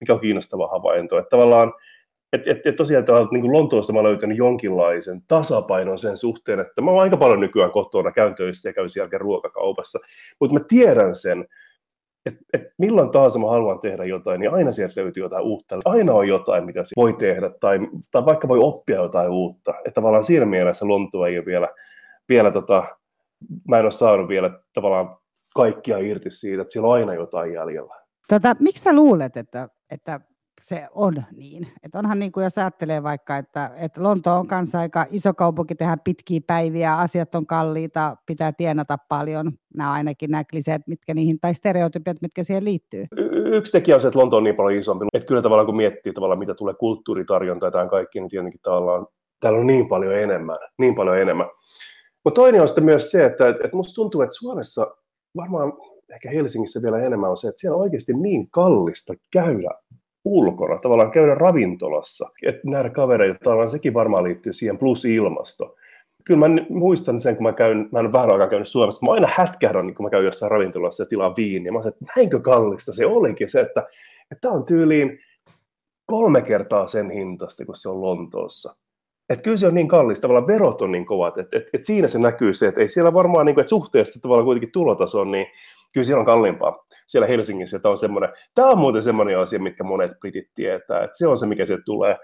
mikä 0.00 0.14
on 0.14 0.20
kiinnostava 0.20 0.68
havainto. 0.68 1.18
Että 1.18 1.30
tavallaan 1.30 1.72
et, 2.36 2.48
et, 2.48 2.66
et 2.66 2.76
tosiaan 2.76 3.00
että 3.00 3.12
niin 3.32 3.52
Lontoosta 3.52 3.92
mä 3.92 4.00
olen 4.00 4.10
löytänyt 4.10 4.38
jonkinlaisen 4.38 5.22
tasapainon 5.28 5.98
sen 5.98 6.16
suhteen, 6.16 6.60
että 6.60 6.80
mä 6.80 6.90
oon 6.90 7.02
aika 7.02 7.16
paljon 7.16 7.40
nykyään 7.40 7.70
kotona, 7.70 8.12
käyn 8.12 8.34
töissä 8.34 8.68
ja 8.68 8.72
käyn 8.72 8.90
sen 8.90 9.00
jälkeen 9.00 9.20
ruokakaupassa, 9.20 9.98
mutta 10.40 10.54
mä 10.54 10.60
tiedän 10.68 11.14
sen, 11.14 11.46
että 12.26 12.40
et 12.52 12.62
milloin 12.78 13.10
taas 13.10 13.38
mä 13.38 13.50
haluan 13.50 13.78
tehdä 13.78 14.04
jotain, 14.04 14.40
niin 14.40 14.54
aina 14.54 14.72
sieltä 14.72 15.00
löytyy 15.00 15.22
jotain 15.22 15.44
uutta. 15.44 15.78
Aina 15.84 16.12
on 16.12 16.28
jotain, 16.28 16.64
mitä 16.64 16.82
voi 16.96 17.12
tehdä, 17.12 17.50
tai, 17.60 17.78
tai 18.10 18.24
vaikka 18.24 18.48
voi 18.48 18.58
oppia 18.62 18.96
jotain 18.96 19.30
uutta. 19.30 19.74
Että 19.78 19.90
tavallaan 19.90 20.24
siinä 20.24 20.46
mielessä 20.46 20.88
Lontoa 20.88 21.28
ei 21.28 21.38
ole 21.38 21.46
vielä, 21.46 21.68
vielä 22.28 22.50
tota, 22.50 22.84
mä 23.68 23.78
en 23.78 23.84
ole 23.84 23.90
saanut 23.90 24.28
vielä 24.28 24.50
tavallaan 24.72 25.16
kaikkia 25.54 25.98
irti 25.98 26.30
siitä, 26.30 26.62
että 26.62 26.72
siellä 26.72 26.88
on 26.88 26.94
aina 26.94 27.14
jotain 27.14 27.52
jäljellä. 27.52 27.94
Tota, 28.28 28.56
miksi 28.60 28.82
sä 28.82 28.92
luulet, 28.92 29.36
että, 29.36 29.68
että 29.90 30.20
se 30.66 30.88
on 30.94 31.14
niin. 31.36 31.66
Et 31.82 31.94
onhan 31.94 32.18
niin 32.18 32.32
kuin 32.32 32.44
jos 32.44 32.58
ajattelee 32.58 33.02
vaikka, 33.02 33.36
että, 33.36 33.70
että 33.76 34.02
Lonto 34.02 34.32
on 34.32 34.46
kanssa 34.46 34.78
aika 34.78 35.06
iso 35.10 35.34
kaupunki, 35.34 35.74
tehdään 35.74 36.00
pitkiä 36.04 36.40
päiviä, 36.46 36.96
asiat 36.96 37.34
on 37.34 37.46
kalliita, 37.46 38.16
pitää 38.26 38.52
tienata 38.52 38.98
paljon. 39.08 39.52
Nämä 39.76 39.92
ainakin 39.92 40.30
nämä 40.30 40.44
kliseet, 40.44 40.82
mitkä 40.86 41.14
niihin, 41.14 41.40
tai 41.40 41.54
stereotypiat, 41.54 42.16
mitkä 42.22 42.44
siihen 42.44 42.64
liittyy. 42.64 43.06
Y- 43.16 43.56
yksi 43.56 43.72
tekijä 43.72 43.94
on 43.94 44.00
se, 44.00 44.08
että 44.08 44.18
Lonto 44.18 44.36
on 44.36 44.44
niin 44.44 44.56
paljon 44.56 44.80
isompi. 44.80 45.06
Että 45.12 45.26
kyllä 45.26 45.42
tavallaan 45.42 45.66
kun 45.66 45.76
miettii 45.76 46.12
tavallaan, 46.12 46.38
mitä 46.38 46.54
tulee 46.54 46.74
kulttuuritarjonta 46.74 47.66
ja 47.66 47.70
tämän 47.70 47.88
kaikki, 47.88 48.20
niin 48.20 48.30
tietenkin 48.30 48.60
tavallaan 48.62 49.06
täällä 49.40 49.58
on 49.58 49.66
niin 49.66 49.88
paljon 49.88 50.18
enemmän, 50.18 50.58
niin 50.78 50.94
paljon 50.94 51.18
enemmän. 51.18 51.46
Mutta 52.24 52.40
toinen 52.40 52.62
on 52.62 52.68
sitten 52.68 52.84
myös 52.84 53.10
se, 53.10 53.24
että, 53.24 53.48
että 53.48 53.76
musta 53.76 53.94
tuntuu, 53.94 54.22
että 54.22 54.36
Suomessa 54.36 54.96
varmaan 55.36 55.72
ehkä 56.14 56.30
Helsingissä 56.30 56.82
vielä 56.82 57.02
enemmän 57.02 57.30
on 57.30 57.36
se, 57.36 57.48
että 57.48 57.60
siellä 57.60 57.76
on 57.76 57.82
oikeasti 57.82 58.12
niin 58.12 58.50
kallista 58.50 59.14
käydä 59.32 59.70
ulkona, 60.26 60.78
tavallaan 60.78 61.10
käydä 61.10 61.34
ravintolassa, 61.34 62.30
että 62.46 62.60
nähdä 62.64 62.90
kavereita, 62.90 63.38
tavallaan 63.44 63.70
sekin 63.70 63.94
varmaan 63.94 64.24
liittyy 64.24 64.52
siihen, 64.52 64.78
plus 64.78 65.04
ilmasto. 65.04 65.76
Kyllä 66.24 66.48
mä 66.48 66.62
muistan 66.68 67.20
sen, 67.20 67.36
kun 67.36 67.42
mä 67.42 67.52
käyn, 67.52 67.88
mä 67.92 68.00
en 68.00 68.12
vähän 68.12 68.30
aikaa 68.30 68.48
käynyt 68.48 68.68
Suomessa, 68.68 69.06
mä 69.06 69.12
aina 69.12 69.28
hätkähdän, 69.30 69.94
kun 69.94 70.06
mä 70.06 70.10
käyn 70.10 70.24
jossain 70.24 70.50
ravintolassa 70.50 71.02
ja 71.02 71.06
tilaan 71.06 71.36
viiniä. 71.36 71.72
Mä 71.72 71.82
sanoin, 71.82 71.94
että 71.94 72.12
näinkö 72.16 72.40
kallista 72.40 72.92
se 72.92 73.06
olikin 73.06 73.50
se, 73.50 73.60
että, 73.60 73.86
että 74.32 74.50
on 74.50 74.64
tyyliin 74.64 75.18
kolme 76.06 76.42
kertaa 76.42 76.88
sen 76.88 77.10
hintasta, 77.10 77.66
kun 77.66 77.76
se 77.76 77.88
on 77.88 78.00
Lontoossa. 78.00 78.76
Että 79.30 79.42
kyllä 79.42 79.56
se 79.56 79.66
on 79.66 79.74
niin 79.74 79.88
kallista, 79.88 80.22
tavallaan 80.22 80.46
verot 80.46 80.82
on 80.82 80.92
niin 80.92 81.06
kovat, 81.06 81.38
että, 81.38 81.56
että, 81.56 81.70
että 81.74 81.86
siinä 81.86 82.08
se 82.08 82.18
näkyy 82.18 82.54
se, 82.54 82.68
että 82.68 82.80
ei 82.80 82.88
siellä 82.88 83.14
varmaan, 83.14 83.46
niin 83.46 83.54
kuin, 83.54 83.62
että 83.62 83.68
suhteessa 83.68 84.20
tavallaan 84.20 84.44
kuitenkin 84.44 84.72
tulotaso 84.72 85.20
on, 85.20 85.30
niin 85.30 85.46
kyllä 85.92 86.04
siellä 86.04 86.20
on 86.20 86.26
kalliimpaa 86.26 86.86
siellä 87.06 87.26
Helsingissä. 87.26 87.78
Tämä 87.78 87.90
on, 87.90 87.98
semmoinen, 87.98 88.30
tämä 88.54 88.68
on 88.68 88.78
muuten 88.78 89.02
semmoinen 89.02 89.38
asia, 89.38 89.58
mitkä 89.58 89.84
monet 89.84 90.20
britit 90.20 90.50
tietää, 90.54 91.04
että 91.04 91.18
se 91.18 91.26
on 91.26 91.36
se, 91.36 91.46
mikä 91.46 91.66
sieltä 91.66 91.82
tulee. 91.84 92.16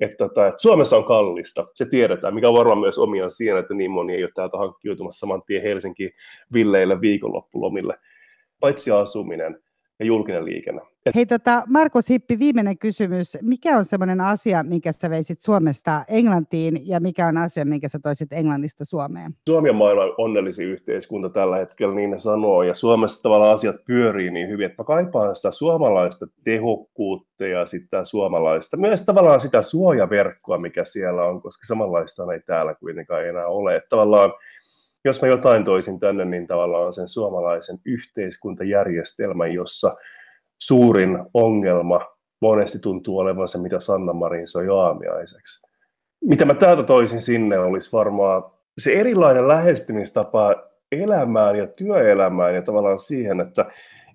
Että, 0.00 0.16
tota, 0.16 0.46
että 0.46 0.62
Suomessa 0.62 0.96
on 0.96 1.04
kallista, 1.04 1.66
se 1.74 1.86
tiedetään, 1.86 2.34
mikä 2.34 2.48
on 2.48 2.54
varmaan 2.54 2.78
myös 2.78 2.98
omiaan 2.98 3.30
siihen, 3.30 3.58
että 3.58 3.74
niin 3.74 3.90
moni 3.90 4.14
ei 4.14 4.24
ole 4.24 4.30
täältä 4.34 4.58
hankkiutumassa 4.58 5.20
saman 5.20 5.42
tien 5.46 5.62
Helsinkiin 5.62 6.10
villeille 6.52 7.00
viikonloppulomille. 7.00 7.98
Paitsi 8.60 8.90
asuminen, 8.90 9.63
ja 9.98 10.06
julkinen 10.06 10.44
liikenne. 10.44 10.80
Hei 11.14 11.26
tota, 11.26 11.62
Markus 11.68 12.10
Hippi, 12.10 12.38
viimeinen 12.38 12.78
kysymys. 12.78 13.38
Mikä 13.42 13.76
on 13.76 13.84
sellainen 13.84 14.20
asia, 14.20 14.62
minkä 14.62 14.92
sä 14.92 15.10
veisit 15.10 15.40
Suomesta 15.40 16.04
Englantiin 16.08 16.88
ja 16.88 17.00
mikä 17.00 17.26
on 17.26 17.36
asia, 17.36 17.64
minkä 17.64 17.88
sä 17.88 17.98
toisit 18.02 18.32
Englannista 18.32 18.84
Suomeen? 18.84 19.32
Suomi 19.48 19.70
on 19.70 19.76
maailman 19.76 20.14
onnellisin 20.18 20.68
yhteiskunta 20.68 21.28
tällä 21.28 21.56
hetkellä, 21.56 21.94
niin 21.94 22.10
ne 22.10 22.18
sanoo, 22.18 22.62
ja 22.62 22.74
Suomessa 22.74 23.22
tavallaan 23.22 23.54
asiat 23.54 23.76
pyörii 23.86 24.30
niin 24.30 24.48
hyvin, 24.48 24.66
että 24.66 24.82
mä 24.82 24.86
kaipaan 24.86 25.36
sitä 25.36 25.50
suomalaista 25.50 26.26
tehokkuutta 26.44 27.46
ja 27.46 27.66
sitä 27.66 28.04
suomalaista, 28.04 28.76
myös 28.76 29.04
tavallaan 29.04 29.40
sitä 29.40 29.62
suojaverkkoa, 29.62 30.58
mikä 30.58 30.84
siellä 30.84 31.24
on, 31.24 31.42
koska 31.42 31.66
samanlaista 31.66 32.32
ei 32.32 32.40
täällä 32.40 32.74
kuitenkaan 32.74 33.26
enää 33.28 33.46
ole. 33.46 33.76
Että 33.76 33.88
tavallaan 33.88 34.32
jos 35.04 35.22
mä 35.22 35.28
jotain 35.28 35.64
toisin 35.64 36.00
tänne, 36.00 36.24
niin 36.24 36.46
tavallaan 36.46 36.92
sen 36.92 37.08
suomalaisen 37.08 37.78
yhteiskuntajärjestelmän, 37.84 39.52
jossa 39.52 39.96
suurin 40.58 41.18
ongelma 41.34 42.00
monesti 42.40 42.78
tuntuu 42.78 43.18
olevan 43.18 43.48
se, 43.48 43.58
mitä 43.58 43.80
Sanna 43.80 44.12
Marin 44.12 44.46
soi 44.46 44.68
aamiaiseksi. 44.68 45.66
Mitä 46.24 46.44
mä 46.44 46.54
täältä 46.54 46.82
toisin 46.82 47.20
sinne, 47.20 47.58
olisi 47.58 47.92
varmaan 47.92 48.42
se 48.78 48.92
erilainen 48.92 49.48
lähestymistapa 49.48 50.54
elämään 50.92 51.56
ja 51.56 51.66
työelämään 51.66 52.54
ja 52.54 52.62
tavallaan 52.62 52.98
siihen, 52.98 53.40
että, 53.40 53.66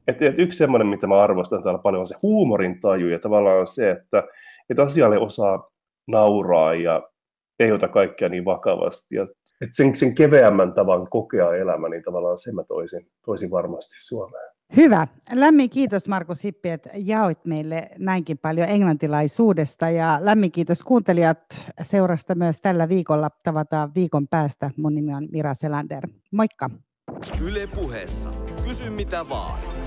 että, 0.08 0.26
että 0.26 0.42
yksi 0.42 0.58
semmoinen, 0.58 0.88
mitä 0.88 1.08
mä 1.08 1.22
arvostan 1.22 1.64
täällä 1.64 1.80
paljon, 1.80 2.00
on 2.00 2.08
se 2.08 2.16
huumorin 2.22 2.80
taju 2.80 3.08
ja 3.08 3.20
tavallaan 3.20 3.68
se, 3.68 3.92
että, 3.92 4.24
että 4.70 4.82
asialle 4.82 5.18
osaa 5.18 5.72
nauraa 6.08 6.74
ja 6.74 7.10
ei 7.60 7.72
ota 7.72 7.88
kaikkea 7.88 8.30
niin 8.30 8.46
vakavasti. 8.46 9.16
Ja, 9.16 9.24
että 9.62 9.76
sen, 9.76 9.96
sen 9.96 10.16
keveämmän 10.16 10.74
tavan 10.74 11.08
kokea 11.10 11.56
elämä, 11.56 11.90
niin 11.90 12.04
tavallaan 12.04 12.40
sen 12.40 12.56
mä 12.56 12.64
toisin, 12.64 13.08
toisin 13.26 13.52
varmasti 13.52 13.96
Suomeen. 13.98 14.50
Hyvä. 14.78 15.08
Lämmin 15.34 15.70
kiitos 15.70 16.08
Markus 16.08 16.44
Hippi, 16.44 16.70
että 16.70 16.90
jaoit 16.96 17.46
meille 17.46 17.90
näinkin 17.98 18.38
paljon 18.38 18.70
englantilaisuudesta 18.70 19.90
ja 19.90 20.20
lämmin 20.22 20.52
kiitos 20.52 20.84
kuuntelijat 20.84 21.40
seurasta 21.84 22.36
myös 22.36 22.62
tällä 22.62 22.90
viikolla. 22.90 23.30
Tavataan 23.44 23.92
viikon 23.96 24.28
päästä. 24.28 24.72
Mun 24.78 24.96
nimi 24.96 25.14
on 25.14 25.28
Mira 25.32 25.54
Selander. 25.54 26.08
Moikka. 26.32 26.70
Yle 27.48 27.68
puheessa. 27.76 28.30
Kysy 28.68 28.90
mitä 28.90 29.30
vaan. 29.30 29.79